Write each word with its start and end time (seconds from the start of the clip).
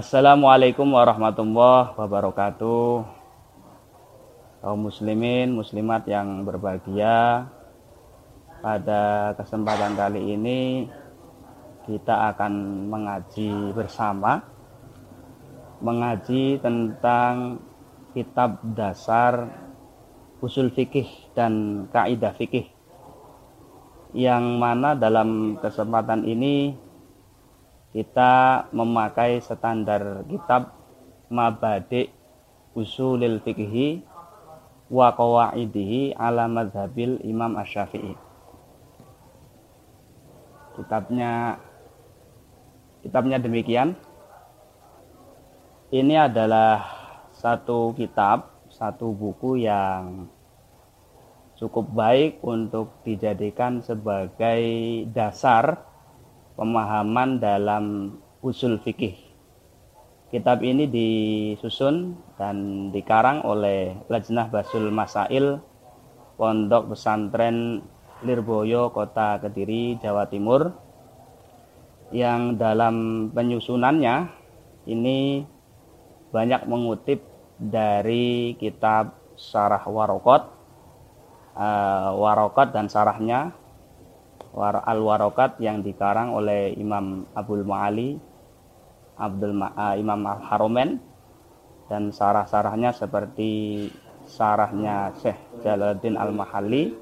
Assalamualaikum 0.00 0.96
warahmatullahi 0.96 1.92
wabarakatuh. 1.92 3.04
Kaum 4.64 4.88
muslimin, 4.88 5.52
muslimat 5.52 6.08
yang 6.08 6.40
berbahagia. 6.40 7.44
Pada 8.64 9.36
kesempatan 9.36 10.00
kali 10.00 10.40
ini 10.40 10.88
kita 11.84 12.32
akan 12.32 12.52
mengaji 12.88 13.76
bersama 13.76 14.40
mengaji 15.84 16.56
tentang 16.64 17.60
kitab 18.16 18.56
dasar 18.72 19.52
usul 20.40 20.72
fikih 20.72 21.28
dan 21.36 21.84
kaidah 21.92 22.32
fikih 22.40 22.72
yang 24.16 24.56
mana 24.56 24.96
dalam 24.96 25.60
kesempatan 25.60 26.24
ini 26.24 26.88
kita 27.90 28.66
memakai 28.70 29.42
standar 29.42 30.22
kitab 30.30 30.70
Mabadi 31.26 32.10
Usulil 32.74 33.42
Fikhi 33.42 34.02
wa 34.90 35.10
Qawaidihi 35.10 36.14
ala 36.14 36.46
madhabil 36.46 37.18
Imam 37.26 37.58
Asy-Syafi'i. 37.58 38.14
Kitabnya 40.78 41.58
kitabnya 43.02 43.42
demikian. 43.42 43.98
Ini 45.90 46.30
adalah 46.30 46.86
satu 47.34 47.90
kitab, 47.98 48.70
satu 48.70 49.10
buku 49.10 49.66
yang 49.66 50.30
cukup 51.58 51.90
baik 51.90 52.38
untuk 52.46 53.02
dijadikan 53.02 53.82
sebagai 53.82 54.62
dasar 55.10 55.89
pemahaman 56.60 57.40
dalam 57.40 57.84
usul 58.44 58.76
fikih. 58.84 59.16
Kitab 60.28 60.60
ini 60.60 60.84
disusun 60.84 62.20
dan 62.36 62.88
dikarang 62.92 63.40
oleh 63.48 63.96
Lajnah 64.12 64.52
Basul 64.52 64.92
Masail 64.92 65.64
Pondok 66.36 66.92
Pesantren 66.92 67.80
Lirboyo, 68.20 68.92
Kota 68.92 69.40
Kediri, 69.40 69.96
Jawa 70.04 70.28
Timur 70.28 70.76
yang 72.12 72.60
dalam 72.60 73.28
penyusunannya 73.32 74.28
ini 74.84 75.48
banyak 76.30 76.68
mengutip 76.68 77.24
dari 77.56 78.54
kitab 78.60 79.16
Sarah 79.34 79.82
Warokot, 79.82 80.42
uh, 81.56 82.10
Warokot 82.14 82.70
dan 82.70 82.92
sarahnya 82.92 83.56
Al-Warokat 84.56 85.62
yang 85.62 85.82
dikarang 85.86 86.34
oleh 86.34 86.74
Imam 86.74 87.26
Abdul 87.34 87.62
Ma'ali 87.62 88.30
Abdul 89.20 89.52
Ma, 89.52 89.68
uh, 89.76 89.94
Imam 90.00 90.24
Al-Haromen 90.24 90.96
dan 91.92 92.08
sarah-sarahnya 92.08 92.96
seperti 92.96 93.84
sarahnya 94.24 95.12
Syekh 95.20 95.36
Jalaluddin 95.60 96.16
Al-Mahalli 96.16 96.96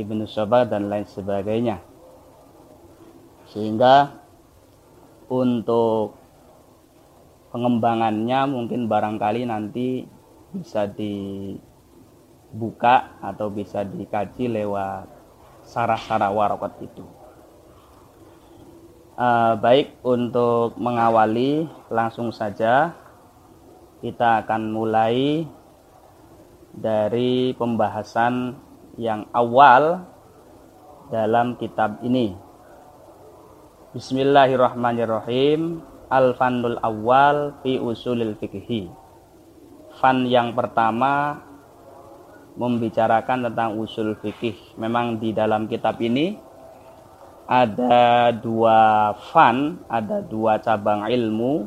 Ibnu 0.00 0.24
Sabah 0.24 0.64
dan 0.64 0.88
lain 0.88 1.04
sebagainya. 1.04 1.84
Sehingga 3.52 4.24
untuk 5.28 6.16
pengembangannya 7.52 8.48
mungkin 8.48 8.88
barangkali 8.88 9.44
nanti 9.46 10.08
bisa 10.50 10.88
dibuka 10.88 11.20
atau 13.20 13.52
bisa 13.52 13.84
dikaji 13.84 14.48
lewat 14.48 15.13
sarah-sarah 15.64 16.30
warokat 16.30 16.76
itu. 16.84 17.04
Uh, 19.14 19.54
baik 19.62 19.94
untuk 20.02 20.74
mengawali 20.74 21.70
langsung 21.86 22.34
saja 22.34 22.98
kita 24.02 24.42
akan 24.42 24.74
mulai 24.74 25.46
dari 26.74 27.54
pembahasan 27.54 28.58
yang 28.98 29.30
awal 29.30 30.02
dalam 31.08 31.56
kitab 31.56 32.02
ini. 32.02 32.34
Bismillahirrahmanirrahim. 33.94 35.94
Al-Fanul 36.10 36.78
Awal 36.84 37.58
fi 37.64 37.80
Usulil 37.80 38.36
Fikhi. 38.38 38.92
Fan 39.98 40.28
yang 40.28 40.52
pertama 40.52 41.40
membicarakan 42.54 43.50
tentang 43.50 43.78
usul 43.78 44.14
fikih. 44.18 44.54
Memang 44.78 45.18
di 45.18 45.34
dalam 45.34 45.66
kitab 45.66 45.98
ini 45.98 46.38
ada 47.44 48.30
dua 48.32 49.12
fan, 49.30 49.82
ada 49.90 50.22
dua 50.22 50.62
cabang 50.62 51.04
ilmu. 51.10 51.66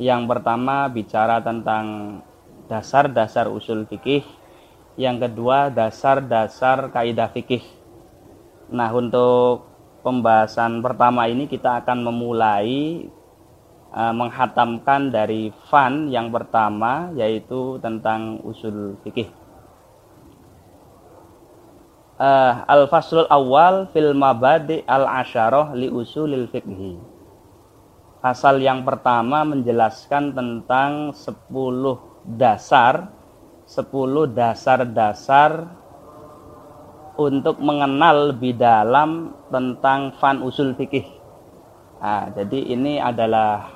Yang 0.00 0.22
pertama 0.26 0.90
bicara 0.90 1.38
tentang 1.44 2.18
dasar-dasar 2.66 3.46
usul 3.52 3.86
fikih. 3.86 4.24
Yang 4.96 5.30
kedua 5.30 5.70
dasar-dasar 5.70 6.90
kaidah 6.90 7.30
fikih. 7.30 7.62
Nah, 8.72 8.90
untuk 8.90 9.68
pembahasan 10.00 10.80
pertama 10.80 11.28
ini 11.28 11.46
kita 11.46 11.84
akan 11.84 12.08
memulai 12.08 13.04
uh, 13.92 14.14
menghatamkan 14.16 15.12
dari 15.12 15.52
fan 15.68 16.08
yang 16.08 16.32
pertama 16.32 17.12
yaitu 17.14 17.78
tentang 17.78 18.42
usul 18.42 18.98
fikih 19.04 19.43
uh, 22.18 22.64
al-faslul 22.66 23.30
awal 23.30 23.90
fil 23.90 24.12
mabadi 24.14 24.82
al-asyarah 24.86 25.74
li 25.74 25.90
usulil 25.90 26.50
fiqhi. 26.50 26.98
Pasal 28.24 28.60
yang 28.64 28.82
pertama 28.88 29.44
menjelaskan 29.44 30.32
tentang 30.32 31.12
10 31.12 31.52
dasar 32.24 33.12
10 33.64 34.36
dasar-dasar 34.36 35.64
untuk 37.16 37.56
mengenal 37.64 38.34
lebih 38.34 38.60
dalam 38.60 39.32
tentang 39.48 40.12
fan 40.20 40.44
usul 40.44 40.76
fikih. 40.76 41.08
Nah, 42.04 42.28
jadi 42.36 42.76
ini 42.76 43.00
adalah 43.00 43.72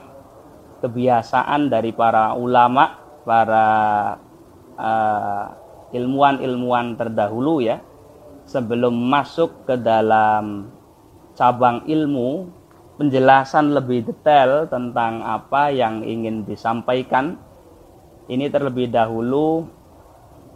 kebiasaan 0.85 1.73
dari 1.73 1.97
para 1.97 2.37
ulama, 2.37 3.01
para 3.25 3.69
uh, 4.77 5.45
ilmuwan-ilmuwan 5.97 7.01
terdahulu 7.01 7.65
ya, 7.65 7.81
sebelum 8.49 8.97
masuk 8.97 9.69
ke 9.69 9.77
dalam 9.77 10.73
cabang 11.37 11.85
ilmu 11.85 12.49
penjelasan 12.97 13.77
lebih 13.77 14.09
detail 14.09 14.67
tentang 14.67 15.21
apa 15.23 15.69
yang 15.71 16.03
ingin 16.03 16.43
disampaikan. 16.49 17.37
Ini 18.29 18.49
terlebih 18.49 18.91
dahulu 18.91 19.69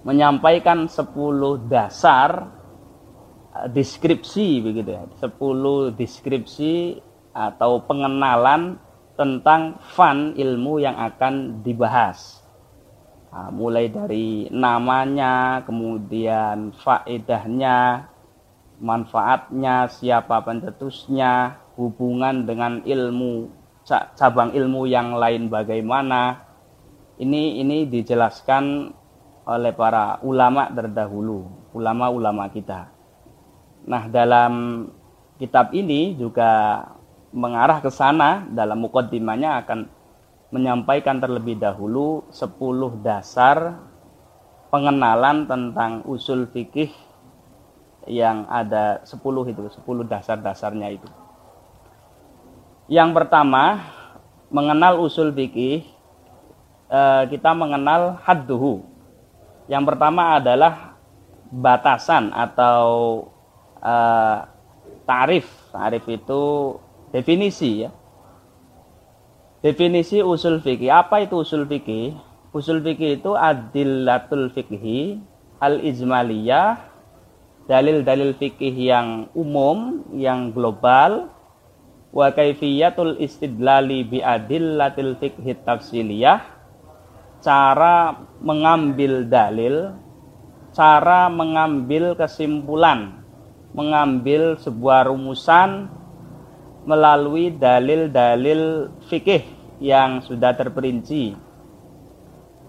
menyampaikan 0.03 0.91
10 0.91 1.70
dasar 1.70 2.50
eh, 3.54 3.69
deskripsi 3.70 4.48
begitu 4.64 4.91
ya. 4.97 5.04
10 5.20 5.94
deskripsi 5.94 6.98
atau 7.32 7.80
pengenalan 7.84 8.76
tentang 9.16 9.80
fan 9.92 10.34
ilmu 10.36 10.80
yang 10.80 10.97
akan 10.97 11.64
dibahas 11.64 12.41
Nah, 13.32 13.48
mulai 13.48 13.88
dari 13.88 14.44
namanya, 14.53 15.65
kemudian 15.65 16.76
faedahnya, 16.76 18.04
manfaatnya, 18.76 19.88
siapa 19.88 20.44
pencetusnya, 20.44 21.56
hubungan 21.81 22.44
dengan 22.44 22.84
ilmu 22.84 23.48
cabang 23.88 24.53
ilmu 24.53 24.84
yang 24.84 25.16
lain 25.16 25.48
bagaimana. 25.48 26.44
Ini 27.16 27.65
ini 27.65 27.88
dijelaskan 27.88 28.92
oleh 29.48 29.72
para 29.72 30.21
ulama 30.21 30.69
terdahulu, 30.69 31.72
ulama-ulama 31.72 32.53
kita. 32.53 32.92
Nah, 33.88 34.12
dalam 34.12 34.87
kitab 35.41 35.72
ini 35.72 36.21
juga 36.21 36.84
mengarah 37.33 37.80
ke 37.80 37.89
sana 37.89 38.45
dalam 38.53 38.84
mukaddimahnya 38.84 39.65
akan 39.65 40.02
menyampaikan 40.53 41.16
terlebih 41.16 41.57
dahulu 41.57 42.28
10 42.28 43.01
dasar 43.01 43.81
pengenalan 44.69 45.49
tentang 45.49 46.04
usul 46.04 46.45
fikih 46.53 46.93
yang 48.04 48.45
ada 48.53 49.01
10 49.09 49.16
itu, 49.49 49.63
10 49.65 50.04
dasar-dasarnya 50.04 50.89
itu. 50.93 51.09
Yang 52.93 53.10
pertama, 53.16 53.81
mengenal 54.53 55.01
usul 55.01 55.33
fikih 55.33 55.89
eh, 56.93 57.22
kita 57.33 57.57
mengenal 57.57 58.21
hadduhu. 58.21 58.84
Yang 59.72 59.84
pertama 59.89 60.37
adalah 60.37 61.01
batasan 61.48 62.28
atau 62.28 62.84
eh, 63.81 64.39
tarif. 65.09 65.48
Tarif 65.72 66.05
itu 66.13 66.77
definisi 67.09 67.89
ya 67.89 68.02
Definisi 69.62 70.18
usul 70.18 70.59
fikih. 70.59 70.91
Apa 70.91 71.22
itu 71.22 71.38
usul 71.38 71.70
fikih? 71.70 72.18
Usul 72.50 72.82
fikih 72.82 73.22
itu 73.22 73.38
adillatul 73.38 74.50
fikhi 74.50 75.22
al-ijmaliyah 75.62 76.82
dalil-dalil 77.70 78.34
fikih 78.34 78.74
yang 78.74 79.30
umum, 79.38 80.03
yang 80.18 80.50
global 80.50 81.30
wa 82.12 82.28
kaifiyatul 82.34 83.16
istidlali 83.22 84.04
bi 84.04 84.18
adillatil 84.20 85.16
fiqhi 85.16 85.56
tafsiliyah 85.64 86.44
cara 87.41 88.18
mengambil 88.44 89.24
dalil 89.24 89.97
cara 90.76 91.32
mengambil 91.32 92.12
kesimpulan 92.12 93.24
mengambil 93.72 94.60
sebuah 94.60 95.09
rumusan 95.09 95.88
melalui 96.83 97.55
dalil-dalil 97.55 98.91
fikih 99.07 99.43
yang 99.79 100.23
sudah 100.23 100.55
terperinci 100.55 101.34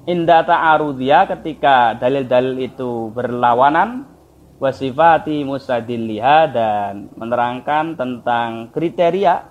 inda 0.03 0.43
ta'arudiyah 0.43 1.29
ketika 1.37 1.95
dalil-dalil 1.95 2.59
itu 2.59 3.13
berlawanan 3.15 4.03
wasifati 4.59 5.43
musadilliha 5.47 6.37
dan 6.51 7.11
menerangkan 7.15 7.95
tentang 7.95 8.71
kriteria 8.71 9.47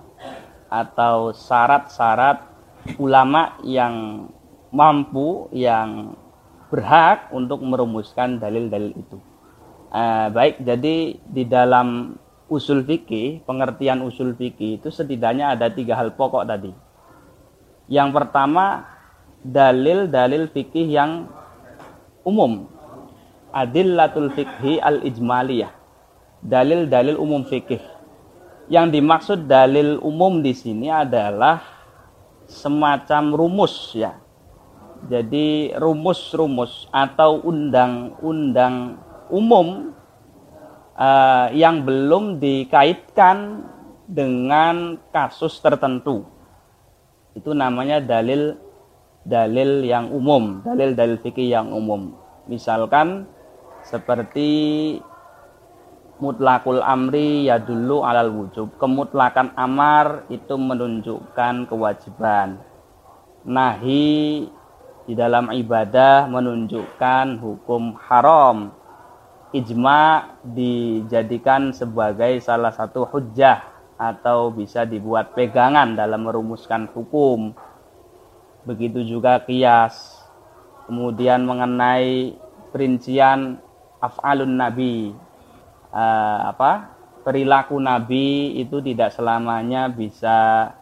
atau 0.73 1.37
syarat-syarat 1.37 2.49
ulama 2.97 3.61
yang 3.65 4.27
mampu 4.73 5.53
yang 5.53 6.17
berhak 6.73 7.29
untuk 7.37 7.61
merumuskan 7.61 8.41
dalil-dalil 8.41 8.97
itu. 8.97 9.21
Uh, 9.93 10.33
baik, 10.33 10.65
jadi 10.65 11.21
di 11.21 11.45
dalam 11.45 12.17
usul 12.53 12.85
fikih, 12.85 13.41
pengertian 13.49 14.05
usul 14.05 14.37
fikih 14.37 14.77
itu 14.77 14.93
setidaknya 14.93 15.57
ada 15.57 15.73
tiga 15.73 15.97
hal 15.97 16.13
pokok 16.13 16.45
tadi. 16.45 16.77
Yang 17.89 18.09
pertama, 18.13 18.85
dalil-dalil 19.41 20.53
fikih 20.53 20.93
yang 20.93 21.33
umum. 22.29 22.69
Adillatul 23.53 24.33
fikhi 24.37 24.77
al 24.81 25.01
ijmaliyah 25.01 25.83
dalil-dalil 26.43 27.17
umum 27.17 27.47
fikih. 27.47 27.81
Yang 28.67 28.99
dimaksud 28.99 29.39
dalil 29.47 30.03
umum 30.03 30.43
di 30.43 30.53
sini 30.53 30.91
adalah 30.91 31.63
semacam 32.51 33.33
rumus 33.33 33.95
ya. 33.95 34.19
Jadi 35.07 35.75
rumus-rumus 35.79 36.87
atau 36.95 37.43
undang-undang 37.43 38.99
umum 39.35 39.91
uh, 40.97 41.49
yang 41.53 41.85
belum 41.85 42.41
dikaitkan 42.43 43.67
dengan 44.09 45.01
kasus 45.13 45.59
tertentu. 45.63 46.27
Itu 47.33 47.57
namanya 47.57 48.03
dalil 48.03 48.61
dalil 49.23 49.87
yang 49.87 50.11
umum 50.11 50.67
dalil 50.67 50.93
dalil 50.93 51.17
fikih 51.23 51.49
yang 51.49 51.73
umum. 51.73 52.13
Misalkan 52.51 53.25
seperti 53.87 54.99
mutlakul 56.19 56.83
amri 56.83 57.49
ya 57.49 57.59
dulu 57.59 58.05
alal 58.05 58.31
wujub. 58.31 58.77
Kemutlakan 58.77 59.55
amar 59.57 60.27
itu 60.29 60.55
menunjukkan 60.55 61.67
kewajiban. 61.67 62.61
Nahi 63.43 64.47
di 65.03 65.15
dalam 65.19 65.51
ibadah 65.51 66.31
menunjukkan 66.31 67.43
hukum 67.43 67.99
haram 67.99 68.71
ijma 69.53 70.33
dijadikan 70.41 71.77
sebagai 71.77 72.41
salah 72.41 72.73
satu 72.73 73.05
hujah 73.05 73.61
atau 74.01 74.51
bisa 74.51 74.83
dibuat 74.89 75.37
pegangan 75.37 75.93
dalam 75.95 76.25
merumuskan 76.25 76.89
hukum. 76.91 77.53
Begitu 78.65 79.05
juga 79.05 79.39
kias 79.45 80.25
kemudian 80.89 81.45
mengenai 81.45 82.35
perincian 82.73 83.61
af'alun 84.01 84.57
nabi. 84.57 85.13
Uh, 85.93 86.39
apa? 86.49 86.97
Perilaku 87.23 87.79
nabi 87.79 88.59
itu 88.59 88.83
tidak 88.83 89.15
selamanya 89.15 89.87
bisa 89.87 90.73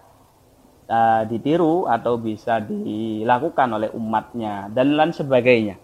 uh, 0.89 1.23
ditiru 1.29 1.85
atau 1.85 2.17
bisa 2.17 2.63
dilakukan 2.65 3.69
oleh 3.77 3.91
umatnya 3.93 4.73
dan 4.73 4.97
lain 4.97 5.13
sebagainya. 5.13 5.77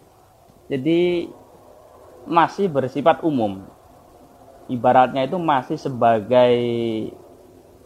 Jadi 0.72 1.28
masih 2.26 2.68
bersifat 2.68 3.22
umum 3.22 3.62
ibaratnya 4.66 5.24
itu 5.24 5.38
masih 5.38 5.78
sebagai 5.78 6.54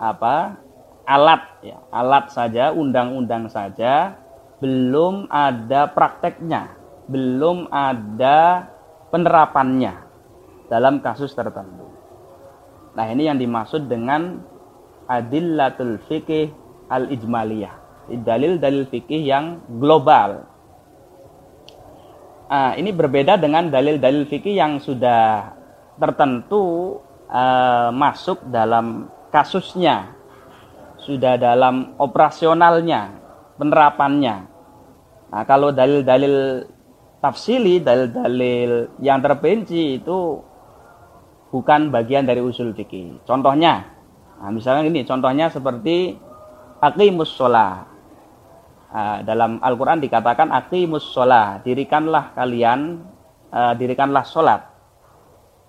apa 0.01 0.57
alat 1.05 1.45
ya 1.61 1.79
alat 1.93 2.33
saja 2.33 2.73
undang-undang 2.73 3.53
saja 3.53 4.17
belum 4.65 5.29
ada 5.29 5.93
prakteknya 5.93 6.81
belum 7.11 7.67
ada 7.75 8.71
penerapannya 9.11 10.07
dalam 10.71 11.03
kasus 11.03 11.35
tertentu. 11.35 11.91
Nah, 12.95 13.07
ini 13.11 13.27
yang 13.27 13.43
dimaksud 13.43 13.91
dengan 13.91 14.39
adillatul 15.11 15.99
fikih 16.07 16.55
al-ijmaliyah. 16.87 17.75
Dalil-dalil 18.23 18.87
fikih 18.87 19.23
yang 19.27 19.59
global. 19.83 20.47
Nah, 22.51 22.75
ini 22.75 22.91
berbeda 22.91 23.39
dengan 23.39 23.71
dalil-dalil 23.71 24.27
fikih 24.27 24.59
yang 24.59 24.83
sudah 24.83 25.55
tertentu 25.95 26.99
uh, 27.31 27.95
masuk 27.95 28.43
dalam 28.51 29.07
kasusnya, 29.31 30.11
sudah 30.99 31.39
dalam 31.39 31.95
operasionalnya, 31.95 33.15
penerapannya. 33.55 34.51
Nah, 35.31 35.43
kalau 35.47 35.71
dalil-dalil 35.71 36.67
tafsili 37.21 37.85
dalil-dalil 37.85 38.97
yang 38.99 39.21
terperinci 39.21 40.01
itu 40.01 40.41
bukan 41.53 41.93
bagian 41.93 42.25
dari 42.25 42.41
usul 42.41 42.73
fikih. 42.73 43.23
Contohnya, 43.29 43.85
nah 44.41 44.51
misalnya 44.51 44.89
ini 44.89 45.05
contohnya 45.05 45.53
seperti 45.53 46.17
aqimus 46.81 47.31
sholah. 47.37 47.87
Nah, 48.91 49.23
dalam 49.23 49.63
Al-Quran 49.63 50.03
dikatakan 50.03 50.51
aqimus 50.51 51.15
sholah, 51.15 51.63
dirikanlah 51.63 52.35
kalian, 52.35 53.07
uh, 53.55 53.71
dirikanlah 53.79 54.27
sholat. 54.27 54.67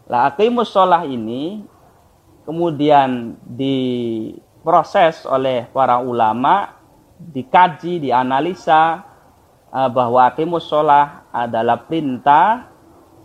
Lah 0.10 0.34
aqimus 0.34 0.74
sholah 0.74 1.06
ini 1.06 1.62
kemudian 2.42 3.38
diproses 3.46 5.30
oleh 5.30 5.70
para 5.70 6.02
ulama, 6.02 6.82
dikaji, 7.22 8.02
dianalisa, 8.02 9.06
uh, 9.70 9.90
bahwa 9.94 10.26
aqimus 10.26 10.66
sholah 10.66 11.30
adalah 11.30 11.78
perintah 11.86 12.74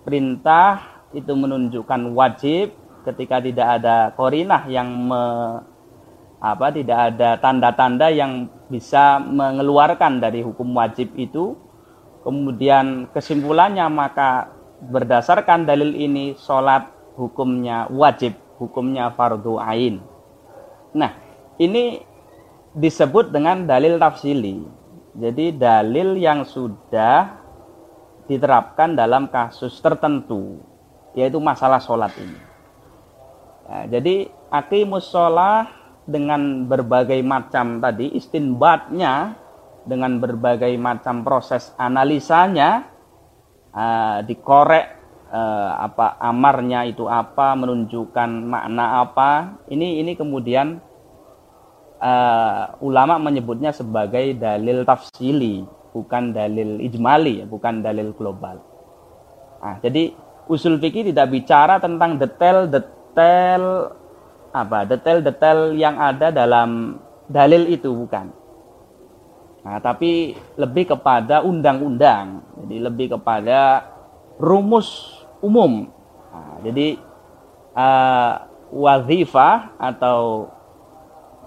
perintah 0.04 1.02
itu 1.16 1.32
menunjukkan 1.32 2.12
wajib 2.12 2.70
ketika 3.08 3.40
tidak 3.42 3.82
ada 3.82 4.12
korinah 4.12 4.68
yang 4.70 4.86
me, 4.86 5.22
apa 6.38 6.70
tidak 6.70 6.98
ada 7.10 7.40
tanda-tanda 7.42 8.12
yang 8.14 8.46
bisa 8.66 9.22
mengeluarkan 9.22 10.18
dari 10.18 10.42
hukum 10.42 10.74
wajib 10.74 11.14
itu. 11.14 11.54
Kemudian 12.26 13.06
kesimpulannya 13.14 13.86
maka 13.86 14.50
berdasarkan 14.82 15.62
dalil 15.62 15.94
ini 15.94 16.34
sholat 16.34 16.90
hukumnya 17.14 17.86
wajib 17.88 18.34
hukumnya 18.58 19.14
fardu 19.14 19.62
ain. 19.62 20.02
Nah 20.92 21.14
ini 21.56 22.02
disebut 22.76 23.32
dengan 23.32 23.64
dalil 23.64 23.96
tafsili. 23.96 24.60
Jadi 25.16 25.56
dalil 25.56 26.20
yang 26.20 26.44
sudah 26.44 27.40
diterapkan 28.28 28.92
dalam 28.92 29.32
kasus 29.32 29.80
tertentu, 29.80 30.60
yaitu 31.16 31.40
masalah 31.40 31.80
sholat 31.80 32.12
ini. 32.20 32.40
Ya, 33.64 33.98
jadi 33.98 34.28
akimus 34.52 35.08
sholat 35.08 35.72
dengan 36.06 36.70
berbagai 36.70 37.18
macam 37.26 37.82
tadi 37.82 38.14
istinbatnya 38.14 39.34
dengan 39.86 40.18
berbagai 40.22 40.70
macam 40.78 41.26
proses 41.26 41.74
analisanya 41.78 42.86
uh, 43.74 44.22
dikorek 44.22 44.86
uh, 45.30 45.82
apa 45.82 46.18
amarnya 46.22 46.86
itu 46.86 47.10
apa 47.10 47.58
menunjukkan 47.58 48.30
makna 48.46 49.02
apa 49.02 49.58
ini 49.66 49.98
ini 50.02 50.14
kemudian 50.14 50.78
uh, 52.00 52.76
ulama 52.84 53.16
menyebutnya 53.20 53.72
sebagai 53.72 54.36
dalil 54.36 54.84
tafsili, 54.84 55.64
bukan 55.92 56.32
dalil 56.32 56.80
ijmali, 56.82 57.44
bukan 57.48 57.80
dalil 57.80 58.12
global. 58.16 58.60
Nah, 59.60 59.76
jadi 59.80 60.12
usul 60.46 60.78
fikih 60.78 61.10
tidak 61.10 61.32
bicara 61.32 61.80
tentang 61.80 62.20
detail-detail 62.20 63.62
apa 64.56 64.88
detail-detail 64.88 65.76
yang 65.76 66.00
ada 66.00 66.32
dalam 66.32 66.96
dalil 67.28 67.68
itu 67.68 67.92
bukan. 67.92 68.32
Nah, 69.66 69.82
tapi 69.82 70.32
lebih 70.56 70.96
kepada 70.96 71.42
undang-undang, 71.42 72.40
jadi 72.64 72.76
lebih 72.86 73.18
kepada 73.18 73.84
rumus 74.40 75.20
umum. 75.42 75.90
Nah, 76.30 76.56
jadi 76.62 76.96
uh, 77.74 78.32
wazifah 78.72 79.76
atau 79.76 80.50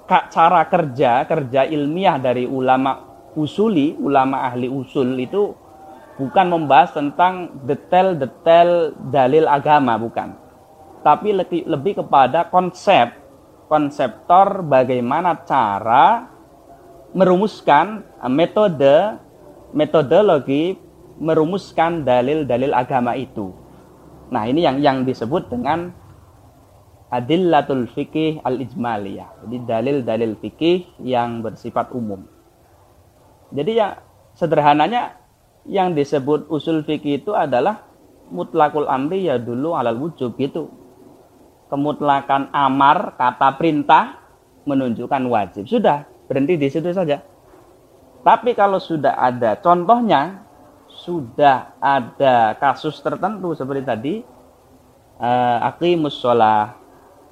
cara 0.09 0.65
kerja 0.65 1.21
kerja 1.29 1.69
ilmiah 1.69 2.17
dari 2.17 2.49
ulama 2.49 2.97
usuli 3.37 3.93
ulama 4.01 4.41
ahli 4.41 4.65
usul 4.65 5.13
itu 5.21 5.53
bukan 6.17 6.49
membahas 6.49 6.97
tentang 6.97 7.61
detail-detail 7.61 8.97
dalil 9.13 9.45
agama 9.45 10.01
bukan 10.01 10.33
tapi 11.01 11.31
lebih, 11.31 12.03
kepada 12.03 12.47
konsep 12.51 13.15
konseptor 13.69 14.65
bagaimana 14.65 15.45
cara 15.45 16.27
merumuskan 17.13 18.03
eh, 18.21 18.31
metode 18.31 18.97
metodologi 19.71 20.77
merumuskan 21.19 22.07
dalil-dalil 22.07 22.71
agama 22.71 23.13
itu. 23.13 23.51
Nah, 24.31 24.47
ini 24.47 24.63
yang 24.63 24.79
yang 24.79 24.97
disebut 25.03 25.51
dengan 25.51 25.91
adillatul 27.09 27.89
fikih 27.91 28.39
al-ijmaliyah. 28.45 29.43
Jadi 29.45 29.57
dalil-dalil 29.65 30.37
fikih 30.39 31.01
yang 31.03 31.43
bersifat 31.43 31.91
umum. 31.91 32.23
Jadi 33.49 33.71
ya 33.81 33.99
sederhananya 34.37 35.17
yang 35.65 35.97
disebut 35.97 36.47
usul 36.47 36.85
fikih 36.85 37.25
itu 37.25 37.33
adalah 37.33 37.83
mutlakul 38.29 38.85
amri 38.85 39.25
ya 39.25 39.41
dulu 39.41 39.73
alal 39.73 39.97
wujub 39.97 40.37
gitu. 40.37 40.69
Kemutlakan 41.69 42.49
amar 42.49 43.13
kata 43.13 43.53
perintah 43.55 44.17
menunjukkan 44.65 45.23
wajib. 45.29 45.63
Sudah, 45.69 46.09
berhenti 46.25 46.57
di 46.57 46.67
situ 46.69 46.89
saja. 46.89 47.21
Tapi 48.25 48.57
kalau 48.57 48.81
sudah 48.81 49.15
ada 49.15 49.55
contohnya, 49.61 50.43
sudah 50.89 51.77
ada 51.79 52.57
kasus 52.57 52.99
tertentu 52.99 53.53
seperti 53.55 53.81
tadi, 53.85 54.13
uh, 55.21 55.57
aqimus 55.69 56.19
sholah, 56.19 56.75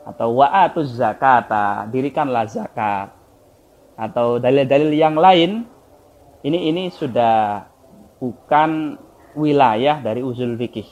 atau 0.08 0.39
wa'atuz 0.39 0.96
zakata, 0.96 1.84
dirikanlah 1.91 2.48
zakat. 2.48 3.12
Atau 4.00 4.39
dalil-dalil 4.39 4.94
yang 4.96 5.20
lain, 5.20 5.67
ini 6.46 6.70
ini 6.72 6.84
sudah 6.94 7.67
bukan 8.22 8.96
wilayah 9.36 10.00
dari 10.00 10.24
usul 10.24 10.56
fikih. 10.56 10.88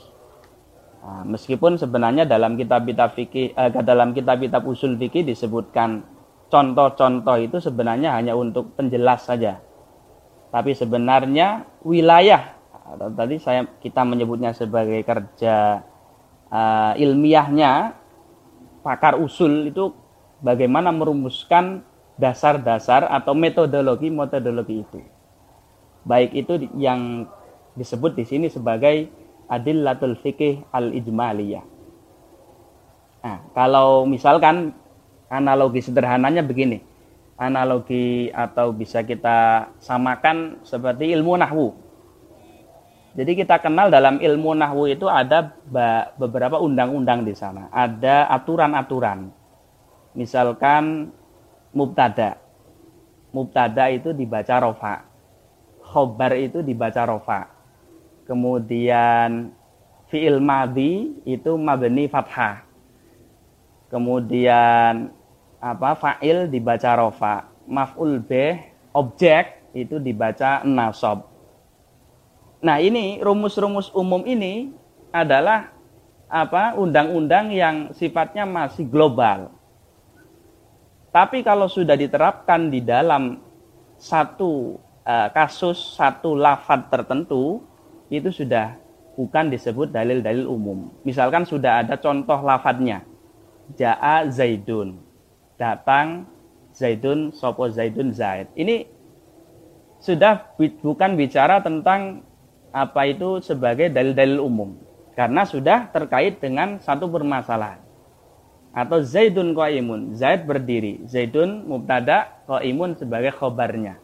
Nah, 1.06 1.22
meskipun 1.22 1.78
sebenarnya 1.78 2.26
dalam 2.26 2.58
kitab-kitab 2.58 3.14
fikih 3.14 3.54
eh, 3.54 3.70
dalam 3.86 4.18
kitab-kitab 4.18 4.66
usul 4.66 4.98
fikih 4.98 5.22
disebutkan 5.22 6.02
contoh-contoh 6.50 7.38
itu 7.38 7.62
sebenarnya 7.62 8.18
hanya 8.18 8.34
untuk 8.34 8.74
penjelas 8.74 9.30
saja. 9.30 9.62
Tapi 10.50 10.74
sebenarnya 10.74 11.70
wilayah 11.86 12.58
atau 12.74 13.14
tadi 13.14 13.38
saya 13.38 13.70
kita 13.82 14.02
menyebutnya 14.02 14.54
sebagai 14.54 15.02
kerja 15.06 15.86
uh, 16.50 16.94
ilmiahnya 16.98 17.98
pakar 18.82 19.18
usul 19.18 19.70
itu 19.70 19.94
bagaimana 20.42 20.94
merumuskan 20.94 21.86
dasar-dasar 22.18 23.10
atau 23.10 23.34
metodologi-metodologi 23.34 24.76
itu. 24.86 25.00
Baik 26.06 26.34
itu 26.34 26.70
yang 26.78 27.30
disebut 27.74 28.16
di 28.16 28.24
sini 28.24 28.48
sebagai 28.48 29.25
adillatul 29.50 30.18
fikih 30.20 30.66
al-ijmaliyah. 30.74 31.66
Nah, 33.25 33.42
kalau 33.58 34.06
misalkan 34.06 34.74
analogi 35.30 35.82
sederhananya 35.82 36.46
begini. 36.46 36.82
Analogi 37.36 38.32
atau 38.32 38.72
bisa 38.72 39.04
kita 39.04 39.68
samakan 39.84 40.64
seperti 40.64 41.12
ilmu 41.12 41.36
nahwu. 41.36 41.75
Jadi 43.16 43.32
kita 43.44 43.60
kenal 43.60 43.92
dalam 43.92 44.20
ilmu 44.20 44.56
nahwu 44.56 44.92
itu 44.92 45.08
ada 45.08 45.56
beberapa 46.16 46.60
undang-undang 46.60 47.24
di 47.28 47.36
sana, 47.36 47.68
ada 47.72 48.28
aturan-aturan. 48.32 49.32
Misalkan 50.16 51.12
mubtada. 51.75 52.40
Mubtada 53.36 53.92
itu 53.92 54.16
dibaca 54.16 54.56
rofa. 54.64 55.04
Khobar 55.84 56.40
itu 56.40 56.64
dibaca 56.64 57.04
rofa. 57.04 57.55
Kemudian 58.25 59.53
fi'il 60.10 60.41
madhi 60.41 61.13
itu 61.25 61.55
mabni 61.58 62.10
fathah. 62.10 62.65
Kemudian 63.89 65.13
apa 65.62 65.89
fa'il 65.94 66.50
dibaca 66.50 66.91
rofa. 66.98 67.50
Maf'ul 67.65 68.22
bih 68.22 68.62
objek 68.94 69.74
itu 69.74 69.98
dibaca 69.98 70.62
nasab 70.62 71.36
Nah, 72.65 72.82
ini 72.82 73.22
rumus-rumus 73.22 73.94
umum 73.94 74.25
ini 74.25 74.74
adalah 75.13 75.70
apa? 76.25 76.74
undang-undang 76.74 77.53
yang 77.53 77.94
sifatnya 77.94 78.41
masih 78.50 78.89
global. 78.89 79.53
Tapi 81.13 81.46
kalau 81.46 81.70
sudah 81.70 81.94
diterapkan 81.94 82.74
di 82.74 82.82
dalam 82.82 83.38
satu 84.01 84.82
uh, 85.05 85.29
kasus, 85.29 85.94
satu 85.94 86.34
lafad 86.34 86.89
tertentu, 86.89 87.62
itu 88.10 88.30
sudah 88.30 88.78
bukan 89.16 89.50
disebut 89.50 89.90
dalil-dalil 89.90 90.46
umum. 90.46 90.92
Misalkan 91.08 91.48
sudah 91.48 91.82
ada 91.82 91.96
contoh 91.98 92.40
lafadnya. 92.44 93.02
Ja'a 93.80 94.30
Zaidun. 94.30 95.02
Datang 95.58 96.30
Zaidun, 96.76 97.34
sopo 97.34 97.66
Zaidun 97.72 98.12
Zaid. 98.14 98.52
Ini 98.54 98.86
sudah 100.04 100.54
bukan 100.84 101.18
bicara 101.18 101.64
tentang 101.64 102.22
apa 102.76 103.08
itu 103.08 103.40
sebagai 103.40 103.88
dalil-dalil 103.88 104.44
umum 104.44 104.76
karena 105.16 105.48
sudah 105.48 105.88
terkait 105.96 106.44
dengan 106.44 106.76
satu 106.84 107.08
permasalahan 107.08 107.80
atau 108.76 109.00
Zaidun 109.00 109.56
qaimun 109.56 110.12
Zaid 110.20 110.44
berdiri 110.44 111.08
Zaidun 111.08 111.64
mubtada 111.64 112.44
qaimun 112.44 113.00
sebagai 113.00 113.32
khobarnya 113.32 113.96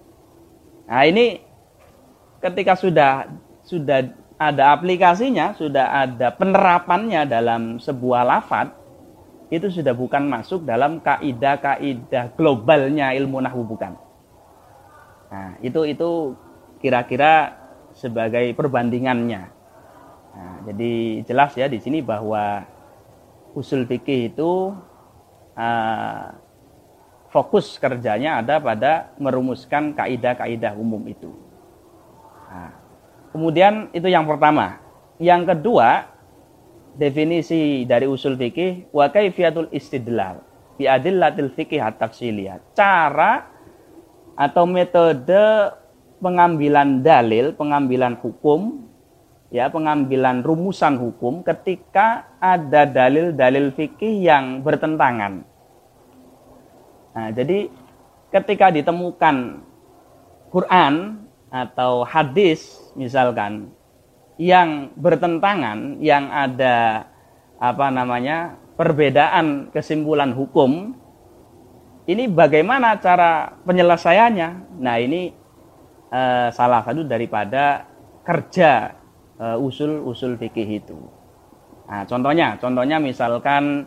nah 0.88 1.04
ini 1.04 1.44
ketika 2.40 2.80
sudah 2.80 3.28
sudah 3.72 4.12
ada 4.36 4.76
aplikasinya 4.76 5.56
sudah 5.56 6.04
ada 6.04 6.36
penerapannya 6.36 7.24
dalam 7.24 7.80
sebuah 7.80 8.28
lafad 8.28 8.76
itu 9.52 9.72
sudah 9.72 9.96
bukan 9.96 10.28
masuk 10.28 10.68
dalam 10.68 11.00
kaidah-kaidah 11.00 12.36
globalnya 12.36 13.16
ilmu 13.16 13.40
nahwu 13.40 13.64
bukan 13.64 13.96
nah 15.32 15.56
itu 15.64 15.88
itu 15.88 16.36
kira-kira 16.84 17.62
sebagai 17.96 18.56
perbandingannya. 18.56 19.42
Nah, 20.32 20.56
jadi 20.66 21.24
jelas 21.28 21.52
ya 21.60 21.68
di 21.68 21.80
sini 21.84 22.00
bahwa 22.00 22.64
usul 23.52 23.84
fikih 23.84 24.32
itu 24.32 24.72
uh, 25.60 26.26
fokus 27.32 27.76
kerjanya 27.80 28.40
ada 28.40 28.60
pada 28.64 29.12
merumuskan 29.20 29.92
kaidah-kaidah 29.96 30.76
umum 30.76 31.04
itu. 31.08 31.32
Kemudian 33.32 33.88
itu 33.96 34.08
yang 34.12 34.28
pertama. 34.28 34.80
Yang 35.22 35.56
kedua, 35.56 36.12
definisi 37.00 37.88
dari 37.88 38.08
usul 38.08 38.36
fikih 38.36 38.92
wa 38.92 39.08
kaifiyatul 39.08 39.72
istidlal 39.72 40.44
bi 40.76 40.90
adillatil 40.90 41.54
fikih 41.56 41.80
at-tafsiliyah. 41.80 42.60
Cara 42.76 43.48
atau 44.36 44.66
metode 44.66 45.72
pengambilan 46.18 47.06
dalil, 47.06 47.54
pengambilan 47.54 48.18
hukum, 48.20 48.90
ya 49.54 49.70
pengambilan 49.70 50.42
rumusan 50.42 50.98
hukum 50.98 51.46
ketika 51.46 52.26
ada 52.42 52.90
dalil-dalil 52.90 53.70
fikih 53.78 54.26
yang 54.26 54.66
bertentangan. 54.66 55.46
Nah, 57.12 57.30
jadi 57.36 57.68
ketika 58.34 58.72
ditemukan 58.72 59.62
Quran 60.50 61.22
atau 61.52 62.08
hadis 62.08 62.81
misalkan 62.98 63.72
yang 64.42 64.96
bertentangan, 64.98 66.02
yang 66.02 66.28
ada 66.34 67.08
apa 67.62 67.88
namanya 67.94 68.58
perbedaan 68.74 69.70
kesimpulan 69.70 70.34
hukum, 70.34 70.98
ini 72.10 72.26
bagaimana 72.26 72.98
cara 72.98 73.54
penyelesaiannya? 73.62 74.82
Nah 74.82 74.96
ini 74.98 75.30
uh, 76.10 76.50
salah 76.50 76.82
satu 76.82 77.06
daripada 77.06 77.86
kerja 78.26 78.98
uh, 79.38 79.58
usul-usul 79.62 80.38
fikih 80.42 80.82
itu. 80.82 80.98
Nah, 81.92 82.08
contohnya, 82.08 82.56
contohnya 82.56 82.98
misalkan 83.04 83.84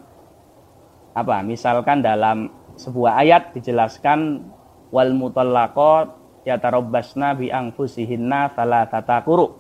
apa? 1.15 1.41
Misalkan 1.41 2.05
dalam 2.05 2.53
sebuah 2.75 3.23
ayat 3.23 3.55
dijelaskan 3.55 4.45
wal 4.91 5.15
mutallaqat 5.15 6.24
yatarabbasna 6.45 7.37
bi 7.37 7.49
anfusihinna 7.49 8.53
thalathata 8.53 9.25
quru 9.25 9.53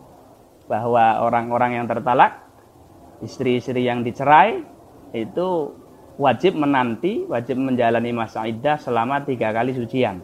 bahwa 0.68 1.20
orang-orang 1.24 1.80
yang 1.80 1.86
tertalak 1.88 2.44
istri-istri 3.20 3.84
yang 3.84 4.04
dicerai 4.04 4.64
itu 5.16 5.72
wajib 6.20 6.54
menanti, 6.54 7.26
wajib 7.26 7.58
menjalani 7.58 8.10
masa 8.14 8.46
iddah 8.46 8.78
selama 8.78 9.24
tiga 9.24 9.50
kali 9.50 9.74
sucian. 9.74 10.22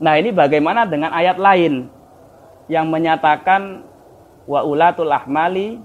Nah 0.00 0.16
ini 0.16 0.32
bagaimana 0.32 0.88
dengan 0.88 1.12
ayat 1.12 1.36
lain 1.36 1.92
yang 2.72 2.88
menyatakan 2.88 3.84
wa 4.48 4.64
ulatul 4.64 5.12
ahmali 5.12 5.76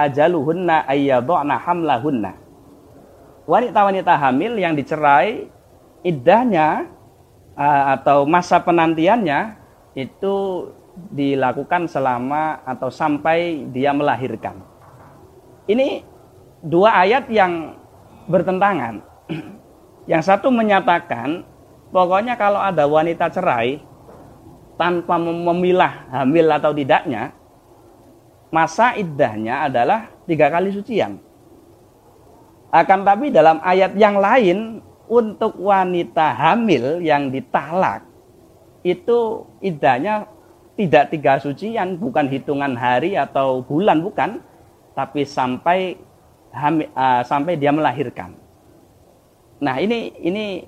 ajaluhunna 0.00 0.88
ayyadhna 0.88 1.56
hamlahunna. 1.62 2.32
Wanita-wanita 3.46 4.18
hamil 4.18 4.58
yang 4.58 4.74
dicerai 4.74 5.46
iddahnya 6.02 6.90
atau 7.56 8.24
masa 8.24 8.60
penantiannya 8.60 9.60
itu 9.92 10.68
dilakukan 11.12 11.88
selama 11.88 12.60
atau 12.64 12.88
sampai 12.92 13.68
dia 13.72 13.92
melahirkan. 13.92 14.60
Ini 15.68 16.04
dua 16.64 17.04
ayat 17.04 17.28
yang 17.32 17.76
bertentangan. 18.28 19.02
Yang 20.10 20.34
satu 20.34 20.50
menyatakan 20.50 21.46
pokoknya 21.94 22.34
kalau 22.34 22.58
ada 22.58 22.90
wanita 22.90 23.30
cerai 23.30 23.78
tanpa 24.74 25.14
memilah 25.14 26.10
hamil 26.10 26.50
atau 26.50 26.74
tidaknya, 26.74 27.30
masa 28.50 28.98
iddahnya 28.98 29.70
adalah 29.70 30.10
tiga 30.26 30.50
kali 30.50 30.74
sucian. 30.74 31.22
Akan 32.74 33.06
tapi 33.06 33.30
dalam 33.30 33.62
ayat 33.62 33.94
yang 33.94 34.18
lain 34.18 34.82
untuk 35.12 35.60
wanita 35.60 36.32
hamil 36.32 37.04
yang 37.04 37.28
ditalak 37.28 38.08
itu 38.80 39.44
iddahnya 39.60 40.24
tidak 40.72 41.12
tiga 41.12 41.36
sucian, 41.36 42.00
bukan 42.00 42.32
hitungan 42.32 42.72
hari 42.72 43.12
atau 43.12 43.60
bulan, 43.60 44.00
bukan, 44.00 44.40
tapi 44.96 45.28
sampai 45.28 46.00
uh, 46.96 47.22
sampai 47.28 47.60
dia 47.60 47.68
melahirkan. 47.76 48.32
Nah 49.60 49.76
ini 49.78 50.16
ini 50.24 50.64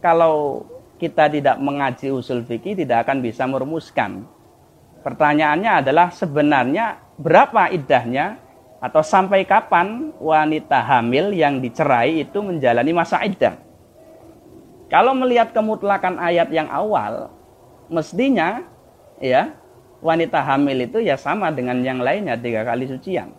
kalau 0.00 0.64
kita 0.96 1.28
tidak 1.28 1.60
mengaji 1.60 2.08
usul 2.08 2.48
fikih 2.48 2.74
tidak 2.74 3.04
akan 3.04 3.20
bisa 3.20 3.44
merumuskan. 3.44 4.24
Pertanyaannya 5.04 5.84
adalah 5.84 6.08
sebenarnya 6.14 6.96
berapa 7.20 7.68
iddahnya 7.74 8.40
atau 8.82 9.02
sampai 9.02 9.46
kapan 9.46 10.10
wanita 10.18 10.78
hamil 10.80 11.30
yang 11.34 11.62
dicerai 11.62 12.22
itu 12.24 12.38
menjalani 12.42 12.90
masa 12.90 13.22
iddah. 13.22 13.71
Kalau 14.92 15.16
melihat 15.16 15.56
kemutlakan 15.56 16.20
ayat 16.20 16.52
yang 16.52 16.68
awal, 16.68 17.32
mestinya 17.88 18.60
ya 19.16 19.56
wanita 20.04 20.44
hamil 20.44 20.84
itu 20.84 21.00
ya 21.00 21.16
sama 21.16 21.48
dengan 21.48 21.80
yang 21.80 22.04
lainnya 22.04 22.36
tiga 22.36 22.60
kali 22.60 22.84
sucian. 22.84 23.32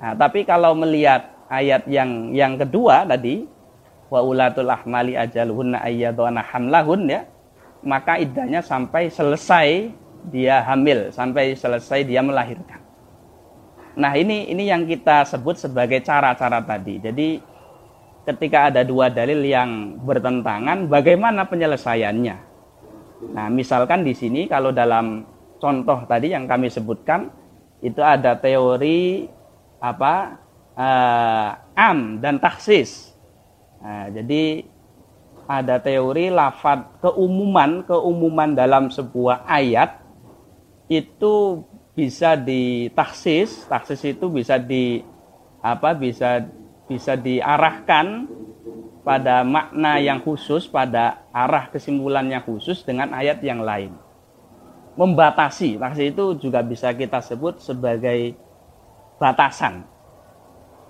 Nah, 0.00 0.16
tapi 0.16 0.48
kalau 0.48 0.72
melihat 0.72 1.36
ayat 1.52 1.84
yang 1.84 2.32
yang 2.32 2.56
kedua 2.56 3.04
tadi 3.04 3.44
wa 4.08 4.24
ulatul 4.24 4.72
ahmali 4.72 5.20
ajaluhunna 5.20 5.84
ayyaduna 5.84 6.40
hamlahun 6.40 7.12
ya 7.12 7.28
maka 7.84 8.16
iddahnya 8.16 8.64
sampai 8.64 9.12
selesai 9.12 9.92
dia 10.32 10.64
hamil 10.64 11.12
sampai 11.12 11.52
selesai 11.52 12.08
dia 12.08 12.24
melahirkan. 12.24 12.80
Nah, 14.00 14.16
ini 14.16 14.48
ini 14.48 14.70
yang 14.70 14.88
kita 14.88 15.28
sebut 15.28 15.60
sebagai 15.60 16.00
cara-cara 16.00 16.62
tadi. 16.62 17.02
Jadi 17.02 17.42
ketika 18.28 18.68
ada 18.68 18.84
dua 18.84 19.08
dalil 19.08 19.40
yang 19.40 19.96
bertentangan, 20.04 20.84
bagaimana 20.92 21.48
penyelesaiannya? 21.48 22.36
Nah, 23.32 23.48
misalkan 23.48 24.04
di 24.04 24.12
sini 24.12 24.44
kalau 24.44 24.68
dalam 24.68 25.24
contoh 25.56 26.04
tadi 26.04 26.36
yang 26.36 26.44
kami 26.44 26.68
sebutkan 26.68 27.32
itu 27.80 28.04
ada 28.04 28.36
teori 28.36 29.26
apa 29.80 30.38
uh, 30.76 31.50
am 31.72 32.20
dan 32.20 32.36
taksis. 32.36 33.16
Nah, 33.80 34.12
jadi 34.12 34.62
ada 35.48 35.80
teori 35.80 36.28
lafad 36.28 37.00
keumuman 37.00 37.80
keumuman 37.88 38.52
dalam 38.52 38.92
sebuah 38.92 39.48
ayat 39.48 40.04
itu 40.92 41.64
bisa 41.96 42.36
ditaksis, 42.36 43.64
taksis 43.66 44.04
itu 44.04 44.28
bisa 44.28 44.60
di 44.60 45.00
apa 45.58 45.96
bisa 45.96 46.44
bisa 46.88 47.14
diarahkan 47.14 48.26
pada 49.04 49.44
makna 49.44 50.00
yang 50.00 50.20
khusus, 50.24 50.66
pada 50.66 51.28
arah 51.30 51.68
kesimpulannya 51.70 52.40
khusus 52.42 52.82
dengan 52.82 53.12
ayat 53.14 53.40
yang 53.44 53.62
lain 53.62 54.08
membatasi. 54.98 55.78
Taksi 55.78 56.10
itu 56.10 56.34
juga 56.42 56.58
bisa 56.66 56.90
kita 56.90 57.22
sebut 57.22 57.62
sebagai 57.62 58.34
batasan. 59.22 59.86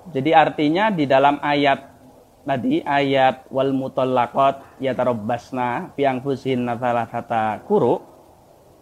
Jadi 0.08 0.32
artinya 0.32 0.88
di 0.88 1.04
dalam 1.04 1.36
ayat 1.44 1.92
tadi 2.48 2.80
ayat 2.80 3.44
wal 3.52 3.76
mutallaqat 3.76 4.80
yatarabbasna 4.80 5.92
fi 5.92 6.08
anfusihin 6.08 6.64
kata 6.64 7.60
kuru 7.68 8.00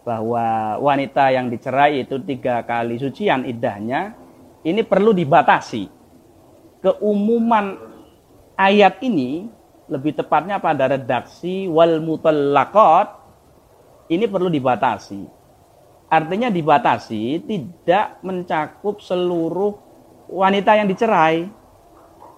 bahwa 0.06 0.78
wanita 0.78 1.34
yang 1.34 1.50
dicerai 1.50 2.06
itu 2.06 2.22
tiga 2.22 2.62
kali 2.62 2.94
sucian 2.94 3.42
idahnya 3.42 4.14
ini 4.62 4.86
perlu 4.86 5.10
dibatasi. 5.10 5.90
Keumuman 6.86 7.82
ayat 8.54 9.02
ini 9.02 9.50
lebih 9.90 10.14
tepatnya 10.14 10.62
pada 10.62 10.86
redaksi 10.94 11.66
wal 11.66 11.98
mutallaqat 11.98 13.10
ini 14.06 14.30
perlu 14.30 14.46
dibatasi. 14.46 15.26
Artinya 16.06 16.46
dibatasi 16.46 17.42
tidak 17.42 18.22
mencakup 18.22 19.02
seluruh 19.02 19.74
wanita 20.30 20.78
yang 20.78 20.86
dicerai. 20.86 21.50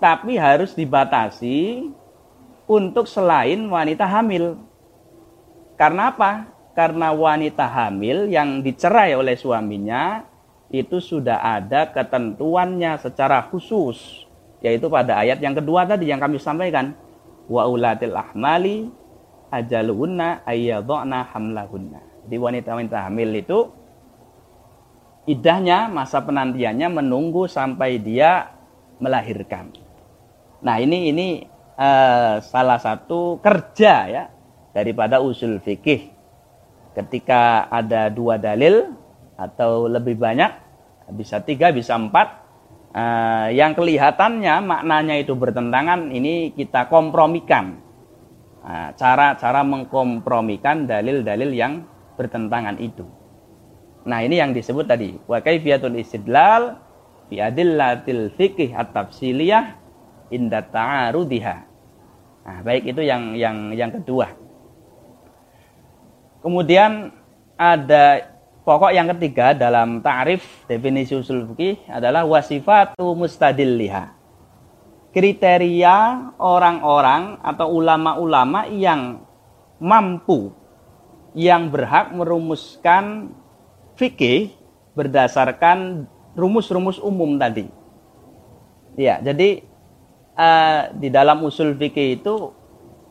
Tapi 0.01 0.41
harus 0.41 0.73
dibatasi 0.73 1.91
untuk 2.65 3.05
selain 3.05 3.69
wanita 3.69 4.09
hamil. 4.09 4.57
Karena 5.77 6.09
apa? 6.09 6.49
Karena 6.73 7.13
wanita 7.13 7.69
hamil 7.69 8.33
yang 8.33 8.65
dicerai 8.65 9.13
oleh 9.13 9.37
suaminya 9.37 10.25
itu 10.71 11.03
sudah 11.03 11.43
ada 11.43 11.91
ketentuannya 11.91 12.97
secara 13.03 13.45
khusus. 13.51 14.28
Yaitu 14.59 14.91
pada 14.91 15.23
ayat 15.23 15.39
yang 15.39 15.55
kedua 15.55 15.87
tadi 15.87 16.11
yang 16.11 16.19
kami 16.19 16.41
sampaikan. 16.43 16.95
Wa 17.49 17.65
ulatil 17.71 18.13
ahmali 18.13 18.91
ajaluhunna 19.51 20.45
ayyadhna 20.45 21.33
hamlahunna. 21.33 22.01
Di 22.29 22.37
wanita-wanita 22.37 23.09
hamil 23.09 23.33
itu 23.41 23.59
idahnya 25.29 25.89
masa 25.93 26.25
penantiannya 26.25 26.89
menunggu 26.89 27.49
sampai 27.49 28.01
dia 28.01 28.53
melahirkan. 28.99 29.71
Nah, 30.59 30.77
ini 30.83 31.15
ini 31.15 31.29
uh, 31.79 32.43
salah 32.43 32.83
satu 32.83 33.39
kerja 33.39 33.95
ya 34.11 34.25
daripada 34.75 35.23
usul 35.23 35.63
fikih. 35.63 36.11
Ketika 36.99 37.71
ada 37.71 38.11
dua 38.11 38.43
dalil 38.43 38.91
atau 39.39 39.87
lebih 39.87 40.19
banyak, 40.19 40.51
bisa 41.15 41.39
tiga, 41.39 41.71
bisa 41.71 41.95
empat, 41.95 42.48
uh, 42.93 43.49
yang 43.51 43.73
kelihatannya 43.75 44.65
maknanya 44.65 45.17
itu 45.19 45.35
bertentangan, 45.35 46.13
ini 46.13 46.53
kita 46.53 46.87
kompromikan 46.87 47.89
cara-cara 48.69 49.65
mengkompromikan 49.65 50.85
dalil-dalil 50.85 51.51
yang 51.57 51.89
bertentangan 52.21 52.77
itu. 52.77 53.07
Nah, 54.05 54.21
ini 54.21 54.41
yang 54.41 54.53
disebut 54.53 54.85
tadi 54.85 55.17
wa 55.25 55.41
istidlal 55.41 56.77
fi 57.33 57.41
adillatil 57.41 58.29
fiqh 58.37 58.73
at-tafsiliyah 58.77 59.73
inda 60.33 60.61
ta'arudiha. 60.65 61.57
Nah, 62.45 62.59
baik 62.65 62.89
itu 62.89 63.05
yang 63.05 63.37
yang 63.37 63.73
yang 63.73 63.89
kedua. 63.93 64.33
Kemudian 66.41 67.13
ada 67.57 68.38
pokok 68.69 68.93
yang 68.93 69.09
ketiga 69.17 69.57
dalam 69.57 70.05
ta'rif 70.05 70.69
definisi 70.69 71.17
usul 71.17 71.49
fikih 71.49 71.89
adalah 71.89 72.29
wasifatu 72.29 73.17
mustadilliha 73.17 74.13
kriteria 75.09 75.97
orang-orang 76.37 77.41
atau 77.41 77.81
ulama-ulama 77.81 78.69
yang 78.69 79.25
mampu 79.81 80.53
yang 81.33 81.73
berhak 81.73 82.13
merumuskan 82.13 83.33
fikih 83.97 84.53
berdasarkan 84.93 86.05
rumus-rumus 86.37 87.01
umum 87.01 87.41
tadi. 87.41 87.71
Ya, 88.99 89.23
jadi 89.23 89.63
uh, 90.35 90.91
di 90.99 91.09
dalam 91.09 91.41
usul 91.47 91.79
fikih 91.79 92.19
itu 92.21 92.53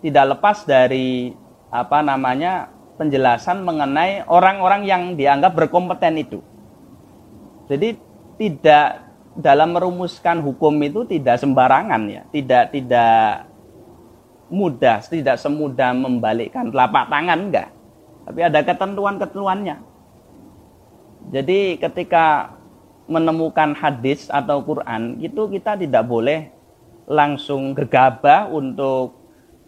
tidak 0.03 0.37
lepas 0.37 0.67
dari 0.67 1.31
apa 1.71 2.03
namanya 2.03 2.76
penjelasan 2.97 3.61
mengenai 3.61 4.25
orang-orang 4.25 4.83
yang 4.83 5.01
dianggap 5.13 5.53
berkompeten 5.53 6.17
itu. 6.17 6.39
Jadi 7.69 7.97
tidak 8.41 9.05
dalam 9.37 9.77
merumuskan 9.77 10.41
hukum 10.41 10.73
itu 10.81 11.05
tidak 11.05 11.37
sembarangan 11.37 12.01
ya, 12.09 12.21
tidak 12.33 12.73
tidak 12.73 13.45
mudah, 14.49 15.03
tidak 15.05 15.37
semudah 15.37 15.93
membalikkan 15.93 16.73
telapak 16.73 17.05
tangan 17.07 17.39
enggak. 17.47 17.69
Tapi 18.27 18.39
ada 18.43 18.59
ketentuan-ketentuannya. 18.65 19.77
Jadi 21.31 21.79
ketika 21.79 22.55
menemukan 23.07 23.71
hadis 23.75 24.27
atau 24.27 24.59
Quran 24.63 25.15
itu 25.23 25.47
kita 25.47 25.79
tidak 25.79 26.03
boleh 26.03 26.51
langsung 27.07 27.71
gegabah 27.71 28.51
untuk 28.51 29.15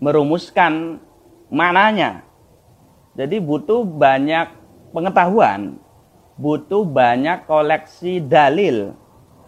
merumuskan 0.03 0.99
mananya. 1.47 2.28
Jadi 3.17 3.41
butuh 3.41 3.81
banyak 3.85 4.47
pengetahuan, 4.93 5.81
butuh 6.37 6.85
banyak 6.85 7.45
koleksi 7.49 8.21
dalil, 8.21 8.93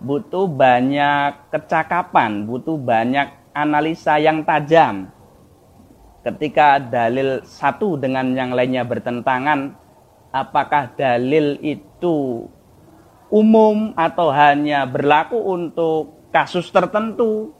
butuh 0.01 0.49
banyak 0.49 1.53
kecakapan, 1.53 2.49
butuh 2.49 2.75
banyak 2.75 3.31
analisa 3.53 4.17
yang 4.17 4.41
tajam. 4.41 5.13
Ketika 6.21 6.77
dalil 6.77 7.41
satu 7.41 7.97
dengan 7.97 8.33
yang 8.37 8.53
lainnya 8.53 8.85
bertentangan, 8.85 9.73
apakah 10.29 10.93
dalil 10.93 11.57
itu 11.61 12.45
umum 13.33 13.95
atau 13.97 14.29
hanya 14.29 14.85
berlaku 14.85 15.37
untuk 15.37 16.29
kasus 16.29 16.69
tertentu? 16.69 17.57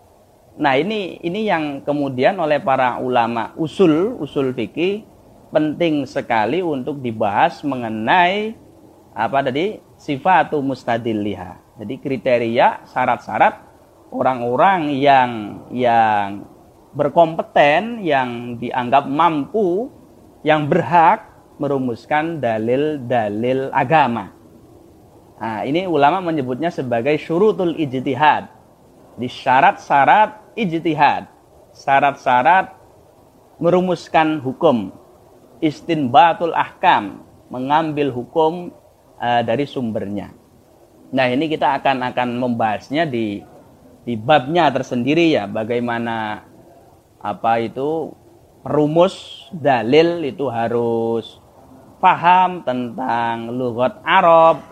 Nah, 0.62 0.78
ini 0.78 1.18
ini 1.26 1.48
yang 1.48 1.82
kemudian 1.82 2.38
oleh 2.38 2.62
para 2.62 3.00
ulama 3.02 3.56
usul 3.56 4.20
usul 4.20 4.54
fikih 4.54 5.11
penting 5.52 6.08
sekali 6.08 6.64
untuk 6.64 7.04
dibahas 7.04 7.60
mengenai 7.62 8.56
apa 9.12 9.44
tadi 9.44 9.84
sifatu 10.00 10.64
mustadilliha. 10.64 11.76
Jadi 11.78 11.94
kriteria 12.00 12.88
syarat-syarat 12.88 13.54
orang-orang 14.12 14.96
yang 14.96 15.32
yang 15.72 16.48
berkompeten, 16.92 18.04
yang 18.04 18.60
dianggap 18.60 19.08
mampu, 19.08 19.92
yang 20.44 20.68
berhak 20.68 21.28
merumuskan 21.60 22.42
dalil-dalil 22.42 23.72
agama. 23.72 24.34
Nah, 25.42 25.66
ini 25.66 25.90
ulama 25.90 26.22
menyebutnya 26.22 26.70
sebagai 26.70 27.18
syurutul 27.18 27.74
ijtihad. 27.78 28.50
Di 29.18 29.26
syarat-syarat 29.26 30.54
ijtihad, 30.54 31.26
syarat-syarat 31.74 32.78
merumuskan 33.58 34.42
hukum, 34.42 34.94
istinbatul 35.62 36.52
ahkam, 36.58 37.22
mengambil 37.54 38.10
hukum 38.10 38.74
uh, 39.22 39.42
dari 39.46 39.70
sumbernya. 39.70 40.34
Nah, 41.14 41.28
ini 41.30 41.46
kita 41.46 41.78
akan 41.80 42.12
akan 42.12 42.30
membahasnya 42.42 43.06
di 43.06 43.40
di 44.02 44.18
babnya 44.18 44.74
tersendiri 44.74 45.38
ya, 45.38 45.46
bagaimana 45.46 46.42
apa 47.22 47.62
itu 47.62 48.10
perumus 48.66 49.46
dalil 49.54 50.26
itu 50.26 50.50
harus 50.50 51.38
paham 52.02 52.66
tentang 52.66 53.54
lugat 53.54 54.02
Arab, 54.02 54.66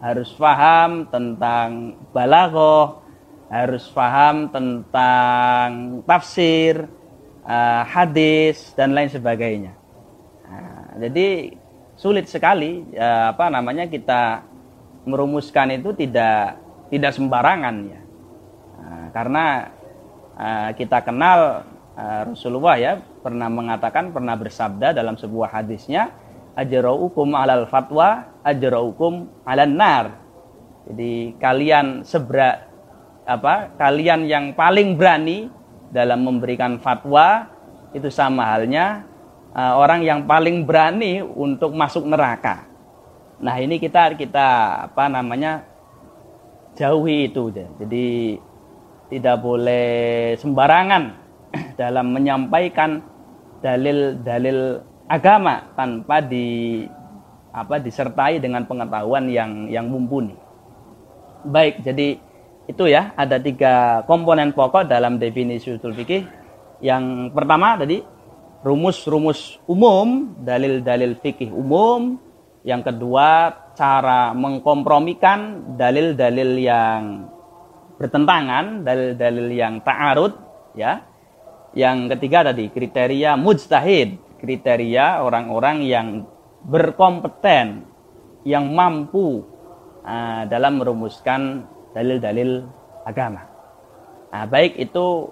harus 0.00 0.32
paham 0.32 1.04
tentang 1.12 2.00
balaghah, 2.16 3.04
harus 3.52 3.84
paham 3.92 4.48
tentang 4.48 6.00
tafsir, 6.08 6.88
uh, 7.44 7.82
hadis 7.84 8.72
dan 8.72 8.96
lain 8.96 9.12
sebagainya. 9.12 9.83
Jadi 10.94 11.56
sulit 11.94 12.26
sekali 12.26 12.82
uh, 12.94 13.34
apa 13.34 13.50
namanya 13.50 13.86
kita 13.86 14.42
merumuskan 15.06 15.74
itu 15.74 15.94
tidak 15.94 16.58
tidak 16.90 17.12
sembarangan 17.14 17.76
ya. 17.86 18.00
Nah, 18.84 19.06
karena 19.10 19.44
uh, 20.38 20.70
kita 20.74 21.02
kenal 21.02 21.66
uh, 21.94 22.20
Rasulullah 22.30 22.76
ya 22.78 22.92
pernah 22.98 23.50
mengatakan 23.50 24.10
pernah 24.10 24.34
bersabda 24.38 24.94
dalam 24.94 25.18
sebuah 25.18 25.50
hadisnya 25.50 26.10
ajraukum 26.54 27.34
alal 27.34 27.66
fatwa 27.66 28.30
ajraukum 28.46 29.30
alan 29.46 29.74
nar. 29.74 30.06
Jadi 30.84 31.34
kalian 31.40 32.04
sebra 32.04 32.68
apa 33.24 33.72
kalian 33.80 34.28
yang 34.28 34.52
paling 34.52 35.00
berani 35.00 35.48
dalam 35.88 36.28
memberikan 36.28 36.76
fatwa 36.76 37.48
itu 37.96 38.12
sama 38.12 38.44
halnya 38.44 39.06
uh, 39.54 39.74
orang 39.78 40.02
yang 40.02 40.26
paling 40.26 40.66
berani 40.66 41.22
untuk 41.22 41.72
masuk 41.72 42.04
neraka. 42.04 42.66
Nah 43.40 43.56
ini 43.62 43.78
kita 43.78 44.18
kita 44.18 44.46
apa 44.90 45.06
namanya 45.06 45.64
jauhi 46.74 47.30
itu, 47.30 47.54
jadi 47.54 48.06
tidak 49.08 49.36
boleh 49.40 50.34
sembarangan 50.38 51.02
dalam 51.80 52.10
menyampaikan 52.10 52.98
dalil-dalil 53.62 54.82
agama 55.06 55.70
tanpa 55.78 56.20
di 56.20 56.82
apa 57.54 57.78
disertai 57.78 58.42
dengan 58.42 58.66
pengetahuan 58.66 59.30
yang 59.30 59.70
yang 59.70 59.86
mumpuni. 59.86 60.34
Baik, 61.46 61.84
jadi 61.84 62.18
itu 62.64 62.84
ya 62.88 63.12
ada 63.14 63.36
tiga 63.36 64.02
komponen 64.08 64.50
pokok 64.56 64.88
dalam 64.88 65.20
definisi 65.20 65.76
usul 65.76 65.94
fikih. 65.94 66.24
Yang 66.82 67.30
pertama 67.36 67.78
tadi 67.78 68.13
rumus-rumus 68.64 69.60
umum, 69.68 70.32
dalil-dalil 70.40 71.20
fikih 71.20 71.52
umum. 71.52 72.16
Yang 72.64 72.88
kedua 72.96 73.52
cara 73.76 74.32
mengkompromikan 74.32 75.76
dalil-dalil 75.76 76.50
yang 76.56 77.28
bertentangan, 78.00 78.80
dalil-dalil 78.80 79.52
yang 79.52 79.84
ta'arud 79.84 80.32
ya. 80.72 81.04
Yang 81.76 82.16
ketiga 82.16 82.48
tadi 82.48 82.72
kriteria 82.72 83.36
mujtahid, 83.36 84.40
kriteria 84.40 85.20
orang-orang 85.20 85.84
yang 85.84 86.08
berkompeten, 86.64 87.84
yang 88.48 88.72
mampu 88.72 89.44
uh, 90.08 90.48
dalam 90.48 90.80
merumuskan 90.80 91.68
dalil-dalil 91.92 92.64
agama. 93.04 93.44
Nah, 94.32 94.48
baik 94.48 94.80
itu 94.80 95.28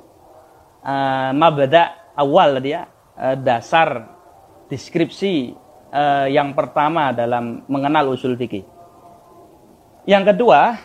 uh, 0.85 1.31
mabada 1.33 2.13
awal 2.13 2.61
dia 2.61 2.92
uh, 3.17 3.37
dasar 3.39 4.09
deskripsi 4.69 5.53
uh, 5.93 6.27
yang 6.29 6.57
pertama 6.57 7.13
dalam 7.13 7.65
mengenal 7.69 8.13
usul 8.13 8.37
fikih. 8.37 8.65
Yang 10.09 10.35
kedua, 10.35 10.77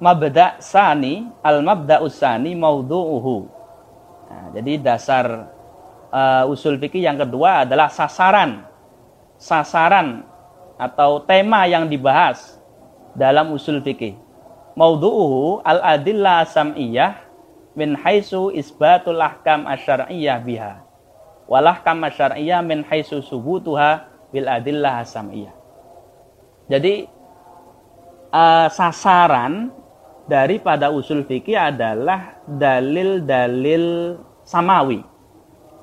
mabda 0.00 0.58
sani 0.58 1.28
al 1.44 1.62
mabda 1.62 2.02
usani 2.02 2.56
maudhu'uhu. 2.58 3.36
Nah, 4.30 4.46
jadi 4.56 4.82
dasar 4.82 5.52
uh, 6.10 6.44
usul 6.50 6.80
fikih 6.80 7.04
yang 7.04 7.20
kedua 7.20 7.68
adalah 7.68 7.92
sasaran. 7.92 8.66
Sasaran 9.38 10.26
atau 10.78 11.22
tema 11.22 11.66
yang 11.70 11.86
dibahas 11.86 12.58
dalam 13.14 13.54
usul 13.54 13.78
fikih 13.78 14.24
maudhu'uhu 14.74 15.62
al-adillah 15.62 16.42
sam'iyah 16.50 17.22
min 17.78 17.94
haitsu 17.94 18.50
isbatul 18.54 19.22
ahkam 19.22 19.66
asyariyah 19.70 20.38
biha 20.42 20.82
wal 21.48 21.66
ahkam 21.68 22.04
asyariyah 22.04 22.64
min 22.64 22.84
haitsu 22.84 23.20
subutuha 23.20 24.08
bil 24.32 24.48
adillah 24.48 25.04
sam'iyah. 25.04 25.54
Jadi 26.66 27.04
uh, 28.32 28.68
sasaran 28.72 29.70
daripada 30.24 30.88
usul 30.88 31.22
fikih 31.28 31.56
adalah 31.56 32.40
dalil-dalil 32.48 34.16
samawi. 34.42 35.04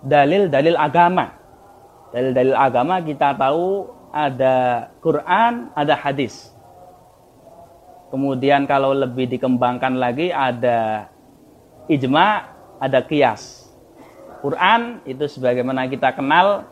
Dalil-dalil 0.01 0.73
agama. 0.73 1.37
Dalil-dalil 2.09 2.57
agama 2.57 2.99
kita 3.05 3.37
tahu 3.37 3.87
ada 4.11 4.89
Quran, 4.99 5.71
ada 5.77 5.93
hadis. 5.95 6.51
Kemudian 8.11 8.67
kalau 8.67 8.91
lebih 8.91 9.29
dikembangkan 9.31 9.95
lagi 9.95 10.33
ada 10.35 11.07
ijma, 11.87 12.51
ada 12.81 12.99
kias. 13.05 13.60
Quran 14.41 15.05
itu 15.05 15.25
sebagaimana 15.29 15.85
kita 15.87 16.17
kenal 16.17 16.65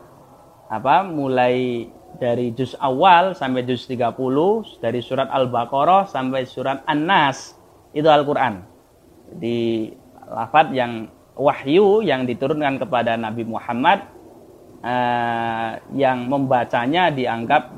apa 0.70 1.06
mulai 1.06 1.86
dari 2.18 2.50
juz 2.50 2.74
awal 2.82 3.38
sampai 3.38 3.62
juz 3.62 3.86
30 3.86 4.18
dari 4.82 4.98
surat 4.98 5.30
Al-Baqarah 5.30 6.10
sampai 6.10 6.42
surat 6.46 6.82
An-Nas 6.86 7.54
itu 7.94 8.06
Al-Qur'an. 8.10 8.66
Di 9.30 9.90
lafaz 10.26 10.74
yang 10.74 11.06
wahyu 11.38 12.02
yang 12.02 12.26
diturunkan 12.26 12.82
kepada 12.82 13.14
Nabi 13.14 13.46
Muhammad 13.46 14.04
uh, 14.82 15.78
yang 15.94 16.26
membacanya 16.26 17.08
dianggap 17.14 17.70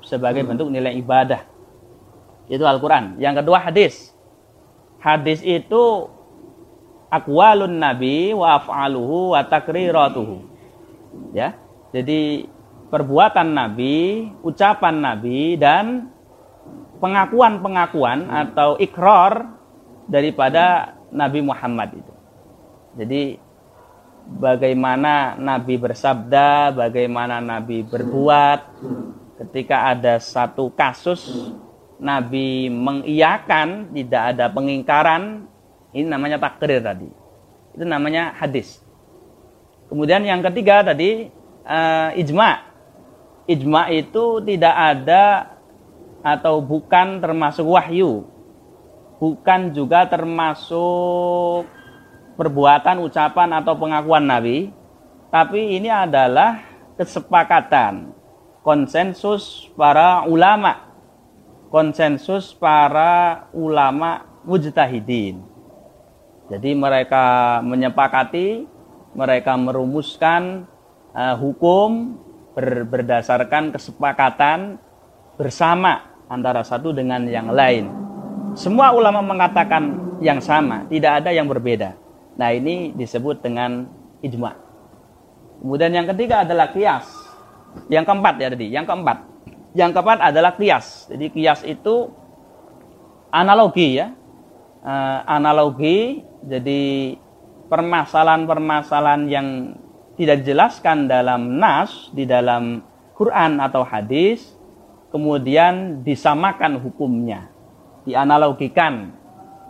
sebagai 0.00 0.46
bentuk 0.46 0.70
nilai 0.72 0.94
ibadah 0.96 1.44
itu 2.50 2.62
Al-Quran. 2.66 3.18
Yang 3.22 3.44
kedua 3.44 3.58
hadis. 3.62 3.94
Hadis 5.00 5.40
itu 5.40 6.10
akwalun 7.10 7.76
nabi 7.76 8.30
wa 8.32 8.56
af'aluhu 8.56 9.34
wa 9.34 9.42
takriratuhu. 9.42 10.46
Ya. 11.34 11.58
Jadi 11.90 12.46
perbuatan 12.88 13.50
nabi, 13.50 14.30
ucapan 14.46 14.94
nabi 15.02 15.58
dan 15.58 16.08
pengakuan-pengakuan 17.02 18.30
atau 18.30 18.78
ikrar 18.78 19.50
daripada 20.06 20.94
Nabi 21.10 21.42
Muhammad 21.42 21.98
itu. 21.98 22.14
Jadi 22.94 23.22
bagaimana 24.38 25.34
Nabi 25.34 25.74
bersabda, 25.80 26.70
bagaimana 26.70 27.42
Nabi 27.42 27.82
berbuat 27.82 28.60
ketika 29.42 29.90
ada 29.90 30.20
satu 30.20 30.70
kasus 30.70 31.50
Nabi 32.00 32.72
mengiyakan, 32.72 33.92
tidak 33.92 34.22
ada 34.36 34.46
pengingkaran, 34.48 35.49
ini 35.94 36.06
namanya 36.06 36.38
takdir 36.38 36.82
tadi. 36.82 37.08
Itu 37.74 37.84
namanya 37.86 38.34
hadis. 38.36 38.82
Kemudian 39.90 40.22
yang 40.22 40.42
ketiga 40.42 40.86
tadi 40.86 41.30
uh, 41.66 42.10
ijma. 42.14 42.70
Ijma 43.50 43.90
itu 43.90 44.38
tidak 44.46 44.74
ada 44.74 45.54
atau 46.22 46.62
bukan 46.62 47.18
termasuk 47.18 47.66
wahyu. 47.66 48.26
Bukan 49.18 49.76
juga 49.76 50.06
termasuk 50.06 51.66
perbuatan, 52.38 53.02
ucapan 53.04 53.60
atau 53.60 53.74
pengakuan 53.76 54.24
Nabi. 54.24 54.70
Tapi 55.28 55.76
ini 55.78 55.90
adalah 55.90 56.62
kesepakatan, 56.96 58.10
konsensus 58.64 59.68
para 59.76 60.24
ulama 60.26 60.90
konsensus 61.70 62.50
para 62.52 63.46
ulama 63.54 64.26
mujtahidin. 64.42 65.38
Jadi 66.50 66.74
mereka 66.74 67.58
menyepakati, 67.62 68.66
mereka 69.14 69.54
merumuskan 69.54 70.66
uh, 71.14 71.38
hukum 71.38 72.18
ber, 72.58 72.82
berdasarkan 72.90 73.70
kesepakatan 73.70 74.82
bersama 75.38 76.10
antara 76.26 76.66
satu 76.66 76.90
dengan 76.90 77.22
yang 77.30 77.54
lain. 77.54 77.86
Semua 78.58 78.90
ulama 78.90 79.22
mengatakan 79.22 80.18
yang 80.18 80.42
sama, 80.42 80.90
tidak 80.90 81.22
ada 81.22 81.30
yang 81.30 81.46
berbeda. 81.46 81.94
Nah 82.34 82.50
ini 82.50 82.90
disebut 82.98 83.46
dengan 83.46 83.86
ijma. 84.18 84.58
Kemudian 85.62 85.94
yang 85.94 86.06
ketiga 86.10 86.42
adalah 86.42 86.74
kias. 86.74 87.06
Yang 87.86 88.10
keempat 88.10 88.34
ya 88.42 88.48
tadi, 88.50 88.66
yang 88.74 88.86
keempat. 88.90 89.18
Yang 89.78 89.90
keempat 89.94 90.18
adalah 90.18 90.58
kias. 90.58 91.06
Jadi 91.14 91.30
kias 91.30 91.62
itu 91.62 92.10
analogi 93.30 94.02
ya. 94.02 94.10
Uh, 94.80 95.20
analogi 95.28 96.24
jadi 96.44 97.14
permasalahan-permasalahan 97.68 99.22
yang 99.28 99.48
tidak 100.16 100.44
dijelaskan 100.44 101.08
dalam 101.08 101.56
nas 101.56 102.12
di 102.12 102.28
dalam 102.28 102.84
Quran 103.16 103.60
atau 103.60 103.84
hadis 103.84 104.56
kemudian 105.12 106.00
disamakan 106.00 106.80
hukumnya. 106.80 107.52
Dianalogikan 108.04 109.12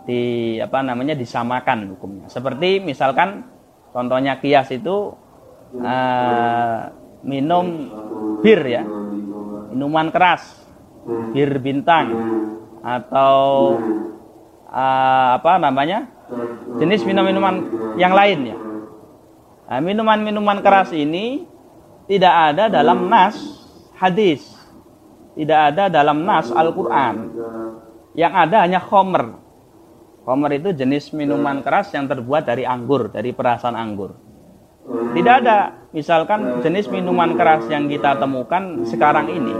di 0.07 0.55
apa 0.57 0.79
namanya 0.81 1.13
disamakan 1.13 1.95
hukumnya. 1.95 2.25
Seperti 2.31 2.79
misalkan 2.79 3.45
contohnya 3.91 4.39
kias 4.39 4.71
itu 4.71 5.13
uh, 5.77 6.79
minum 7.23 7.65
bir 8.39 8.61
ya. 8.65 8.83
Minuman 9.71 10.11
keras 10.11 10.67
bir 11.31 11.59
bintang 11.63 12.11
atau 12.83 13.77
uh, 14.67 15.29
apa 15.37 15.61
namanya 15.61 16.11
jenis 16.79 17.01
minum-minuman 17.03 17.55
yang 17.99 18.13
lain 18.15 18.39
ya. 18.53 18.57
Nah, 19.71 19.79
minuman-minuman 19.79 20.59
keras 20.59 20.91
ini 20.91 21.47
tidak 22.07 22.33
ada 22.53 22.67
dalam 22.67 23.07
nas 23.07 23.39
hadis. 23.95 24.43
Tidak 25.31 25.59
ada 25.71 25.87
dalam 25.87 26.27
nas 26.27 26.51
Al-Quran. 26.51 27.31
Yang 28.11 28.33
ada 28.35 28.57
hanya 28.67 28.79
khomer 28.83 29.41
khomer 30.21 30.51
itu 30.57 30.69
jenis 30.73 31.11
minuman 31.17 31.65
keras 31.65 31.89
yang 31.93 32.05
terbuat 32.05 32.45
dari 32.45 32.63
anggur 32.65 33.09
dari 33.09 33.33
perasan 33.33 33.73
anggur. 33.73 34.13
Tidak 35.11 35.35
ada 35.45 35.89
misalkan 35.93 36.61
jenis 36.61 36.89
minuman 36.89 37.37
keras 37.37 37.65
yang 37.69 37.89
kita 37.89 38.17
temukan 38.17 38.85
sekarang 38.85 39.29
ini. 39.29 39.55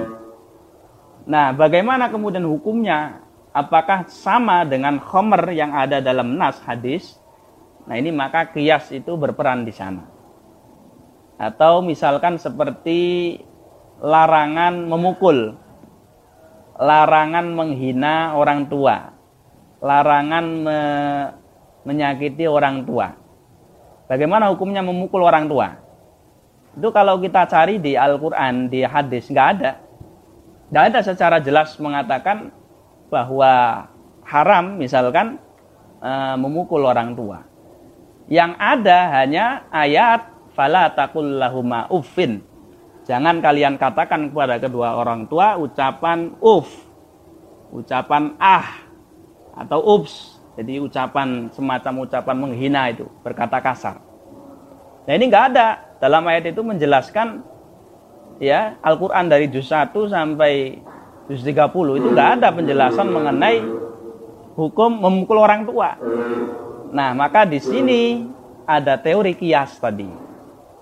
Nah 1.29 1.53
bagaimana 1.53 2.09
kemudian 2.09 2.45
hukumnya 2.45 3.20
apakah 3.51 4.07
sama 4.07 4.63
dengan 4.63 4.99
khomer 4.99 5.51
yang 5.51 5.75
ada 5.75 5.99
dalam 5.99 6.35
nas 6.35 6.59
hadis? 6.63 7.19
Nah 7.87 7.99
ini 7.99 8.11
maka 8.11 8.47
kias 8.51 8.91
itu 8.91 9.15
berperan 9.19 9.67
di 9.67 9.73
sana. 9.75 10.07
Atau 11.41 11.81
misalkan 11.81 12.37
seperti 12.37 13.35
larangan 13.99 14.87
memukul, 14.87 15.57
larangan 16.77 17.45
menghina 17.51 18.37
orang 18.37 18.69
tua, 18.69 19.13
larangan 19.81 20.45
me 20.45 20.79
menyakiti 21.81 22.45
orang 22.45 22.85
tua. 22.85 23.17
Bagaimana 24.05 24.53
hukumnya 24.53 24.85
memukul 24.85 25.25
orang 25.25 25.49
tua? 25.49 25.81
Itu 26.77 26.93
kalau 26.93 27.17
kita 27.17 27.49
cari 27.49 27.81
di 27.81 27.97
Al-Quran, 27.97 28.69
di 28.69 28.85
hadis, 28.85 29.27
nggak 29.33 29.47
ada. 29.57 29.71
Nggak 30.69 30.83
ada 30.93 30.99
secara 31.01 31.37
jelas 31.41 31.73
mengatakan 31.81 32.53
bahwa 33.11 33.85
haram 34.23 34.79
misalkan 34.79 35.35
e, 35.99 36.11
memukul 36.39 36.87
orang 36.87 37.11
tua. 37.11 37.43
Yang 38.31 38.51
ada 38.55 38.99
hanya 39.19 39.67
ayat 39.67 40.31
fala 40.55 40.87
takul 40.95 41.35
lahuma 41.35 41.91
uffin. 41.91 42.39
Jangan 43.03 43.43
kalian 43.43 43.75
katakan 43.75 44.31
kepada 44.31 44.55
kedua 44.55 44.95
orang 44.95 45.27
tua 45.27 45.59
ucapan 45.59 46.31
uf, 46.39 46.71
ucapan 47.75 48.39
ah 48.39 48.79
atau 49.59 49.83
ups. 49.99 50.39
Jadi 50.55 50.79
ucapan 50.79 51.51
semacam 51.51 52.07
ucapan 52.07 52.35
menghina 52.39 52.87
itu, 52.91 53.07
berkata 53.23 53.59
kasar. 53.59 53.99
Nah 55.07 55.13
ini 55.17 55.27
nggak 55.27 55.45
ada 55.55 55.67
dalam 55.97 56.23
ayat 56.27 56.51
itu 56.51 56.61
menjelaskan 56.61 57.41
ya 58.37 58.77
Al-Quran 58.83 59.31
dari 59.31 59.49
juz 59.49 59.69
1 59.69 59.93
sampai 60.11 60.81
juz 61.31 61.47
30 61.47 61.71
itu 62.03 62.07
nggak 62.11 62.29
ada 62.43 62.51
penjelasan 62.51 63.07
mengenai 63.07 63.63
hukum 64.59 64.91
memukul 64.99 65.39
orang 65.39 65.63
tua. 65.63 65.95
Nah, 66.91 67.15
maka 67.15 67.47
di 67.47 67.63
sini 67.63 68.27
ada 68.67 68.99
teori 68.99 69.31
kias 69.39 69.79
tadi. 69.79 70.11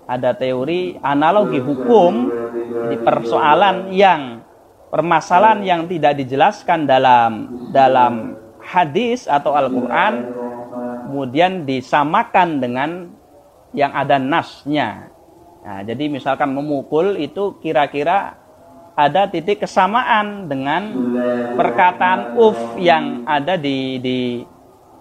Ada 0.09 0.33
teori 0.33 0.97
analogi 1.05 1.61
hukum 1.61 2.33
di 2.89 2.97
persoalan 2.97 3.93
yang 3.93 4.41
permasalahan 4.89 5.61
yang 5.61 5.85
tidak 5.85 6.17
dijelaskan 6.17 6.89
dalam 6.89 7.31
dalam 7.69 8.33
hadis 8.57 9.29
atau 9.29 9.53
Al-Qur'an 9.53 10.33
kemudian 11.05 11.61
disamakan 11.61 12.57
dengan 12.57 12.89
yang 13.77 13.93
ada 13.93 14.17
nasnya. 14.17 15.13
Nah, 15.61 15.85
jadi 15.85 16.09
misalkan 16.09 16.49
memukul 16.57 17.21
itu 17.21 17.61
kira-kira 17.61 18.33
ada 18.99 19.31
titik 19.31 19.63
kesamaan 19.63 20.51
dengan 20.51 20.91
perkataan 21.55 22.35
uf 22.35 22.75
yang 22.75 23.23
ada 23.23 23.55
di 23.55 23.95
di 24.03 24.43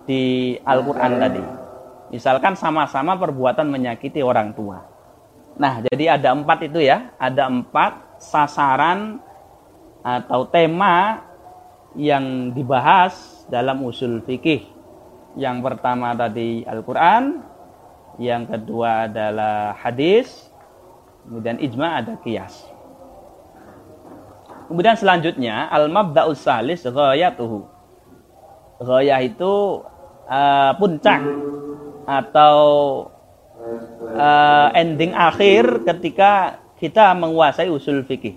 di 0.06 0.54
Al-Qur'an 0.62 1.18
tadi. 1.18 1.42
Misalkan 2.14 2.54
sama-sama 2.54 3.18
perbuatan 3.18 3.66
menyakiti 3.66 4.22
orang 4.22 4.54
tua. 4.54 4.80
Nah, 5.58 5.82
jadi 5.82 6.14
ada 6.14 6.32
empat 6.32 6.70
itu 6.70 6.78
ya, 6.78 7.10
ada 7.18 7.50
empat 7.50 8.22
sasaran 8.22 9.18
atau 10.06 10.46
tema 10.46 11.26
yang 11.98 12.54
dibahas 12.54 13.44
dalam 13.50 13.82
usul 13.82 14.22
fikih. 14.22 14.62
Yang 15.34 15.58
pertama 15.60 16.14
tadi 16.14 16.62
Al-Quran, 16.64 17.42
yang 18.22 18.46
kedua 18.46 19.10
adalah 19.10 19.76
hadis, 19.76 20.48
kemudian 21.26 21.60
ijma 21.60 22.00
ada 22.00 22.14
kias. 22.22 22.77
Kemudian 24.68 25.00
selanjutnya 25.00 25.72
al-mabda'us 25.72 26.44
salis 26.44 26.84
ghayatuhu. 26.84 27.64
Ghayah 28.84 29.20
itu 29.24 29.82
uh, 30.28 30.72
puncak 30.76 31.24
atau 32.04 32.60
uh, 34.12 34.68
ending 34.76 35.16
akhir 35.16 35.88
ketika 35.88 36.60
kita 36.76 37.16
menguasai 37.16 37.72
usul 37.72 38.04
fikih. 38.04 38.36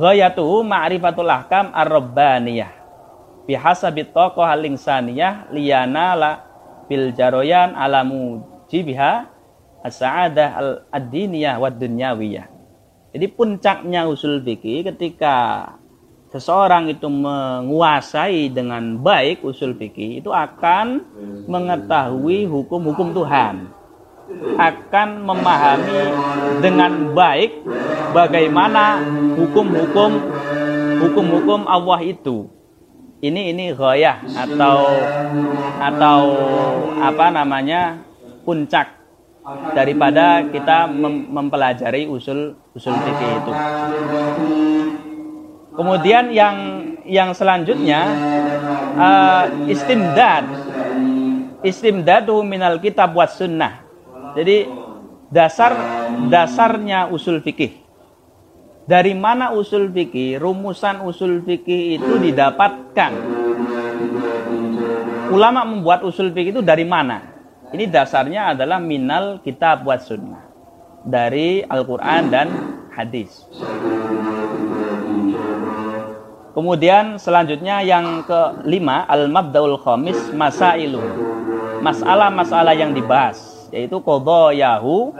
Ghayatuhu 0.00 0.64
ma'rifatul 0.64 1.28
ahkam 1.28 1.76
ar-rabbaniyah. 1.76 2.72
Bihasabi 3.44 4.08
tokoh 4.08 4.42
al-insaniyah 4.42 5.52
liyana 5.52 6.16
la 6.16 6.30
bil 6.88 7.12
jaroyan 7.12 7.76
alamu 7.76 8.40
jibiha 8.72 9.28
as-sa'adah 9.84 10.48
al-addiniyah 10.58 11.60
wa 11.60 11.68
dunyawiyah 11.70 12.55
jadi 13.16 13.32
puncaknya 13.32 14.04
usul 14.04 14.44
fikih 14.44 14.84
ketika 14.92 15.64
seseorang 16.28 16.92
itu 16.92 17.08
menguasai 17.08 18.52
dengan 18.52 19.00
baik 19.00 19.40
usul 19.40 19.72
fikih 19.72 20.20
itu 20.20 20.28
akan 20.28 21.00
mengetahui 21.48 22.44
hukum-hukum 22.44 23.16
Tuhan. 23.16 23.72
Akan 24.60 25.24
memahami 25.24 26.12
dengan 26.60 27.16
baik 27.16 27.64
bagaimana 28.12 29.00
hukum-hukum 29.32 30.12
hukum-hukum 31.00 31.64
Allah 31.64 32.04
itu. 32.04 32.52
Ini 33.24 33.56
ini 33.56 33.72
goyah 33.72 34.20
atau 34.28 34.92
atau 35.80 36.20
apa 37.00 37.32
namanya 37.32 37.96
puncak 38.44 38.95
daripada 39.74 40.42
kita 40.50 40.90
mem 40.90 41.30
mempelajari 41.30 42.10
usul 42.10 42.58
usul 42.74 42.94
fikih 42.94 43.30
itu. 43.38 43.52
Kemudian 45.76 46.34
yang 46.34 46.56
yang 47.06 47.30
selanjutnya 47.30 48.00
uh, 48.98 49.44
istimdad. 49.70 50.44
Istimdadu 51.66 52.46
minal 52.46 52.78
kitab 52.78 53.10
buat 53.14 53.34
sunnah. 53.34 53.82
Jadi 54.38 54.70
dasar 55.30 55.74
dasarnya 56.30 57.10
usul 57.10 57.42
fikih. 57.42 57.82
Dari 58.86 59.18
mana 59.18 59.50
usul 59.50 59.90
fikih? 59.90 60.38
Rumusan 60.38 61.02
usul 61.02 61.42
fikih 61.42 61.98
itu 61.98 62.14
didapatkan. 62.22 63.12
Ulama 65.26 65.66
membuat 65.66 66.06
usul 66.06 66.30
fikih 66.30 66.54
itu 66.54 66.62
dari 66.62 66.86
mana? 66.86 67.35
Ini 67.76 67.92
dasarnya 67.92 68.56
adalah 68.56 68.80
minal 68.80 69.44
kitab 69.44 69.84
buat 69.84 70.00
sunnah. 70.00 70.48
Dari 71.04 71.60
Al-Quran 71.60 72.32
dan 72.32 72.48
hadis. 72.88 73.44
Kemudian 76.56 77.20
selanjutnya 77.20 77.84
yang 77.84 78.24
kelima 78.24 79.04
al-mabdaul 79.04 79.76
khamis 79.76 80.16
masailu. 80.32 81.04
Masalah-masalah 81.84 82.72
yang 82.72 82.96
dibahas 82.96 83.68
yaitu 83.68 84.00
yahu 84.56 85.12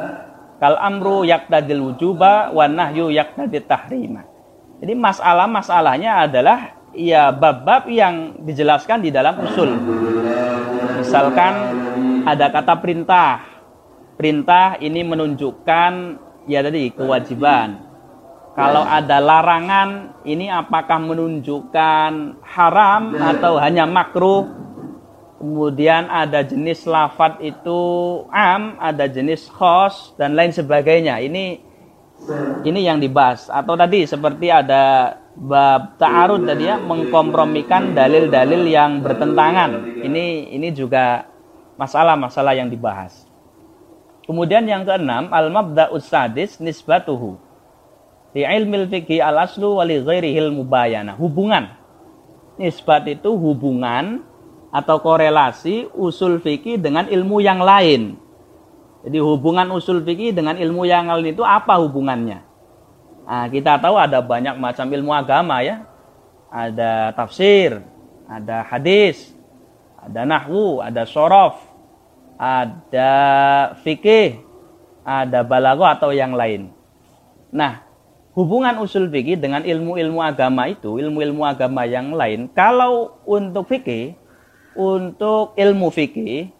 kal 0.56 0.80
amru 0.80 1.28
yaktadil 1.28 1.92
wujuba 1.92 2.56
wa 2.56 2.64
nahyu 2.64 3.12
yaktadit 3.12 3.68
tahrima. 3.68 4.24
Jadi 4.80 4.96
masalah-masalahnya 4.96 6.24
adalah 6.24 6.72
ya 6.96 7.28
bab-bab 7.36 7.84
yang 7.92 8.40
dijelaskan 8.40 9.04
di 9.04 9.12
dalam 9.12 9.44
usul. 9.44 9.76
Misalkan 11.04 11.84
ada 12.26 12.50
kata 12.50 12.74
perintah. 12.82 13.46
Perintah 14.16 14.80
ini 14.82 15.04
menunjukkan 15.04 15.92
ya 16.48 16.64
tadi 16.64 16.88
kewajiban 16.90 17.86
kalau 18.56 18.88
ada 18.88 19.20
larangan, 19.20 20.16
ini 20.24 20.48
apakah 20.48 20.96
menunjukkan 20.96 22.40
haram 22.40 23.12
atau 23.12 23.60
hanya 23.60 23.84
makruh? 23.84 24.48
Kemudian 25.36 26.08
ada 26.08 26.40
jenis 26.40 26.88
lafat 26.88 27.36
itu 27.44 27.76
am, 28.32 28.80
ada 28.80 29.04
jenis 29.04 29.52
khos 29.52 30.16
dan 30.16 30.32
lain 30.32 30.56
sebagainya. 30.56 31.20
Ini 31.20 31.60
ini 32.64 32.80
yang 32.80 32.96
dibahas. 32.96 33.52
Atau 33.52 33.76
tadi 33.76 34.08
seperti 34.08 34.48
ada 34.48 35.20
bab 35.36 36.00
ta'arud 36.00 36.48
tadi 36.48 36.64
ya 36.64 36.80
mengkompromikan 36.80 37.92
dalil-dalil 37.92 38.64
yang 38.64 39.04
bertentangan. 39.04 40.00
Ini 40.00 40.56
ini 40.56 40.72
juga 40.72 41.28
masalah-masalah 41.76 42.56
yang 42.56 42.68
dibahas. 42.68 43.24
Kemudian 44.26 44.66
yang 44.66 44.82
keenam 44.82 45.30
al-mabda'us 45.30 46.10
sadis 46.10 46.58
nisbatuhu 46.58 47.38
di 48.36 48.44
ilmil 48.44 48.84
fikih 48.92 49.24
al 49.24 49.48
aslu 49.48 49.80
wali 49.80 49.96
ghairihil 50.04 50.52
mubayana. 50.52 51.16
Hubungan. 51.16 51.72
Nisbat 52.60 53.08
itu 53.08 53.32
hubungan 53.32 54.20
atau 54.68 55.00
korelasi 55.00 55.88
usul 55.96 56.44
fikih 56.44 56.76
dengan 56.76 57.08
ilmu 57.08 57.40
yang 57.40 57.64
lain. 57.64 58.20
Jadi 59.08 59.18
hubungan 59.24 59.72
usul 59.72 60.04
fikih 60.04 60.36
dengan 60.36 60.60
ilmu 60.60 60.84
yang 60.84 61.08
lain 61.08 61.32
itu 61.32 61.40
apa 61.40 61.80
hubungannya? 61.80 62.44
Nah, 63.24 63.46
kita 63.48 63.80
tahu 63.80 63.96
ada 63.96 64.20
banyak 64.20 64.60
macam 64.60 64.84
ilmu 64.84 65.16
agama 65.16 65.64
ya. 65.64 65.88
Ada 66.52 67.16
tafsir, 67.16 67.80
ada 68.28 68.68
hadis, 68.68 69.32
ada 69.96 70.28
nahwu, 70.28 70.84
ada 70.84 71.08
sorof, 71.08 71.56
ada 72.40 73.12
fikih, 73.82 74.40
ada 75.04 75.42
balago 75.42 75.84
atau 75.84 76.12
yang 76.12 76.36
lain. 76.36 76.72
Nah, 77.52 77.82
hubungan 78.36 78.76
usul 78.84 79.08
fikih 79.08 79.40
dengan 79.40 79.64
ilmu-ilmu 79.64 80.20
agama 80.20 80.68
itu, 80.68 81.00
ilmu-ilmu 81.00 81.42
agama 81.42 81.88
yang 81.88 82.12
lain, 82.12 82.52
kalau 82.52 83.16
untuk 83.24 83.68
fikih, 83.68 84.14
untuk 84.76 85.56
ilmu 85.56 85.88
fikih, 85.88 86.52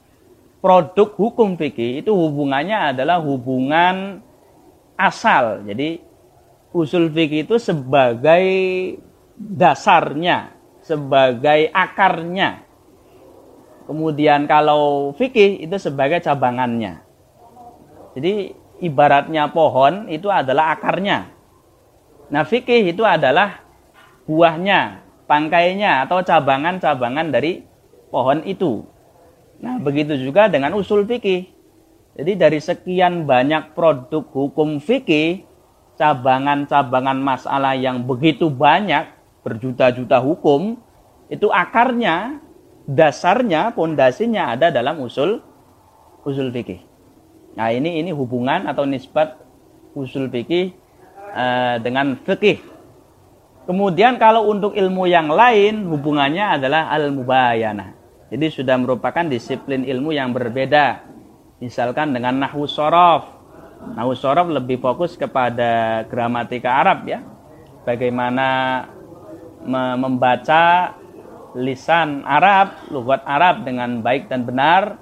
produk 0.65 1.15
hukum 1.15 1.55
fikih 1.55 2.03
itu 2.03 2.11
hubungannya 2.11 2.97
adalah 2.97 3.23
hubungan 3.23 4.25
asal. 4.99 5.62
Jadi 5.62 6.03
usul 6.75 7.12
fikih 7.12 7.47
itu 7.47 7.61
sebagai 7.62 8.43
dasarnya, 9.39 10.57
sebagai 10.83 11.71
akarnya. 11.71 12.65
Kemudian 13.87 14.51
kalau 14.51 15.14
fikih 15.14 15.62
itu 15.62 15.79
sebagai 15.79 16.18
cabangannya. 16.18 17.07
Jadi 18.18 18.51
ibaratnya 18.83 19.46
pohon 19.55 20.11
itu 20.11 20.27
adalah 20.27 20.75
akarnya. 20.75 21.31
Nah, 22.27 22.42
fikih 22.42 22.90
itu 22.90 23.07
adalah 23.07 23.62
buahnya, 24.27 25.07
pangkainya 25.31 26.03
atau 26.03 26.18
cabangan-cabangan 26.18 27.31
dari 27.31 27.62
pohon 28.11 28.42
itu. 28.42 28.83
Nah, 29.62 29.79
begitu 29.79 30.18
juga 30.18 30.51
dengan 30.51 30.75
usul 30.75 31.07
fikih. 31.07 31.46
Jadi 32.16 32.33
dari 32.35 32.59
sekian 32.59 33.29
banyak 33.29 33.77
produk 33.77 34.25
hukum 34.33 34.83
fikih, 34.83 35.46
cabangan-cabangan 36.01 37.18
masalah 37.20 37.77
yang 37.77 38.03
begitu 38.03 38.49
banyak, 38.51 39.07
berjuta-juta 39.46 40.18
hukum, 40.18 40.81
itu 41.29 41.46
akarnya, 41.53 42.40
dasarnya, 42.87 43.75
pondasinya 43.75 44.55
ada 44.55 44.70
dalam 44.70 45.03
usul 45.03 45.42
usul 46.22 46.51
fikih. 46.55 46.83
Nah, 47.59 47.75
ini 47.75 48.03
ini 48.03 48.11
hubungan 48.14 48.66
atau 48.70 48.87
nisbat 48.87 49.38
usul 49.94 50.31
fikih 50.31 50.75
uh, 51.35 51.77
dengan 51.83 52.14
fikih. 52.22 52.62
Kemudian 53.66 54.14
kalau 54.22 54.46
untuk 54.46 54.79
ilmu 54.79 55.11
yang 55.11 55.27
lain 55.27 55.90
hubungannya 55.90 56.55
adalah 56.55 56.87
al-mubayana. 56.94 57.99
Jadi 58.31 58.46
sudah 58.51 58.79
merupakan 58.79 59.27
disiplin 59.27 59.83
ilmu 59.83 60.14
yang 60.14 60.31
berbeda. 60.31 61.03
Misalkan 61.59 62.14
dengan 62.14 62.38
nahwu 62.38 62.70
sorof. 62.70 63.27
Nahwu 63.99 64.14
sorof 64.14 64.46
lebih 64.51 64.79
fokus 64.79 65.18
kepada 65.18 66.03
gramatika 66.07 66.79
Arab 66.79 67.11
ya. 67.11 67.22
Bagaimana 67.83 68.87
membaca 69.99 70.94
lisan 71.57 72.23
Arab, 72.29 72.87
lugat 72.92 73.25
Arab 73.25 73.64
dengan 73.64 74.05
baik 74.05 74.29
dan 74.29 74.45
benar. 74.45 75.01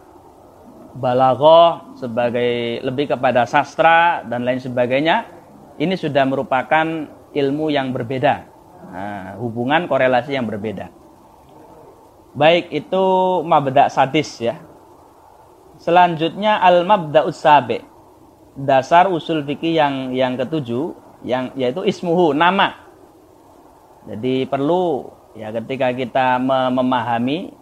Balagoh 0.94 1.98
sebagai 1.98 2.78
lebih 2.86 3.10
kepada 3.10 3.50
sastra 3.50 4.22
dan 4.22 4.46
lain 4.46 4.62
sebagainya 4.62 5.26
ini 5.74 5.98
sudah 5.98 6.22
merupakan 6.22 6.86
ilmu 7.34 7.66
yang 7.66 7.90
berbeda, 7.90 8.34
nah, 8.94 9.34
hubungan 9.42 9.90
korelasi 9.90 10.38
yang 10.38 10.46
berbeda. 10.46 10.86
Baik 12.34 12.70
itu 12.70 13.04
mabda 13.42 13.90
sadis 13.90 14.38
ya. 14.38 14.62
Selanjutnya 15.82 16.62
al 16.62 16.86
mabda 16.86 17.26
usabe, 17.26 17.82
dasar 18.54 19.10
usul 19.10 19.42
fikih 19.42 19.74
yang 19.74 19.94
yang 20.14 20.38
ketujuh, 20.38 20.94
yang 21.26 21.50
yaitu 21.58 21.82
ismuhu 21.82 22.30
nama. 22.30 22.78
Jadi 24.06 24.46
perlu 24.46 25.10
ya 25.34 25.50
ketika 25.50 25.90
kita 25.94 26.38
memahami 26.70 27.52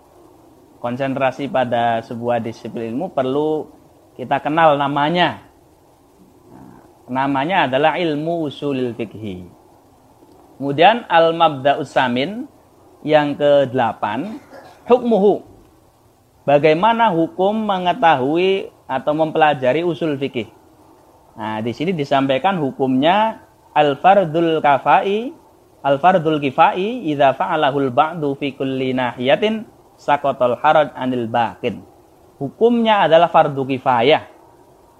konsentrasi 0.79 1.49
pada 1.49 2.05
sebuah 2.05 2.41
disiplin 2.41 2.93
ilmu 2.93 3.13
perlu 3.13 3.69
kita 4.17 4.39
kenal 4.45 4.77
namanya 4.77 5.53
namanya 7.13 7.69
adalah 7.69 8.01
ilmu 8.01 8.49
usulil 8.49 8.97
fikhi. 8.97 9.45
Kemudian 10.57 11.05
al-mabda 11.11 11.77
usamin 11.83 12.47
yang 13.03 13.35
ke-8 13.35 14.03
hukmuhu. 14.87 15.43
Bagaimana 16.47 17.11
hukum 17.11 17.55
mengetahui 17.55 18.71
atau 18.87 19.13
mempelajari 19.15 19.83
usul 19.83 20.19
fikih. 20.19 20.51
Nah, 21.39 21.59
di 21.65 21.73
sini 21.73 21.95
disampaikan 21.95 22.59
hukumnya 22.61 23.43
al-fardul 23.73 24.61
kafai 24.61 25.33
al-fardul 25.83 26.39
kifai 26.39 27.11
idza 27.11 27.35
fa'alahul 27.35 27.91
ba'du 27.91 28.39
fi 28.39 28.55
kulli 28.55 28.95
nahiyatin 28.95 29.67
saqatal 29.99 30.59
haraj 30.59 30.95
anil 30.95 31.27
baqin. 31.27 31.83
Hukumnya 32.39 33.07
adalah 33.07 33.31
fardu 33.31 33.63
kifayah 33.67 34.33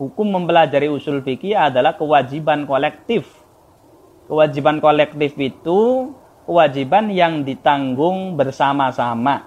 hukum 0.03 0.35
mempelajari 0.35 0.91
usul 0.91 1.23
fikih 1.23 1.55
adalah 1.55 1.95
kewajiban 1.95 2.67
kolektif. 2.67 3.31
Kewajiban 4.27 4.83
kolektif 4.83 5.39
itu 5.39 6.11
kewajiban 6.43 7.07
yang 7.15 7.47
ditanggung 7.47 8.35
bersama-sama. 8.35 9.47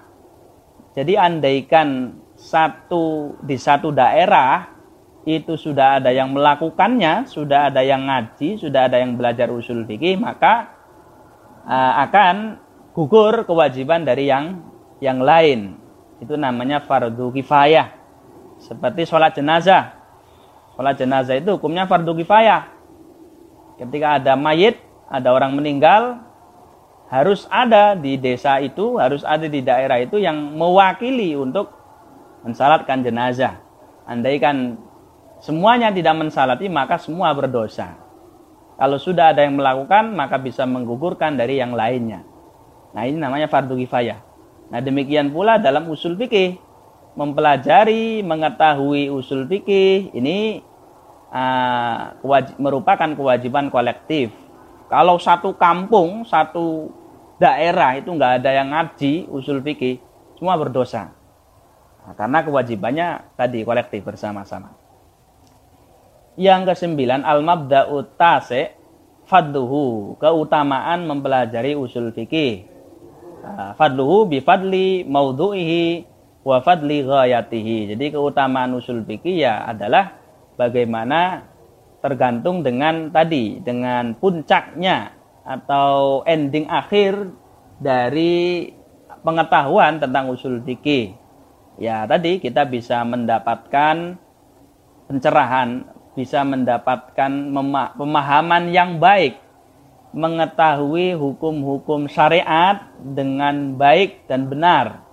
Jadi 0.96 1.12
andaikan 1.20 2.16
satu 2.36 3.36
di 3.44 3.60
satu 3.60 3.92
daerah 3.92 4.72
itu 5.26 5.58
sudah 5.58 6.00
ada 6.00 6.14
yang 6.14 6.32
melakukannya, 6.32 7.28
sudah 7.28 7.68
ada 7.68 7.82
yang 7.82 8.06
ngaji, 8.06 8.56
sudah 8.56 8.88
ada 8.88 9.02
yang 9.02 9.18
belajar 9.18 9.50
usul 9.50 9.84
fikih, 9.84 10.16
maka 10.16 10.75
uh, 11.66 11.92
akan 12.06 12.62
gugur 12.94 13.44
kewajiban 13.44 14.06
dari 14.06 14.30
yang 14.30 14.62
yang 15.02 15.20
lain. 15.20 15.76
Itu 16.22 16.38
namanya 16.40 16.80
fardu 16.80 17.34
kifayah. 17.34 17.92
Seperti 18.56 19.04
sholat 19.04 19.36
jenazah. 19.36 19.92
Sholat 20.78 20.96
jenazah 20.96 21.36
itu 21.36 21.60
hukumnya 21.60 21.84
fardu 21.84 22.16
kifayah. 22.16 22.72
Ketika 23.76 24.16
ada 24.16 24.32
mayit, 24.40 24.80
ada 25.12 25.28
orang 25.36 25.52
meninggal, 25.52 26.24
harus 27.12 27.44
ada 27.52 27.92
di 27.92 28.16
desa 28.16 28.56
itu, 28.64 28.96
harus 28.96 29.20
ada 29.20 29.44
di 29.44 29.60
daerah 29.60 30.00
itu 30.00 30.16
yang 30.16 30.56
mewakili 30.56 31.36
untuk 31.36 31.68
mensalatkan 32.40 33.04
jenazah. 33.04 33.60
Andaikan 34.08 34.80
semuanya 35.44 35.92
tidak 35.92 36.16
mensalati, 36.16 36.72
maka 36.72 36.96
semua 36.96 37.36
berdosa. 37.36 38.05
Kalau 38.76 39.00
sudah 39.00 39.32
ada 39.32 39.40
yang 39.40 39.56
melakukan, 39.56 40.12
maka 40.12 40.36
bisa 40.36 40.68
menggugurkan 40.68 41.36
dari 41.40 41.56
yang 41.56 41.72
lainnya. 41.72 42.20
Nah 42.92 43.08
ini 43.08 43.16
namanya 43.16 43.48
fardu 43.48 43.72
kifayah. 43.72 44.20
Nah 44.68 44.80
demikian 44.84 45.32
pula 45.32 45.56
dalam 45.56 45.88
usul 45.88 46.16
fikih 46.16 46.60
mempelajari, 47.16 48.20
mengetahui 48.20 49.08
usul 49.08 49.48
fikih 49.48 50.12
ini 50.12 50.60
uh, 51.32 52.20
kewajib, 52.20 52.54
merupakan 52.60 53.10
kewajiban 53.16 53.72
kolektif. 53.72 54.30
Kalau 54.92 55.16
satu 55.18 55.56
kampung, 55.56 56.28
satu 56.28 56.92
daerah 57.40 57.96
itu 57.96 58.12
nggak 58.12 58.44
ada 58.44 58.50
yang 58.52 58.70
ngaji 58.70 59.26
usul 59.32 59.64
fikih, 59.64 59.98
semua 60.36 60.54
berdosa. 60.60 61.10
Nah, 62.06 62.14
karena 62.14 62.38
kewajibannya 62.44 63.08
tadi 63.34 63.66
kolektif 63.66 64.06
bersama-sama. 64.06 64.85
Yang 66.36 66.60
kesembilan 66.72 67.24
al-mabda'u 67.24 68.16
tase 68.20 68.76
fadluhu, 69.24 70.20
keutamaan 70.20 71.08
mempelajari 71.08 71.72
usul 71.72 72.12
fikih. 72.12 72.68
Fadluhu 73.80 74.28
bi 74.28 74.44
fadli 74.44 75.02
maudhu'ihi 75.08 76.04
wa 76.44 76.60
fadli 76.60 77.02
ghayatihi. 77.02 77.96
Jadi 77.96 78.06
keutamaan 78.12 78.76
usul 78.76 79.00
fikih 79.02 79.48
ya 79.48 79.64
adalah 79.64 80.12
bagaimana 80.60 81.42
tergantung 82.04 82.60
dengan 82.60 83.08
tadi 83.10 83.58
dengan 83.64 84.14
puncaknya 84.14 85.10
atau 85.46 86.22
ending 86.26 86.68
akhir 86.68 87.32
dari 87.80 88.70
pengetahuan 89.24 89.98
tentang 89.98 90.30
usul 90.30 90.60
fikih. 90.62 91.16
Ya, 91.76 92.06
tadi 92.08 92.40
kita 92.40 92.64
bisa 92.66 93.04
mendapatkan 93.04 94.16
pencerahan, 95.06 95.86
bisa 96.16 96.40
mendapatkan 96.42 97.28
pemahaman 97.92 98.72
yang 98.72 98.96
baik, 98.96 99.36
mengetahui 100.16 101.12
hukum-hukum 101.12 102.08
syariat 102.08 102.88
dengan 103.04 103.76
baik 103.76 104.24
dan 104.24 104.48
benar, 104.48 105.04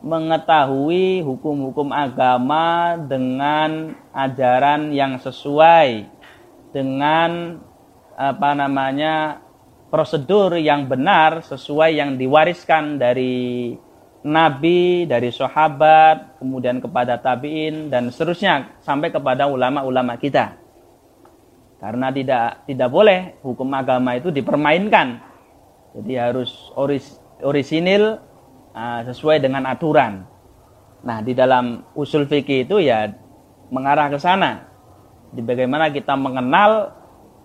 mengetahui 0.00 1.20
hukum-hukum 1.20 1.92
agama 1.92 2.96
dengan 2.96 3.92
ajaran 4.16 4.88
yang 4.96 5.20
sesuai 5.20 6.08
dengan 6.72 7.60
apa 8.16 8.50
namanya 8.56 9.44
prosedur 9.92 10.56
yang 10.58 10.88
benar 10.88 11.44
sesuai 11.44 11.96
yang 11.96 12.16
diwariskan 12.16 13.00
dari 13.00 13.76
nabi, 14.26 15.06
dari 15.06 15.30
sahabat, 15.30 16.38
kemudian 16.42 16.82
kepada 16.82 17.18
tabiin 17.18 17.92
dan 17.92 18.10
seterusnya 18.10 18.78
sampai 18.82 19.14
kepada 19.14 19.46
ulama-ulama 19.46 20.18
kita. 20.18 20.58
Karena 21.78 22.10
tidak 22.10 22.66
tidak 22.66 22.90
boleh 22.90 23.38
hukum 23.46 23.70
agama 23.70 24.18
itu 24.18 24.34
dipermainkan. 24.34 25.22
Jadi 25.94 26.12
harus 26.18 26.50
oris, 26.74 27.22
orisinil 27.38 28.18
uh, 28.74 29.00
sesuai 29.06 29.38
dengan 29.38 29.62
aturan. 29.70 30.26
Nah, 31.06 31.22
di 31.22 31.32
dalam 31.38 31.86
usul 31.94 32.26
fikih 32.26 32.66
itu 32.66 32.82
ya 32.82 33.14
mengarah 33.70 34.10
ke 34.10 34.18
sana. 34.18 34.66
Di 35.30 35.38
bagaimana 35.38 35.94
kita 35.94 36.18
mengenal 36.18 36.98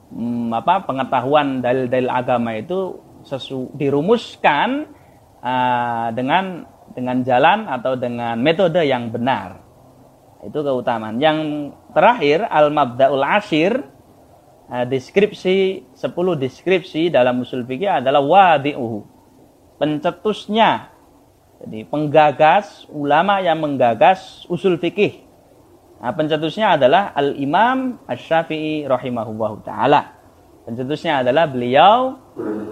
hmm, 0.10 0.50
apa 0.50 0.82
pengetahuan 0.90 1.62
dalil-dalil 1.62 2.10
agama 2.10 2.58
itu 2.58 2.98
sesu, 3.22 3.70
dirumuskan 3.78 4.90
uh, 5.44 6.08
dengan 6.16 6.64
dengan 6.96 7.20
jalan 7.28 7.68
atau 7.68 8.00
dengan 8.00 8.40
metode 8.40 8.80
yang 8.88 9.12
benar. 9.12 9.60
Itu 10.44 10.64
keutamaan. 10.64 11.20
Yang 11.20 11.72
terakhir 11.92 12.48
al-mabdaul 12.48 13.24
ashir 13.24 13.84
uh, 14.72 14.86
deskripsi 14.88 15.92
10 15.96 16.00
deskripsi 16.40 17.12
dalam 17.12 17.44
usul 17.44 17.68
fikih 17.68 18.00
adalah 18.00 18.24
wadi'uhu. 18.24 19.04
Pencetusnya. 19.78 20.96
Jadi 21.64 21.88
penggagas 21.88 22.88
ulama 22.92 23.40
yang 23.40 23.60
menggagas 23.60 24.44
usul 24.52 24.76
fikih 24.76 25.24
Nah, 26.04 26.12
pencetusnya 26.12 26.76
adalah 26.76 27.16
Al-Imam 27.16 28.04
Asy-Syafi'i 28.04 28.84
rahimahullahu 28.92 29.64
taala. 29.64 30.20
Pencetusnya 30.68 31.24
adalah 31.24 31.48
beliau 31.48 32.20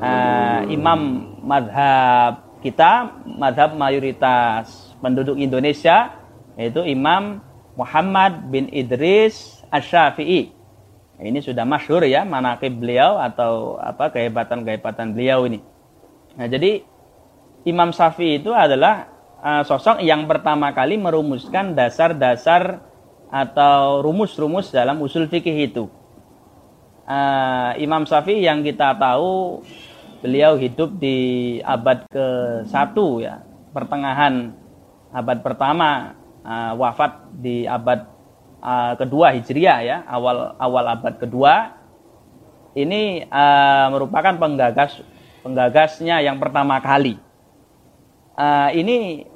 uh, 0.04 0.62
imam 0.68 1.32
madhab 1.40 2.51
kita, 2.62 3.22
madhab 3.26 3.74
mayoritas 3.76 4.93
penduduk 5.01 5.36
Indonesia, 5.41 6.14
yaitu 6.55 6.86
Imam 6.86 7.41
Muhammad 7.74 8.47
bin 8.53 8.70
Idris 8.70 9.59
Asy-Syafi'i. 9.74 10.53
Ini 11.22 11.38
sudah 11.38 11.66
masyhur 11.70 12.01
ya 12.05 12.26
manakib 12.26 12.82
beliau 12.82 13.22
atau 13.22 13.78
apa 13.78 14.09
kehebatan-kehebatan 14.09 15.14
beliau 15.14 15.45
ini. 15.45 15.62
Nah, 16.34 16.49
jadi 16.49 16.82
Imam 17.62 17.93
Syafi'i 17.93 18.41
itu 18.41 18.49
adalah 18.49 19.05
uh, 19.38 19.62
sosok 19.62 20.01
yang 20.01 20.26
pertama 20.26 20.74
kali 20.74 20.97
merumuskan 20.97 21.78
dasar-dasar 21.78 22.82
atau 23.30 24.01
rumus-rumus 24.01 24.74
dalam 24.74 24.97
usul 24.97 25.30
fikih 25.30 25.70
itu. 25.70 25.86
Uh, 27.05 27.78
Imam 27.78 28.01
Syafi'i 28.09 28.41
yang 28.41 28.66
kita 28.66 28.97
tahu 28.97 29.62
beliau 30.22 30.56
hidup 30.56 31.02
di 31.02 31.58
abad 31.66 32.06
ke-1 32.14 32.96
ya, 33.26 33.42
pertengahan 33.74 34.54
abad 35.10 35.38
pertama, 35.42 36.14
uh, 36.46 36.78
wafat 36.78 37.26
di 37.42 37.66
abad 37.66 38.06
uh, 38.62 38.94
kedua 38.96 39.34
Hijriah 39.34 39.80
ya, 39.82 39.98
awal 40.06 40.54
awal 40.62 40.86
abad 40.94 41.18
kedua. 41.18 41.76
Ini 42.72 43.28
uh, 43.28 43.92
merupakan 43.92 44.38
penggagas 44.40 45.04
penggagasnya 45.44 46.24
yang 46.24 46.40
pertama 46.40 46.80
kali. 46.80 47.20
Uh, 48.38 48.72
ini 48.72 49.28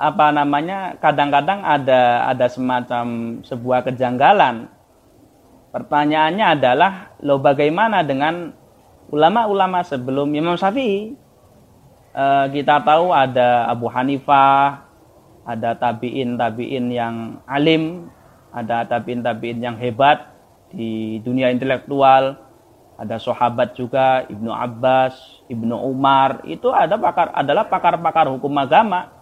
apa 0.00 0.32
namanya 0.32 0.96
kadang-kadang 0.96 1.60
ada 1.60 2.24
ada 2.24 2.46
semacam 2.48 3.04
sebuah 3.44 3.84
kejanggalan. 3.84 4.72
Pertanyaannya 5.70 6.46
adalah 6.56 6.92
lo 7.20 7.36
bagaimana 7.36 8.00
dengan 8.00 8.56
ulama-ulama 9.10 9.82
sebelum 9.82 10.30
Imam 10.32 10.54
Syafi'i? 10.56 11.18
E, 12.10 12.24
kita 12.54 12.80
tahu 12.80 13.10
ada 13.10 13.66
Abu 13.68 13.90
Hanifah, 13.90 14.86
ada 15.44 15.74
tabiin 15.74 16.38
tabiin 16.38 16.94
yang 16.94 17.42
alim, 17.44 18.08
ada 18.54 18.86
tabiin 18.86 19.20
tabiin 19.20 19.58
yang 19.58 19.76
hebat 19.76 20.30
di 20.70 21.18
dunia 21.26 21.50
intelektual, 21.50 22.38
ada 22.94 23.16
sahabat 23.18 23.74
juga 23.74 24.24
Ibnu 24.30 24.54
Abbas, 24.54 25.44
Ibnu 25.50 25.74
Umar, 25.74 26.46
itu 26.46 26.70
ada 26.70 26.94
pakar 26.94 27.34
adalah 27.34 27.66
pakar-pakar 27.66 28.30
hukum 28.30 28.54
agama 28.56 29.20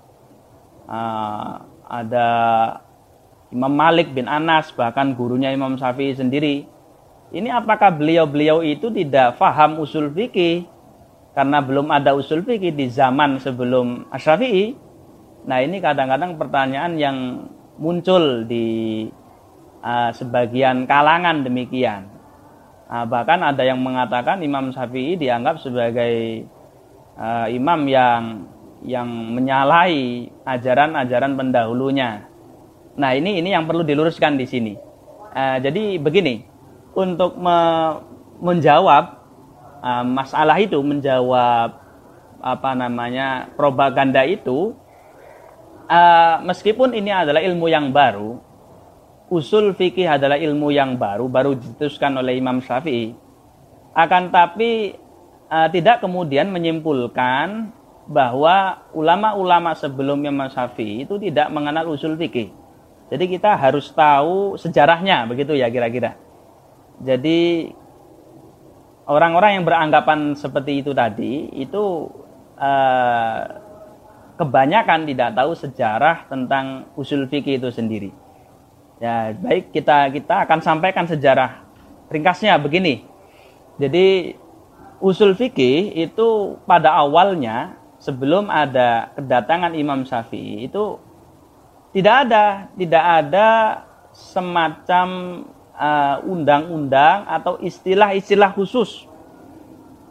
uh, 0.89 1.62
ada 1.89 2.28
Imam 3.49 3.72
Malik 3.72 4.12
bin 4.12 4.28
Anas 4.28 4.72
bahkan 4.72 5.12
gurunya 5.12 5.53
Imam 5.53 5.76
Syafi'i 5.76 6.16
sendiri 6.16 6.68
ini 7.33 7.49
apakah 7.53 7.93
beliau-beliau 7.93 8.64
itu 8.64 8.89
tidak 8.89 9.37
faham 9.37 9.81
usul 9.81 10.09
fikih 10.12 10.64
karena 11.37 11.61
belum 11.61 11.93
ada 11.93 12.16
usul 12.16 12.41
fikih 12.43 12.72
di 12.72 12.89
zaman 12.89 13.37
sebelum 13.39 14.09
Asy-Syafi'i 14.09 14.76
nah 15.45 15.62
ini 15.62 15.81
kadang-kadang 15.81 16.37
pertanyaan 16.37 16.93
yang 16.99 17.16
muncul 17.79 18.45
di 18.45 19.07
uh, 19.81 20.11
sebagian 20.12 20.85
kalangan 20.89 21.47
demikian 21.47 22.18
uh, 22.89 23.05
bahkan 23.05 23.45
ada 23.45 23.62
yang 23.62 23.79
mengatakan 23.79 24.41
Imam 24.41 24.72
Syafi'i 24.72 25.14
dianggap 25.20 25.61
sebagai 25.61 26.45
uh, 27.20 27.47
imam 27.53 27.85
yang 27.87 28.22
yang 28.87 29.09
menyalahi 29.11 30.31
ajaran-ajaran 30.47 31.35
pendahulunya. 31.35 32.31
Nah, 32.95 33.11
ini 33.14 33.43
ini 33.43 33.51
yang 33.51 33.66
perlu 33.66 33.83
diluruskan 33.83 34.39
di 34.39 34.47
sini. 34.47 34.74
Uh, 35.35 35.59
jadi 35.59 35.99
begini, 35.99 36.47
untuk 36.99 37.38
me 37.38 37.59
menjawab 38.38 39.05
uh, 39.82 40.05
masalah 40.07 40.59
itu, 40.59 40.78
menjawab 40.82 41.78
apa 42.38 42.70
namanya 42.74 43.51
propaganda 43.55 44.22
itu, 44.22 44.74
uh, 45.90 46.38
meskipun 46.42 46.94
ini 46.94 47.11
adalah 47.11 47.42
ilmu 47.42 47.66
yang 47.66 47.90
baru, 47.90 48.38
usul 49.30 49.74
fikih 49.74 50.07
adalah 50.07 50.38
ilmu 50.38 50.70
yang 50.70 50.94
baru, 50.94 51.26
baru 51.26 51.59
diteruskan 51.59 52.14
oleh 52.18 52.38
Imam 52.38 52.62
Syafi'i. 52.62 53.14
Akan 53.94 54.30
tapi 54.30 54.94
uh, 55.51 55.66
tidak 55.74 55.99
kemudian 55.99 56.55
menyimpulkan 56.55 57.74
bahwa 58.09 58.88
ulama-ulama 58.96 59.74
sebelumnya 59.74 60.32
Mas 60.32 60.55
Syafi'i 60.55 61.05
itu 61.05 61.18
tidak 61.18 61.51
mengenal 61.51 61.90
usul 61.90 62.14
fikih. 62.14 62.55
Jadi 63.09 63.24
kita 63.28 63.57
harus 63.57 63.90
tahu 63.92 64.57
sejarahnya 64.57 65.26
begitu 65.26 65.59
ya 65.59 65.68
kira-kira. 65.68 66.28
Jadi 67.03 67.70
orang-orang 69.07 69.59
yang 69.59 69.64
beranggapan 69.64 70.34
seperti 70.34 70.82
itu 70.82 70.90
tadi 70.92 71.49
itu 71.55 72.11
eh, 72.59 73.42
kebanyakan 74.38 75.07
tidak 75.07 75.34
tahu 75.34 75.51
sejarah 75.59 76.16
tentang 76.30 76.86
usul 76.94 77.26
fikih 77.26 77.59
itu 77.59 77.70
sendiri. 77.74 78.11
Ya, 78.99 79.30
baik 79.30 79.70
kita 79.70 80.11
kita 80.11 80.46
akan 80.46 80.59
sampaikan 80.59 81.07
sejarah 81.07 81.62
ringkasnya 82.11 82.59
begini. 82.59 83.07
Jadi 83.78 84.34
usul 84.99 85.38
fikih 85.38 85.94
itu 85.94 86.59
pada 86.66 86.99
awalnya 86.99 87.78
sebelum 88.03 88.51
ada 88.51 89.11
kedatangan 89.14 89.74
Imam 89.74 90.03
Syafi'i 90.03 90.66
itu 90.66 90.99
tidak 91.94 92.26
ada 92.26 92.70
tidak 92.74 93.05
ada 93.22 93.49
semacam 94.14 95.07
undang-undang 96.26 97.26
uh, 97.26 97.37
atau 97.39 97.55
istilah-istilah 97.62 98.51
khusus. 98.55 99.07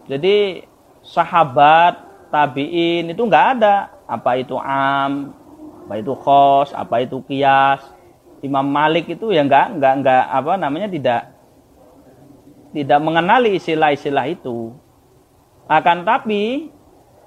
Jadi 0.08 0.64
sahabat 1.04 2.00
tabiin 2.32 3.12
itu 3.12 3.22
nggak 3.24 3.46
ada 3.60 3.92
apa 4.08 4.40
itu 4.40 4.56
am, 4.56 5.36
apa 5.84 5.94
itu 6.00 6.16
khos, 6.16 6.72
apa 6.72 7.04
itu 7.04 7.20
kias. 7.28 7.84
Imam 8.40 8.64
Malik 8.64 9.10
itu 9.12 9.34
ya 9.34 9.44
nggak 9.44 9.82
nggak 9.82 9.94
nggak 10.04 10.24
apa 10.30 10.52
namanya 10.56 10.88
tidak 10.88 11.22
tidak 12.72 13.00
mengenali 13.04 13.60
istilah-istilah 13.60 14.26
itu. 14.30 14.72
Akan 15.68 16.08
tapi 16.08 16.72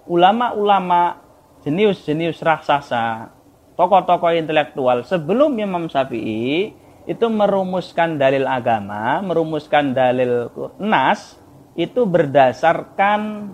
ulama-ulama 0.09 1.21
jenius-jenius 1.61 2.41
raksasa, 2.41 3.29
tokoh-tokoh 3.77 4.33
intelektual 4.33 5.05
sebelum 5.05 5.53
Imam 5.61 5.93
Syafi'i 5.93 6.73
itu 7.11 7.27
merumuskan 7.27 8.15
dalil 8.15 8.47
agama, 8.47 9.19
merumuskan 9.19 9.91
dalil 9.91 10.47
nas 10.79 11.35
itu 11.75 12.07
berdasarkan 12.07 13.51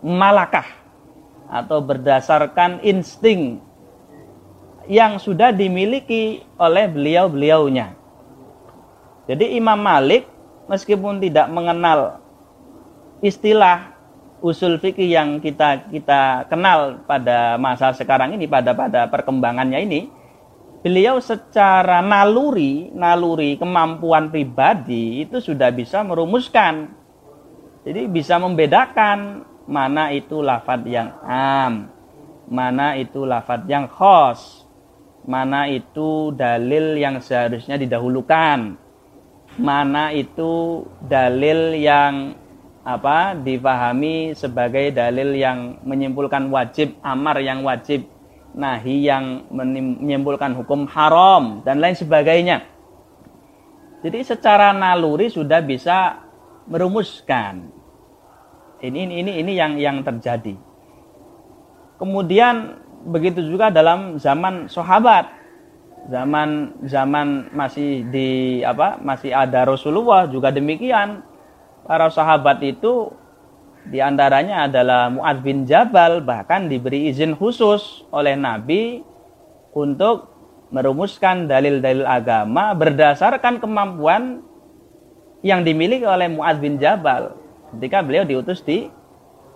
malakah 0.00 0.64
atau 1.52 1.84
berdasarkan 1.84 2.80
insting 2.80 3.60
yang 4.88 5.20
sudah 5.20 5.52
dimiliki 5.52 6.40
oleh 6.56 6.88
beliau-beliaunya. 6.88 7.92
Jadi 9.28 9.60
Imam 9.60 9.76
Malik 9.76 10.24
meskipun 10.64 11.20
tidak 11.20 11.52
mengenal 11.52 12.24
istilah 13.20 13.92
usul 14.40 14.80
fikih 14.80 15.04
yang 15.04 15.36
kita 15.44 15.84
kita 15.92 16.48
kenal 16.48 17.04
pada 17.04 17.60
masa 17.60 17.92
sekarang 17.92 18.40
ini 18.40 18.48
pada 18.48 18.72
pada 18.72 19.04
perkembangannya 19.04 19.84
ini 19.84 20.00
beliau 20.80 21.20
secara 21.20 22.00
naluri 22.00 22.88
naluri 22.92 23.60
kemampuan 23.60 24.32
pribadi 24.32 25.24
itu 25.24 25.40
sudah 25.40 25.68
bisa 25.72 26.00
merumuskan. 26.04 26.92
Jadi 27.80 28.08
bisa 28.12 28.36
membedakan 28.36 29.48
mana 29.70 30.10
itu 30.10 30.42
lafadz 30.42 30.90
yang 30.90 31.14
am 31.24 31.88
mana 32.50 32.98
itu 32.98 33.22
lafadz 33.22 33.70
yang 33.70 33.86
khos 33.86 34.66
mana 35.22 35.70
itu 35.70 36.34
dalil 36.34 36.98
yang 36.98 37.22
seharusnya 37.22 37.78
didahulukan 37.78 38.74
mana 39.54 40.10
itu 40.10 40.82
dalil 41.06 41.78
yang 41.78 42.34
apa 42.82 43.38
dipahami 43.38 44.34
sebagai 44.34 44.90
dalil 44.90 45.36
yang 45.38 45.78
menyimpulkan 45.86 46.50
wajib 46.50 46.98
amar 47.06 47.38
yang 47.38 47.62
wajib 47.62 48.08
nahi 48.54 49.06
yang 49.06 49.46
menyimpulkan 49.50 50.54
hukum 50.58 50.86
haram 50.90 51.62
dan 51.62 51.78
lain 51.78 51.94
sebagainya. 51.94 52.66
Jadi 54.00 54.24
secara 54.24 54.72
naluri 54.72 55.28
sudah 55.28 55.60
bisa 55.60 56.24
merumuskan. 56.64 57.68
Ini 58.80 59.00
ini 59.04 59.32
ini 59.44 59.52
yang 59.52 59.76
yang 59.76 60.00
terjadi. 60.00 60.56
Kemudian 62.00 62.80
begitu 63.04 63.44
juga 63.44 63.68
dalam 63.68 64.16
zaman 64.16 64.72
sahabat. 64.72 65.36
Zaman 66.08 66.80
zaman 66.88 67.52
masih 67.52 68.08
di 68.08 68.60
apa 68.64 68.96
masih 69.04 69.36
ada 69.36 69.68
Rasulullah 69.68 70.24
juga 70.24 70.48
demikian. 70.48 71.20
Para 71.84 72.08
sahabat 72.08 72.64
itu 72.64 73.12
di 73.88 73.98
antaranya 73.98 74.68
adalah 74.68 75.08
Mu'ad 75.08 75.40
bin 75.40 75.64
Jabal 75.64 76.20
bahkan 76.20 76.68
diberi 76.68 77.08
izin 77.08 77.32
khusus 77.32 78.04
oleh 78.12 78.36
Nabi 78.36 79.00
untuk 79.72 80.28
merumuskan 80.70 81.48
dalil-dalil 81.48 82.04
agama 82.04 82.76
berdasarkan 82.76 83.58
kemampuan 83.58 84.44
yang 85.40 85.64
dimiliki 85.64 86.04
oleh 86.04 86.28
Mu'ad 86.28 86.60
bin 86.60 86.76
Jabal 86.76 87.34
ketika 87.76 88.04
beliau 88.04 88.28
diutus 88.28 88.60
di 88.60 88.86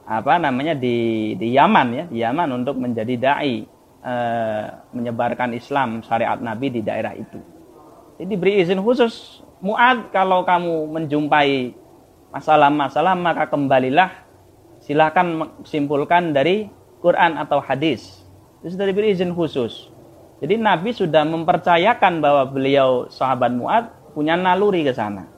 apa 0.04 0.36
namanya 0.36 0.76
di 0.76 1.32
di 1.36 1.56
Yaman 1.56 1.88
ya 1.92 2.04
di 2.08 2.18
Yaman 2.20 2.48
untuk 2.60 2.76
menjadi 2.76 3.14
dai 3.16 3.64
e, 4.00 4.14
menyebarkan 4.92 5.52
Islam 5.56 6.04
syariat 6.04 6.36
Nabi 6.40 6.72
di 6.72 6.80
daerah 6.80 7.12
itu. 7.16 7.40
Jadi 8.16 8.28
diberi 8.28 8.60
izin 8.60 8.80
khusus 8.80 9.44
Mu'ad 9.64 10.12
kalau 10.12 10.44
kamu 10.44 10.92
menjumpai 10.92 11.72
masalah-masalah 12.34 13.14
maka 13.14 13.46
kembalilah. 13.46 14.10
Silahkan 14.82 15.54
simpulkan 15.62 16.34
dari 16.34 16.66
Quran 16.98 17.38
atau 17.38 17.62
hadis. 17.62 18.26
Itu 18.60 18.74
sudah 18.74 18.90
diberi 18.90 19.14
izin 19.14 19.32
khusus. 19.32 19.88
Jadi 20.42 20.58
Nabi 20.60 20.90
sudah 20.92 21.22
mempercayakan 21.24 22.20
bahwa 22.20 22.42
beliau 22.50 23.06
sahabat 23.08 23.54
Mu'ad 23.54 23.84
punya 24.12 24.34
naluri 24.34 24.84
ke 24.84 24.92
sana. 24.92 25.30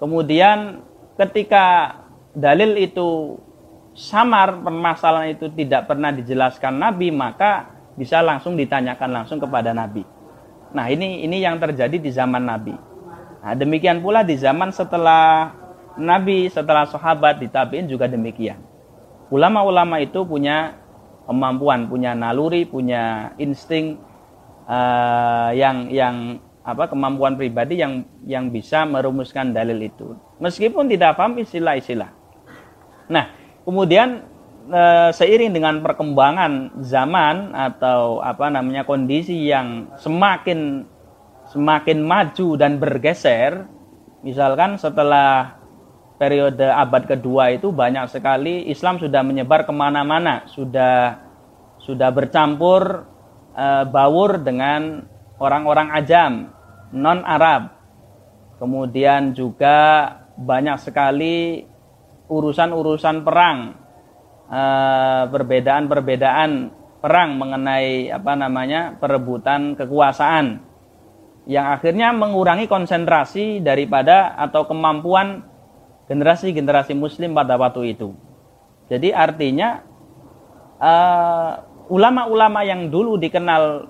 Kemudian 0.00 0.82
ketika 1.20 1.94
dalil 2.32 2.80
itu 2.80 3.36
samar 3.92 4.64
permasalahan 4.64 5.36
itu 5.36 5.52
tidak 5.52 5.86
pernah 5.86 6.08
dijelaskan 6.10 6.80
Nabi 6.80 7.12
maka 7.12 7.68
bisa 7.94 8.24
langsung 8.24 8.56
ditanyakan 8.56 9.22
langsung 9.22 9.36
kepada 9.36 9.76
Nabi. 9.76 10.02
Nah 10.72 10.88
ini 10.88 11.22
ini 11.26 11.44
yang 11.44 11.60
terjadi 11.60 12.00
di 12.00 12.10
zaman 12.10 12.48
Nabi. 12.48 12.72
Nah 13.44 13.52
demikian 13.52 14.00
pula 14.00 14.24
di 14.24 14.40
zaman 14.40 14.72
setelah 14.72 15.52
Nabi 16.00 16.48
setelah 16.48 16.88
sahabat 16.88 17.38
ditabiin 17.38 17.86
juga 17.86 18.08
demikian. 18.08 18.58
Ulama-ulama 19.30 20.00
itu 20.02 20.24
punya 20.26 20.80
kemampuan, 21.28 21.86
punya 21.86 22.16
naluri, 22.16 22.66
punya 22.66 23.30
insting 23.38 24.00
uh, 24.66 25.54
yang 25.54 25.86
yang 25.92 26.16
apa 26.66 26.90
kemampuan 26.90 27.38
pribadi 27.38 27.78
yang 27.78 28.02
yang 28.26 28.50
bisa 28.50 28.82
merumuskan 28.88 29.54
dalil 29.54 29.78
itu. 29.78 30.18
Meskipun 30.42 30.90
tidak 30.90 31.14
paham 31.14 31.38
istilah-istilah. 31.38 32.10
Nah, 33.06 33.30
kemudian 33.62 34.26
uh, 34.72 35.14
seiring 35.14 35.54
dengan 35.54 35.78
perkembangan 35.84 36.82
zaman 36.82 37.54
atau 37.54 38.18
apa 38.24 38.50
namanya 38.50 38.82
kondisi 38.82 39.46
yang 39.46 39.94
semakin 39.98 40.88
semakin 41.50 41.98
maju 42.02 42.48
dan 42.54 42.78
bergeser, 42.78 43.66
misalkan 44.22 44.78
setelah 44.78 45.59
periode 46.20 46.68
abad 46.68 47.08
kedua 47.08 47.56
itu 47.56 47.72
banyak 47.72 48.04
sekali. 48.12 48.68
Islam 48.68 49.00
sudah 49.00 49.24
menyebar 49.24 49.64
ke 49.64 49.72
mana-mana, 49.72 50.44
sudah 50.52 51.16
sudah 51.80 52.12
bercampur 52.12 53.08
e, 53.56 53.66
baur 53.88 54.36
dengan 54.36 55.08
orang-orang 55.40 55.88
ajam, 55.96 56.52
non 56.92 57.24
Arab. 57.24 57.72
Kemudian 58.60 59.32
juga 59.32 60.12
banyak 60.36 60.76
sekali 60.76 61.64
urusan-urusan 62.30 63.26
perang, 63.26 63.58
eh, 64.46 65.22
perbedaan-perbedaan 65.28 66.50
perang 67.02 67.30
mengenai 67.40 68.08
apa 68.14 68.32
namanya 68.38 68.94
perebutan 68.96 69.74
kekuasaan. 69.74 70.62
Yang 71.50 71.66
akhirnya 71.80 72.14
mengurangi 72.14 72.70
konsentrasi 72.70 73.64
daripada 73.64 74.38
atau 74.38 74.68
kemampuan 74.68 75.49
generasi-generasi 76.10 76.98
muslim 76.98 77.30
pada 77.38 77.54
waktu 77.54 77.94
itu. 77.94 78.10
Jadi 78.90 79.14
artinya 79.14 79.86
uh, 80.82 81.62
ulama-ulama 81.86 82.66
yang 82.66 82.90
dulu 82.90 83.14
dikenal 83.14 83.86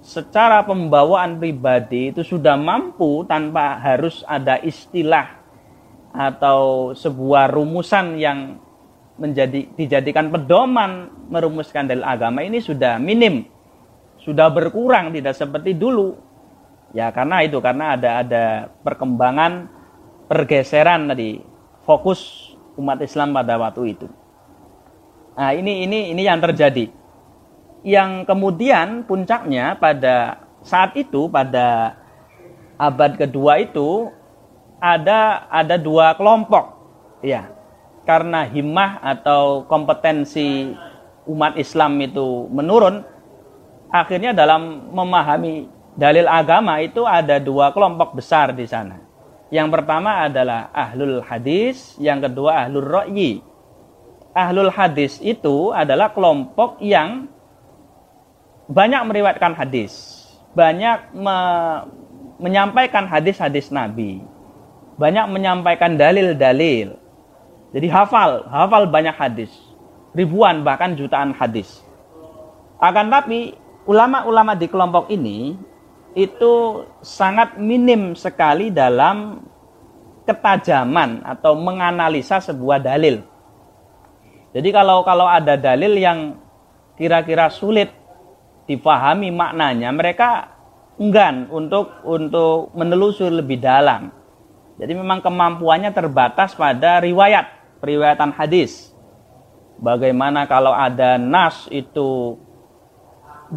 secara 0.00 0.64
pembawaan 0.64 1.36
pribadi 1.36 2.08
itu 2.08 2.24
sudah 2.24 2.56
mampu 2.56 3.28
tanpa 3.28 3.76
harus 3.76 4.24
ada 4.24 4.56
istilah 4.64 5.36
atau 6.16 6.90
sebuah 6.96 7.52
rumusan 7.52 8.16
yang 8.16 8.56
menjadi 9.20 9.68
dijadikan 9.76 10.32
pedoman 10.32 11.12
merumuskan 11.28 11.84
dalil 11.84 12.08
agama 12.08 12.40
ini 12.40 12.64
sudah 12.64 12.96
minim. 12.96 13.44
Sudah 14.16 14.48
berkurang 14.48 15.12
tidak 15.12 15.36
seperti 15.36 15.76
dulu. 15.76 16.16
Ya 16.96 17.12
karena 17.12 17.44
itu 17.44 17.60
karena 17.60 18.00
ada 18.00 18.24
ada 18.24 18.44
perkembangan 18.80 19.68
pergeseran 20.26 21.12
tadi 21.12 21.49
fokus 21.90 22.54
umat 22.78 23.02
Islam 23.02 23.34
pada 23.34 23.58
waktu 23.58 23.98
itu. 23.98 24.06
Nah, 25.34 25.50
ini 25.50 25.82
ini 25.82 26.14
ini 26.14 26.22
yang 26.22 26.38
terjadi. 26.38 26.86
Yang 27.82 28.30
kemudian 28.30 29.02
puncaknya 29.08 29.74
pada 29.74 30.46
saat 30.62 30.94
itu 30.94 31.26
pada 31.26 31.98
abad 32.78 33.18
kedua 33.18 33.58
itu 33.58 34.12
ada 34.78 35.50
ada 35.50 35.80
dua 35.80 36.14
kelompok 36.14 36.78
ya 37.24 37.48
karena 38.04 38.44
himmah 38.48 39.00
atau 39.00 39.64
kompetensi 39.64 40.72
umat 41.24 41.56
Islam 41.56 41.96
itu 42.00 42.48
menurun 42.52 43.04
akhirnya 43.92 44.32
dalam 44.36 44.92
memahami 44.92 45.68
dalil 45.96 46.28
agama 46.28 46.80
itu 46.80 47.04
ada 47.04 47.36
dua 47.40 47.72
kelompok 47.72 48.16
besar 48.16 48.52
di 48.52 48.64
sana 48.64 49.09
yang 49.50 49.66
pertama 49.68 50.30
adalah 50.30 50.70
ahlul 50.70 51.22
hadis, 51.26 51.98
yang 51.98 52.22
kedua 52.22 52.66
ahlul 52.66 52.86
ro'yi. 52.86 53.42
Ahlul 54.30 54.70
hadis 54.70 55.18
itu 55.18 55.74
adalah 55.74 56.14
kelompok 56.14 56.78
yang 56.78 57.26
banyak 58.70 59.02
meriwayatkan 59.10 59.58
hadis, 59.58 60.22
banyak 60.54 61.10
me 61.10 61.38
menyampaikan 62.40 63.04
hadis-hadis 63.04 63.68
Nabi, 63.68 64.22
banyak 64.96 65.26
menyampaikan 65.28 65.98
dalil-dalil. 65.98 66.96
Jadi 67.74 67.86
hafal, 67.90 68.48
hafal 68.48 68.88
banyak 68.88 69.12
hadis. 69.12 69.52
ribuan 70.10 70.66
bahkan 70.66 70.98
jutaan 70.98 71.30
hadis. 71.34 71.82
Akan 72.82 73.12
tapi 73.12 73.54
ulama-ulama 73.86 74.56
di 74.58 74.66
kelompok 74.66 75.06
ini 75.12 75.54
itu 76.14 76.84
sangat 77.02 77.54
minim 77.58 78.18
sekali 78.18 78.74
dalam 78.74 79.46
ketajaman 80.26 81.22
atau 81.22 81.54
menganalisa 81.58 82.42
sebuah 82.42 82.82
dalil. 82.82 83.22
Jadi 84.50 84.68
kalau 84.74 85.06
kalau 85.06 85.30
ada 85.30 85.54
dalil 85.54 85.94
yang 85.94 86.34
kira-kira 86.98 87.46
sulit 87.50 87.94
dipahami 88.66 89.30
maknanya, 89.30 89.90
mereka 89.94 90.50
enggan 90.98 91.46
untuk 91.50 92.02
untuk 92.02 92.74
menelusuri 92.74 93.30
lebih 93.30 93.62
dalam. 93.62 94.10
Jadi 94.80 94.92
memang 94.96 95.22
kemampuannya 95.22 95.92
terbatas 95.94 96.56
pada 96.56 96.98
riwayat, 96.98 97.46
periwayatan 97.78 98.34
hadis. 98.34 98.90
Bagaimana 99.80 100.44
kalau 100.44 100.74
ada 100.74 101.16
nas 101.16 101.68
itu 101.72 102.36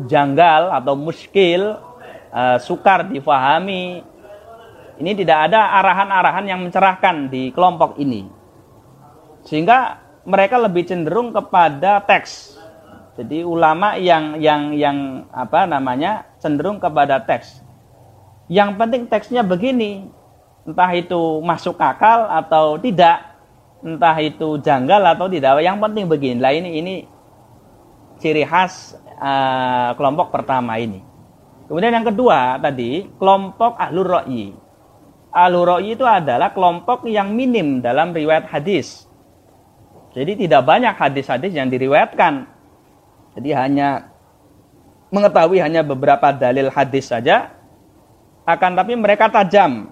janggal 0.08 0.72
atau 0.72 0.96
muskil, 0.96 1.80
uh, 2.34 2.58
sukar 2.58 3.06
difahami. 3.06 4.02
Ini 4.94 5.12
tidak 5.18 5.50
ada 5.50 5.74
arahan-arahan 5.82 6.46
yang 6.46 6.60
mencerahkan 6.66 7.30
di 7.30 7.50
kelompok 7.54 7.98
ini. 7.98 8.30
Sehingga 9.46 10.02
mereka 10.26 10.58
lebih 10.58 10.86
cenderung 10.86 11.34
kepada 11.34 12.02
teks. 12.02 12.58
Jadi 13.14 13.46
ulama 13.46 13.94
yang 13.98 14.42
yang 14.42 14.74
yang 14.74 14.98
apa 15.30 15.70
namanya 15.70 16.26
cenderung 16.42 16.82
kepada 16.82 17.22
teks. 17.22 17.62
Yang 18.50 18.70
penting 18.78 19.04
teksnya 19.06 19.42
begini, 19.46 20.10
entah 20.66 20.90
itu 20.94 21.42
masuk 21.42 21.78
akal 21.78 22.26
atau 22.30 22.78
tidak, 22.82 23.38
entah 23.86 24.18
itu 24.18 24.58
janggal 24.62 25.14
atau 25.14 25.30
tidak. 25.30 25.62
Yang 25.62 25.78
penting 25.90 26.06
begini. 26.10 26.38
Lah 26.42 26.54
ini 26.54 26.70
ini 26.82 26.94
ciri 28.18 28.46
khas 28.46 28.98
uh, 29.22 29.94
kelompok 29.98 30.34
pertama 30.34 30.78
ini. 30.82 31.13
Kemudian 31.68 31.96
yang 31.96 32.08
kedua 32.08 32.60
tadi 32.60 33.08
kelompok 33.16 33.80
ahlur 33.80 34.20
ro'i. 34.20 34.52
Ahlur 35.32 35.78
ro'i 35.78 35.96
itu 35.96 36.04
adalah 36.04 36.52
kelompok 36.52 37.08
yang 37.08 37.32
minim 37.32 37.80
dalam 37.80 38.12
riwayat 38.12 38.52
hadis. 38.52 39.08
Jadi 40.14 40.46
tidak 40.46 40.62
banyak 40.68 40.94
hadis-hadis 40.94 41.58
yang 41.58 41.74
diriwayatkan. 41.74 42.46
Jadi 43.34 43.50
hanya 43.58 44.14
mengetahui 45.10 45.58
hanya 45.58 45.82
beberapa 45.82 46.30
dalil 46.30 46.70
hadis 46.70 47.10
saja. 47.10 47.50
Akan 48.46 48.78
tapi 48.78 48.94
mereka 48.94 49.32
tajam. 49.32 49.90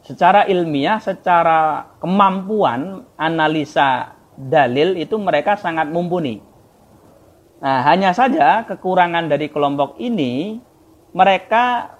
Secara 0.00 0.48
ilmiah, 0.48 0.96
secara 0.98 1.92
kemampuan 2.00 3.04
analisa 3.20 4.16
dalil 4.34 4.96
itu 4.96 5.14
mereka 5.20 5.60
sangat 5.60 5.92
mumpuni. 5.92 6.40
Nah, 7.60 7.84
hanya 7.84 8.16
saja 8.16 8.64
kekurangan 8.64 9.28
dari 9.28 9.52
kelompok 9.52 10.00
ini 10.00 10.56
mereka 11.10 11.96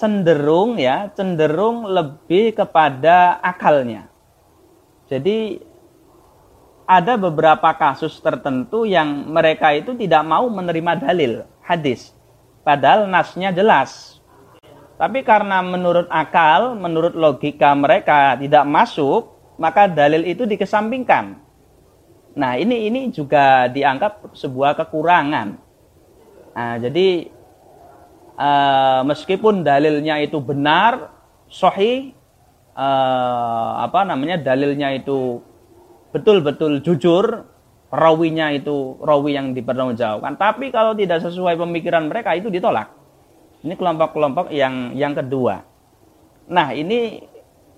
cenderung 0.00 0.80
ya, 0.80 1.12
cenderung 1.12 1.84
lebih 1.84 2.56
kepada 2.56 3.36
akalnya. 3.44 4.08
Jadi 5.10 5.60
ada 6.90 7.14
beberapa 7.14 7.70
kasus 7.76 8.18
tertentu 8.18 8.82
yang 8.82 9.30
mereka 9.30 9.70
itu 9.76 9.94
tidak 9.94 10.26
mau 10.26 10.48
menerima 10.50 11.06
dalil 11.06 11.32
hadis. 11.62 12.10
Padahal 12.66 13.06
nasnya 13.06 13.54
jelas. 13.54 14.18
Tapi 15.00 15.24
karena 15.24 15.64
menurut 15.64 16.10
akal, 16.12 16.76
menurut 16.76 17.16
logika 17.16 17.72
mereka 17.72 18.36
tidak 18.36 18.68
masuk, 18.68 19.32
maka 19.56 19.88
dalil 19.88 20.26
itu 20.28 20.44
dikesampingkan. 20.44 21.40
Nah, 22.36 22.56
ini 22.60 22.88
ini 22.88 23.08
juga 23.08 23.70
dianggap 23.70 24.36
sebuah 24.36 24.76
kekurangan. 24.76 25.48
Nah, 26.52 26.74
jadi 26.78 27.32
uh, 28.40 29.00
meskipun 29.04 29.60
dalilnya 29.60 30.16
itu 30.24 30.40
benar, 30.40 31.12
sahih, 31.52 32.16
uh, 32.72 33.84
apa 33.84 34.08
namanya 34.08 34.40
dalilnya 34.40 34.96
itu 34.96 35.44
betul-betul 36.10 36.80
jujur, 36.80 37.44
rawinya 37.92 38.48
itu 38.56 38.96
rawi 39.04 39.36
yang 39.36 39.52
dipertanggungjawabkan. 39.52 40.40
Tapi 40.40 40.72
kalau 40.72 40.96
tidak 40.96 41.20
sesuai 41.20 41.60
pemikiran 41.60 42.08
mereka 42.08 42.32
itu 42.32 42.48
ditolak. 42.48 42.88
Ini 43.60 43.76
kelompok-kelompok 43.76 44.48
yang 44.56 44.96
yang 44.96 45.12
kedua. 45.12 45.60
Nah, 46.48 46.72
ini 46.72 47.20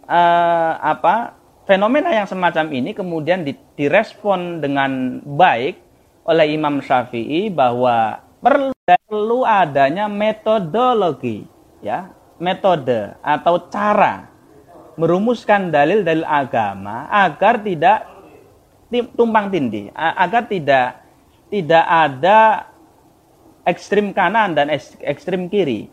uh, 0.06 0.72
apa 0.78 1.34
fenomena 1.66 2.14
yang 2.14 2.30
semacam 2.30 2.70
ini 2.70 2.94
kemudian 2.94 3.42
direspon 3.74 4.62
dengan 4.62 5.18
baik 5.26 5.82
oleh 6.22 6.54
Imam 6.54 6.78
Syafi'i 6.78 7.50
bahwa 7.50 8.22
perlu, 8.42 8.74
perlu 8.84 9.46
adanya 9.46 10.10
metodologi 10.10 11.46
ya 11.78 12.10
metode 12.42 13.14
atau 13.22 13.70
cara 13.70 14.26
merumuskan 14.98 15.70
dalil-dalil 15.70 16.26
agama 16.26 17.06
agar 17.08 17.62
tidak 17.62 18.04
tumpang 19.16 19.48
tindih 19.48 19.88
agar 19.94 20.44
tidak 20.50 21.00
tidak 21.48 21.84
ada 21.86 22.68
ekstrim 23.62 24.10
kanan 24.10 24.58
dan 24.58 24.68
ekstrim 25.00 25.46
kiri. 25.46 25.88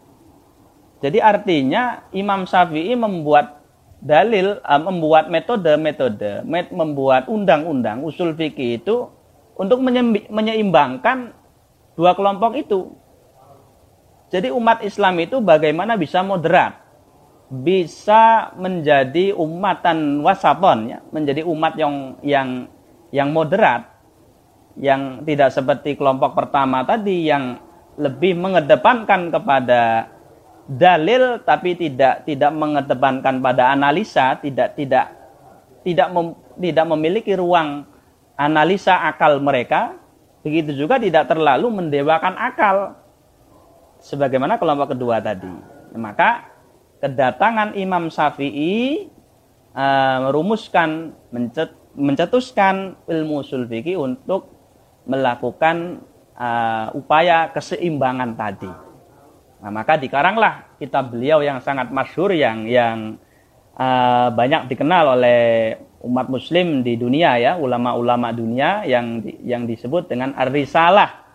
Jadi 1.00 1.24
artinya 1.24 2.04
Imam 2.12 2.44
Syafi'i 2.44 2.92
membuat 2.98 3.64
dalil 4.00 4.60
membuat 4.84 5.32
metode-metode, 5.32 6.44
met, 6.44 6.72
membuat 6.72 7.28
undang-undang 7.32 8.04
usul 8.04 8.36
fikih 8.36 8.84
itu 8.84 9.08
untuk 9.56 9.80
menyeimbangkan 10.32 11.36
dua 12.00 12.16
kelompok 12.16 12.56
itu. 12.56 12.96
Jadi 14.32 14.48
umat 14.56 14.80
Islam 14.88 15.20
itu 15.20 15.44
bagaimana 15.44 16.00
bisa 16.00 16.24
moderat, 16.24 16.80
bisa 17.52 18.56
menjadi 18.56 19.36
umatan 19.36 20.24
wasaton, 20.24 20.96
ya, 20.96 21.04
menjadi 21.12 21.44
umat 21.44 21.76
yang 21.76 22.16
yang 22.24 22.50
yang 23.12 23.36
moderat, 23.36 24.00
yang 24.80 25.28
tidak 25.28 25.52
seperti 25.52 26.00
kelompok 26.00 26.40
pertama 26.40 26.88
tadi 26.88 27.28
yang 27.28 27.60
lebih 28.00 28.40
mengedepankan 28.40 29.28
kepada 29.28 30.08
dalil 30.72 31.44
tapi 31.44 31.76
tidak 31.76 32.24
tidak 32.24 32.56
mengedepankan 32.56 33.44
pada 33.44 33.76
analisa, 33.76 34.40
tidak 34.40 34.80
tidak 34.80 35.12
tidak 35.84 36.08
mem, 36.16 36.32
tidak 36.64 36.86
memiliki 36.96 37.36
ruang 37.36 37.84
analisa 38.40 39.04
akal 39.04 39.44
mereka, 39.44 39.99
begitu 40.42 40.72
juga 40.76 41.00
tidak 41.00 41.28
terlalu 41.28 41.68
mendewakan 41.70 42.36
akal 42.40 42.96
sebagaimana 44.00 44.56
kelompok 44.56 44.96
kedua 44.96 45.20
tadi. 45.20 45.52
Maka 45.96 46.48
kedatangan 47.04 47.76
Imam 47.76 48.08
Syafi'i 48.08 49.08
uh, 49.76 50.18
merumuskan 50.30 51.16
mencet, 51.32 51.72
mencetuskan 51.96 52.96
ilmu 53.08 53.44
usul 53.44 53.68
untuk 53.98 54.52
melakukan 55.10 56.06
uh, 56.38 56.94
upaya 56.94 57.50
keseimbangan 57.52 58.38
tadi. 58.38 58.72
Nah, 59.60 59.72
maka 59.76 60.00
dikaranglah 60.00 60.80
kitab 60.80 61.12
beliau 61.12 61.44
yang 61.44 61.60
sangat 61.60 61.92
masyhur 61.92 62.32
yang 62.32 62.64
yang 62.64 63.20
uh, 63.76 64.32
banyak 64.32 64.72
dikenal 64.72 65.20
oleh 65.20 65.76
umat 66.00 66.32
muslim 66.32 66.80
di 66.82 66.96
dunia 66.96 67.36
ya, 67.36 67.60
ulama-ulama 67.60 68.32
dunia 68.32 68.88
yang 68.88 69.20
yang 69.44 69.68
disebut 69.68 70.08
dengan 70.08 70.32
Ar-Risalah. 70.36 71.28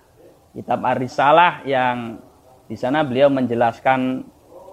Kitab 0.55 0.81
Ar-Risalah 0.81 1.67
yang 1.69 2.23
di 2.65 2.77
sana 2.79 3.05
beliau 3.05 3.29
menjelaskan 3.29 4.25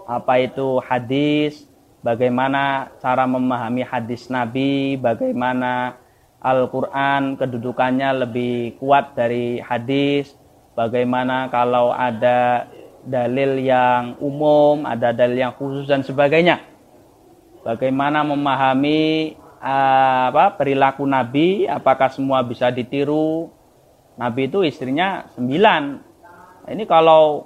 apa 0.08 0.39
itu 0.39 0.80
hadis, 0.80 1.68
bagaimana 2.00 2.94
cara 3.04 3.28
memahami 3.28 3.84
hadis 3.84 4.32
Nabi, 4.32 4.96
bagaimana 4.96 6.00
Al-Quran 6.42 7.38
kedudukannya 7.38 8.26
lebih 8.26 8.82
kuat 8.82 9.14
dari 9.14 9.62
hadis, 9.62 10.34
bagaimana 10.74 11.52
kalau 11.54 11.94
ada 11.94 12.66
dalil 13.06 13.62
yang 13.62 14.18
umum, 14.22 14.86
ada 14.86 15.14
dalil 15.14 15.38
yang 15.38 15.54
khusus 15.54 15.86
dan 15.89 16.02
sebagainya. 16.02 16.62
Bagaimana 17.62 18.26
memahami 18.26 19.38
apa 19.62 20.57
perilaku 20.57 21.05
Nabi, 21.05 21.70
apakah 21.70 22.09
semua 22.09 22.41
bisa 22.41 22.74
ditiru? 22.74 23.53
Nabi 24.18 24.49
itu 24.49 24.66
istrinya 24.66 25.30
sembilan. 25.38 25.84
Ini 26.66 26.84
kalau 26.89 27.45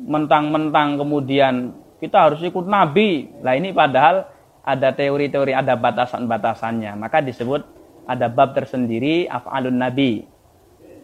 mentang-mentang 0.00 0.96
kemudian 0.96 1.76
kita 2.00 2.32
harus 2.32 2.40
ikut 2.40 2.64
Nabi. 2.64 3.28
Lah 3.44 3.52
ini 3.54 3.76
padahal 3.76 4.24
ada 4.64 4.88
teori-teori, 4.96 5.52
ada 5.52 5.76
batasan-batasannya. 5.76 6.96
Maka 6.96 7.20
disebut 7.20 7.62
ada 8.08 8.32
bab 8.32 8.56
tersendiri 8.56 9.28
af'alun 9.28 9.76
Nabi. 9.76 10.24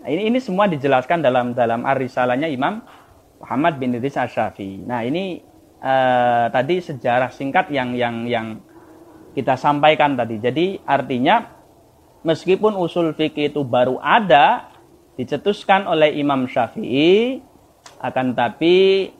Nah, 0.04 0.08
ini 0.08 0.32
ini 0.32 0.38
semua 0.40 0.68
dijelaskan 0.68 1.20
dalam 1.20 1.52
dalam 1.52 1.84
arisalahnya 1.84 2.48
Imam 2.48 2.80
Muhammad 3.44 3.76
bin 3.76 3.92
Idris 3.92 4.16
Asyafi. 4.16 4.84
Nah 4.88 5.04
ini 5.04 5.40
uh, 5.84 6.48
tadi 6.48 6.80
sejarah 6.80 7.28
singkat 7.28 7.68
yang 7.68 7.92
yang 7.92 8.24
yang 8.24 8.60
kita 9.34 9.58
sampaikan 9.58 10.14
tadi. 10.14 10.38
Jadi 10.38 10.78
artinya 10.86 11.44
meskipun 12.24 12.78
usul 12.78 13.12
fikih 13.12 13.52
itu 13.52 13.66
baru 13.66 14.00
ada 14.00 14.72
dicetuskan 15.18 15.86
oleh 15.86 16.14
Imam 16.16 16.46
Syafi'i 16.46 17.42
akan 18.00 18.34
tapi 18.34 19.10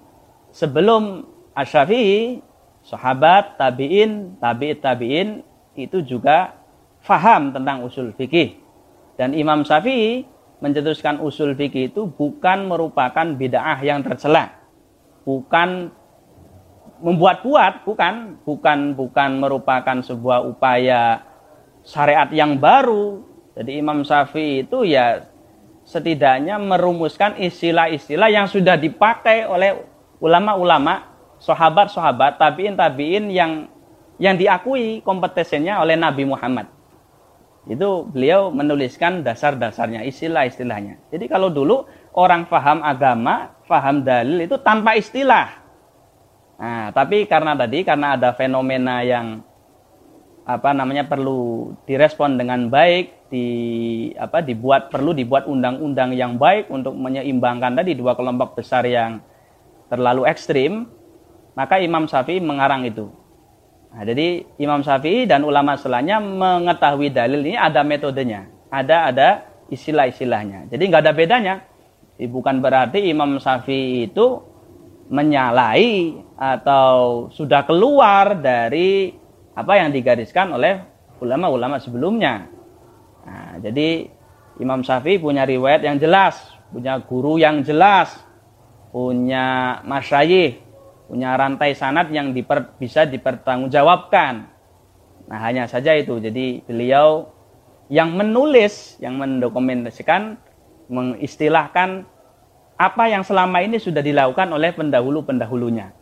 sebelum 0.51 1.27
Asy-Syafi'i 1.55 2.43
sahabat 2.83 3.61
tabi'in 3.61 4.41
tabi'it 4.43 4.83
tabi'in 4.83 5.29
itu 5.79 6.03
juga 6.03 6.59
faham 7.05 7.55
tentang 7.55 7.87
usul 7.87 8.11
fikih 8.17 8.59
dan 9.15 9.37
Imam 9.37 9.63
Syafi'i 9.63 10.27
mencetuskan 10.59 11.23
usul 11.23 11.55
fikih 11.55 11.95
itu 11.95 12.11
bukan 12.11 12.67
merupakan 12.67 13.25
bid'ah 13.37 13.79
yang 13.85 14.03
tercela 14.03 14.51
bukan 15.23 15.95
membuat-buat 17.03 17.87
bukan 17.87 18.39
bukan 18.47 18.79
bukan 18.95 19.31
merupakan 19.39 19.99
sebuah 20.03 20.47
upaya 20.47 21.23
syariat 21.83 22.31
yang 22.31 22.59
baru 22.59 23.23
jadi 23.55 23.79
Imam 23.79 24.03
Syafi'i 24.03 24.67
itu 24.67 24.83
ya 24.83 25.31
setidaknya 25.87 26.59
merumuskan 26.59 27.39
istilah-istilah 27.39 28.29
yang 28.33 28.47
sudah 28.51 28.75
dipakai 28.75 29.47
oleh 29.47 29.79
ulama-ulama, 30.19 31.07
sahabat-sahabat, 31.39 32.41
tabiin-tabiin 32.41 33.31
yang 33.31 33.69
yang 34.19 34.35
diakui 34.35 35.05
kompetensinya 35.05 35.85
oleh 35.85 35.95
Nabi 35.95 36.25
Muhammad. 36.27 36.67
Itu 37.65 38.05
beliau 38.09 38.53
menuliskan 38.53 39.25
dasar-dasarnya, 39.25 40.05
istilah-istilahnya. 40.05 41.09
Jadi 41.09 41.25
kalau 41.31 41.49
dulu 41.49 41.89
orang 42.13 42.45
faham 42.45 42.85
agama, 42.85 43.57
faham 43.65 44.05
dalil 44.05 44.45
itu 44.45 44.61
tanpa 44.61 44.99
istilah. 44.99 45.64
Nah, 46.55 46.95
tapi 46.95 47.27
karena 47.27 47.59
tadi 47.59 47.83
karena 47.83 48.15
ada 48.15 48.31
fenomena 48.35 49.03
yang 49.03 49.43
apa 50.45 50.77
namanya 50.77 51.09
perlu 51.09 51.73
direspon 51.89 52.37
dengan 52.37 52.69
baik 52.69 53.33
di 53.33 53.49
apa 54.15 54.45
dibuat 54.45 54.93
perlu 54.93 55.17
dibuat 55.17 55.49
undang-undang 55.49 56.13
yang 56.13 56.37
baik 56.37 56.69
untuk 56.69 56.93
menyeimbangkan 56.95 57.81
tadi 57.81 57.97
dua 57.97 58.13
kelompok 58.13 58.61
besar 58.61 58.85
yang 58.85 59.25
terlalu 59.89 60.29
ekstrim 60.29 60.85
maka 61.57 61.81
Imam 61.81 62.05
Syafi'i 62.05 62.45
mengarang 62.45 62.85
itu. 62.85 63.09
Nah, 63.95 64.03
jadi 64.05 64.45
Imam 64.61 64.85
Syafi'i 64.85 65.25
dan 65.25 65.47
ulama 65.47 65.79
setelahnya 65.81 66.21
mengetahui 66.21 67.09
dalil 67.15 67.41
ini 67.41 67.57
ada 67.57 67.81
metodenya 67.81 68.55
ada 68.75 68.97
ada 69.11 69.29
istilah-istilahnya. 69.71 70.67
Jadi 70.69 70.83
nggak 70.91 71.03
ada 71.07 71.15
bedanya. 71.15 71.55
Bukan 72.15 72.63
berarti 72.63 73.11
Imam 73.11 73.39
Syafi'i 73.39 74.11
itu 74.11 74.43
menyalahi 75.15 76.19
atau 76.35 77.27
sudah 77.31 77.63
keluar 77.63 78.35
dari 78.35 79.15
apa 79.55 79.79
yang 79.79 79.95
digariskan 79.95 80.51
oleh 80.51 80.83
ulama-ulama 81.23 81.79
sebelumnya. 81.79 82.51
Nah, 83.23 83.63
jadi 83.63 84.11
Imam 84.59 84.83
Syafi'i 84.83 85.23
punya 85.23 85.47
riwayat 85.47 85.87
yang 85.87 86.03
jelas, 86.03 86.43
punya 86.75 86.99
guru 86.99 87.39
yang 87.39 87.63
jelas, 87.63 88.11
punya 88.91 89.79
masyayih, 89.87 90.59
punya 91.07 91.39
rantai 91.39 91.79
sanat 91.79 92.11
yang 92.11 92.35
diper, 92.35 92.75
bisa 92.75 93.07
dipertanggungjawabkan. 93.07 94.51
Nah, 95.31 95.39
hanya 95.47 95.71
saja 95.71 95.95
itu. 95.95 96.19
Jadi 96.19 96.67
beliau 96.67 97.31
yang 97.87 98.19
menulis, 98.19 98.99
yang 98.99 99.15
mendokumentasikan, 99.23 100.37
mengistilahkan 100.91 102.05
apa 102.75 103.07
yang 103.07 103.23
selama 103.23 103.63
ini 103.63 103.79
sudah 103.79 104.03
dilakukan 104.03 104.51
oleh 104.51 104.75
pendahulu-pendahulunya. 104.75 105.95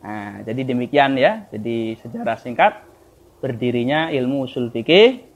Nah, 0.00 0.40
jadi 0.46 0.62
demikian 0.64 1.18
ya. 1.20 1.44
Jadi 1.52 1.98
sejarah 2.00 2.38
singkat 2.40 2.72
berdirinya 3.42 4.08
ilmu 4.08 4.48
usul 4.48 4.72
fikih 4.72 5.26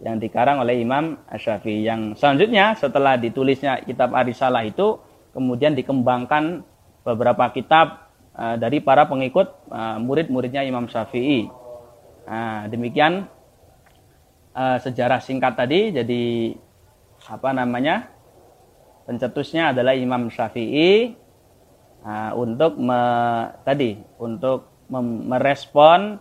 yang 0.00 0.16
dikarang 0.16 0.64
oleh 0.64 0.80
Imam 0.80 1.20
Asy-Syafi'i. 1.28 1.84
Yang 1.84 2.16
selanjutnya 2.16 2.72
setelah 2.78 3.20
ditulisnya 3.20 3.84
kitab 3.84 4.16
Arisalah 4.16 4.64
itu 4.64 4.96
kemudian 5.36 5.76
dikembangkan 5.76 6.64
beberapa 7.04 7.52
kitab 7.52 8.08
uh, 8.32 8.56
dari 8.56 8.80
para 8.80 9.04
pengikut 9.04 9.68
uh, 9.68 10.00
murid-muridnya 10.00 10.64
Imam 10.64 10.88
Syafi'i. 10.88 11.52
Nah, 12.24 12.64
demikian 12.70 13.28
uh, 14.56 14.78
sejarah 14.80 15.20
singkat 15.20 15.52
tadi. 15.52 15.92
Jadi 15.92 16.56
apa 17.28 17.52
namanya? 17.52 18.08
Pencetusnya 19.10 19.74
adalah 19.74 19.98
Imam 19.98 20.30
Syafi'i 20.30 21.18
uh, 22.06 22.30
untuk 22.38 22.78
me, 22.78 23.02
tadi 23.66 23.98
untuk 24.22 24.86
merespon 25.26 26.14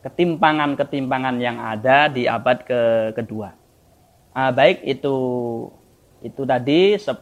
ketimpangan-ketimpangan 0.00 1.36
yang 1.36 1.60
ada 1.60 2.08
di 2.08 2.24
abad 2.24 2.64
ke 2.64 3.12
kedua. 3.12 3.52
Uh, 4.32 4.48
baik 4.48 4.80
itu 4.88 5.16
itu 6.24 6.42
tadi 6.48 6.96
10 6.96 7.20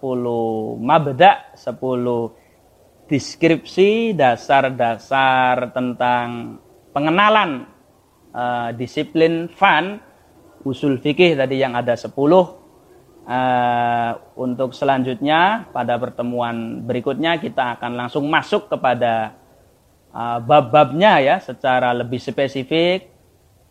mabda, 0.79 1.59
10 1.59 3.11
deskripsi 3.11 4.15
dasar-dasar 4.15 5.75
tentang 5.75 6.63
pengenalan 6.95 7.67
uh, 8.31 8.71
disiplin 8.71 9.51
fan 9.51 9.99
usul 10.63 11.03
fikih 11.03 11.35
tadi 11.35 11.59
yang 11.59 11.75
ada 11.75 11.99
10 11.99 12.15
Uh, 13.25 14.21
untuk 14.37 14.77
selanjutnya 14.77 15.65
pada 15.73 15.97
pertemuan 15.97 16.85
berikutnya 16.85 17.41
kita 17.41 17.81
akan 17.81 17.97
langsung 17.97 18.29
masuk 18.29 18.69
kepada 18.69 19.33
uh, 20.13 20.45
bab-babnya 20.45 21.25
ya 21.25 21.37
secara 21.41 21.97
lebih 21.97 22.21
spesifik 22.21 23.09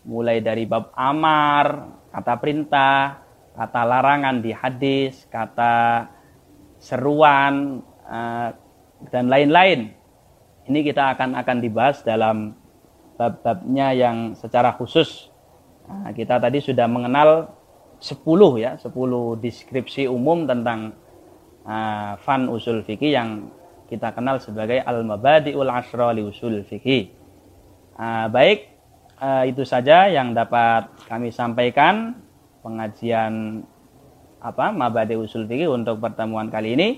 mulai 0.03 0.43
dari 0.43 0.65
bab 0.65 0.91
amar, 0.97 1.85
kata 2.11 2.33
perintah, 2.41 3.23
kata 3.55 3.81
larangan 3.87 4.41
di 4.43 4.51
hadis, 4.51 5.23
kata 5.31 6.09
seruan 6.81 7.85
uh, 8.09 8.49
dan 9.13 9.31
lain-lain. 9.31 9.95
Ini 10.65 10.79
kita 10.81 11.15
akan 11.15 11.39
akan 11.39 11.57
dibahas 11.59 12.03
dalam 12.03 12.55
bab-babnya 13.15 13.93
yang 13.95 14.17
secara 14.35 14.75
khusus. 14.75 15.31
Nah, 15.87 16.11
kita 16.15 16.39
tadi 16.39 16.63
sudah 16.63 16.87
mengenal 16.87 17.51
10 18.03 18.19
ya, 18.59 18.75
10 18.75 18.91
deskripsi 19.39 20.11
umum 20.11 20.43
tentang 20.43 20.91
uh, 21.63 22.19
fan 22.19 22.51
usul 22.51 22.83
fikih 22.83 23.15
yang 23.15 23.47
kita 23.87 24.11
kenal 24.11 24.43
sebagai 24.43 24.83
al-mabadi'ul 24.83 25.71
asra 25.71 26.11
li 26.11 26.19
usul 26.19 26.67
fikih. 26.67 27.15
Uh, 27.95 28.27
baik, 28.27 28.75
uh, 29.23 29.47
itu 29.47 29.63
saja 29.63 30.11
yang 30.11 30.35
dapat 30.35 30.91
kami 31.07 31.31
sampaikan 31.31 32.19
pengajian 32.59 33.63
apa 34.43 34.75
mabadi 34.75 35.15
usul 35.15 35.47
fikih 35.47 35.71
untuk 35.71 36.03
pertemuan 36.03 36.51
kali 36.51 36.75
ini. 36.75 36.89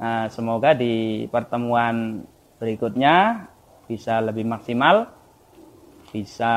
Uh, 0.00 0.32
semoga 0.32 0.72
di 0.72 1.28
pertemuan 1.28 2.24
berikutnya 2.56 3.48
bisa 3.84 4.24
lebih 4.24 4.48
maksimal, 4.48 5.12
bisa 6.08 6.56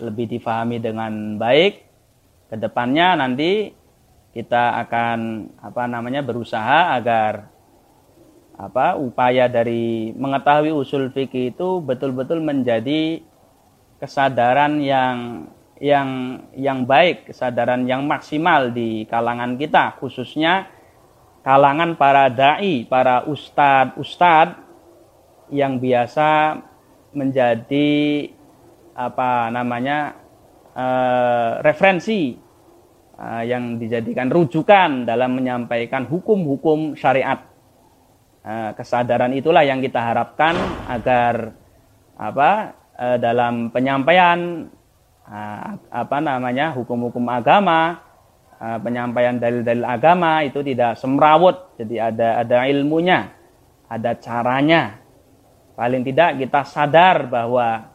lebih 0.00 0.32
difahami 0.32 0.80
dengan 0.80 1.36
baik 1.36 1.89
ke 2.50 2.58
depannya 2.58 3.14
nanti 3.14 3.70
kita 4.34 4.82
akan 4.86 5.50
apa 5.62 5.86
namanya 5.86 6.26
berusaha 6.26 6.98
agar 6.98 7.46
apa 8.58 8.98
upaya 8.98 9.48
dari 9.48 10.12
mengetahui 10.12 10.74
usul 10.74 11.08
fikih 11.14 11.54
itu 11.56 11.80
betul-betul 11.80 12.42
menjadi 12.42 13.24
kesadaran 13.96 14.82
yang 14.84 15.48
yang 15.80 16.08
yang 16.52 16.84
baik, 16.84 17.32
kesadaran 17.32 17.88
yang 17.88 18.04
maksimal 18.04 18.68
di 18.68 19.08
kalangan 19.08 19.56
kita, 19.56 19.96
khususnya 19.96 20.68
kalangan 21.40 21.96
para 21.96 22.28
dai, 22.28 22.84
para 22.84 23.24
ustadz 23.24 23.96
ustadz 23.96 24.60
yang 25.48 25.80
biasa 25.80 26.60
menjadi 27.16 28.28
apa 28.92 29.48
namanya 29.48 30.19
uh, 30.80 31.50
referensi 31.60 32.32
uh, 33.20 33.42
yang 33.44 33.76
dijadikan 33.76 34.32
rujukan 34.32 35.04
dalam 35.04 35.36
menyampaikan 35.36 36.08
hukum-hukum 36.08 36.96
syariat. 36.96 37.44
Uh, 38.40 38.72
kesadaran 38.72 39.36
itulah 39.36 39.60
yang 39.60 39.84
kita 39.84 40.00
harapkan 40.00 40.56
agar 40.88 41.52
apa 42.16 42.76
dalam 43.00 43.72
penyampaian 43.72 44.68
apa 45.88 46.18
namanya 46.20 46.76
hukum-hukum 46.76 47.24
agama, 47.32 47.96
penyampaian 48.60 49.40
dalil-dalil 49.40 49.88
agama 49.88 50.44
itu 50.44 50.60
tidak 50.60 51.00
semrawut, 51.00 51.80
jadi 51.80 52.12
ada 52.12 52.44
ada 52.44 52.68
ilmunya, 52.68 53.32
ada 53.88 54.20
caranya. 54.20 55.00
Paling 55.72 56.04
tidak 56.04 56.44
kita 56.44 56.60
sadar 56.68 57.24
bahwa 57.24 57.88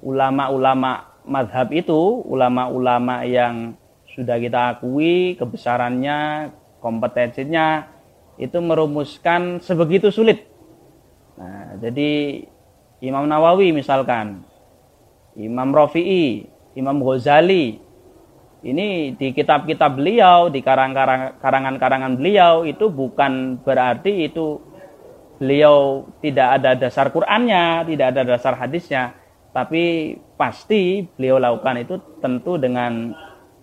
ulama-ulama 0.00 1.07
madhab 1.28 1.68
itu 1.76 2.24
ulama-ulama 2.24 3.22
yang 3.28 3.76
sudah 4.16 4.40
kita 4.40 4.74
akui 4.74 5.36
kebesarannya, 5.36 6.50
kompetensinya 6.80 7.86
itu 8.40 8.58
merumuskan 8.58 9.60
sebegitu 9.60 10.08
sulit. 10.10 10.48
Nah, 11.38 11.78
jadi 11.78 12.42
Imam 12.98 13.28
Nawawi 13.30 13.70
misalkan, 13.70 14.42
Imam 15.38 15.70
Rafi'i, 15.70 16.50
Imam 16.74 16.98
Ghazali, 16.98 17.78
ini 18.66 19.14
di 19.14 19.30
kitab-kitab 19.30 19.94
beliau, 19.94 20.50
di 20.50 20.58
karangan-karangan 20.66 22.18
beliau 22.18 22.66
itu 22.66 22.90
bukan 22.90 23.62
berarti 23.62 24.26
itu 24.26 24.58
beliau 25.38 26.10
tidak 26.18 26.58
ada 26.58 26.74
dasar 26.74 27.14
Qur'annya, 27.14 27.86
tidak 27.86 28.06
ada 28.10 28.22
dasar 28.26 28.58
hadisnya, 28.58 29.14
tapi 29.54 30.18
pasti 30.38 31.02
beliau 31.18 31.42
lakukan 31.42 31.82
itu 31.82 31.98
tentu 32.22 32.56
dengan 32.56 33.12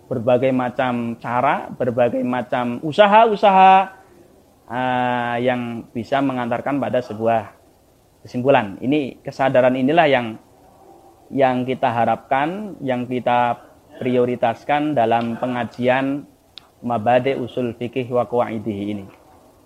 berbagai 0.06 0.52
macam 0.54 1.18
cara, 1.18 1.66
berbagai 1.72 2.22
macam 2.22 2.78
usaha-usaha 2.84 3.74
uh, 4.70 5.36
yang 5.42 5.88
bisa 5.90 6.22
mengantarkan 6.22 6.78
pada 6.78 7.02
sebuah 7.02 7.50
kesimpulan. 8.22 8.78
Ini 8.78 9.24
kesadaran 9.24 9.74
inilah 9.74 10.06
yang 10.06 10.26
yang 11.32 11.66
kita 11.66 11.90
harapkan, 11.90 12.78
yang 12.78 13.08
kita 13.08 13.58
prioritaskan 13.98 14.94
dalam 14.94 15.40
pengajian 15.42 16.22
mabade 16.84 17.34
usul 17.34 17.74
fikih 17.74 18.06
wa 18.14 18.28
qawaidih 18.28 18.78
ini. 18.94 19.06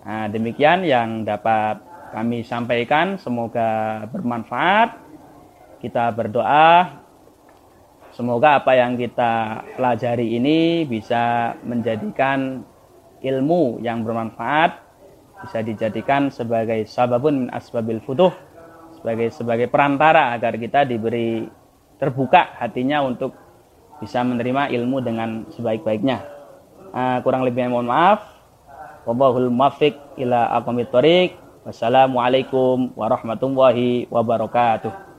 Nah, 0.01 0.25
demikian 0.25 0.81
yang 0.81 1.21
dapat 1.21 1.77
kami 2.09 2.41
sampaikan, 2.41 3.21
semoga 3.21 4.01
bermanfaat. 4.09 4.97
Kita 5.81 6.09
berdoa 6.13 7.00
semoga 8.11 8.59
apa 8.59 8.75
yang 8.75 8.95
kita 8.99 9.63
pelajari 9.75 10.37
ini 10.37 10.83
bisa 10.87 11.55
menjadikan 11.63 12.63
ilmu 13.23 13.79
yang 13.83 14.03
bermanfaat 14.05 14.77
bisa 15.41 15.59
dijadikan 15.65 16.29
sebagai 16.29 16.85
sababun 16.85 17.49
asbabil 17.49 18.03
futuh 18.03 18.31
sebagai 19.01 19.33
sebagai 19.33 19.67
perantara 19.71 20.37
agar 20.37 20.61
kita 20.61 20.85
diberi 20.85 21.49
terbuka 21.97 22.57
hatinya 22.57 23.05
untuk 23.05 23.33
bisa 24.01 24.25
menerima 24.25 24.73
ilmu 24.73 24.97
dengan 25.05 25.45
sebaik-baiknya. 25.53 26.25
Uh, 26.89 27.21
kurang 27.21 27.45
lebihnya 27.45 27.69
mohon 27.69 27.85
maaf. 27.85 28.25
Wallahul 29.05 29.53
muwaffiq 29.53 29.93
ila 30.17 30.49
aqwamit. 30.57 30.89
Wassalamualaikum 31.61 32.97
warahmatullahi 32.97 34.09
wabarakatuh. 34.09 35.10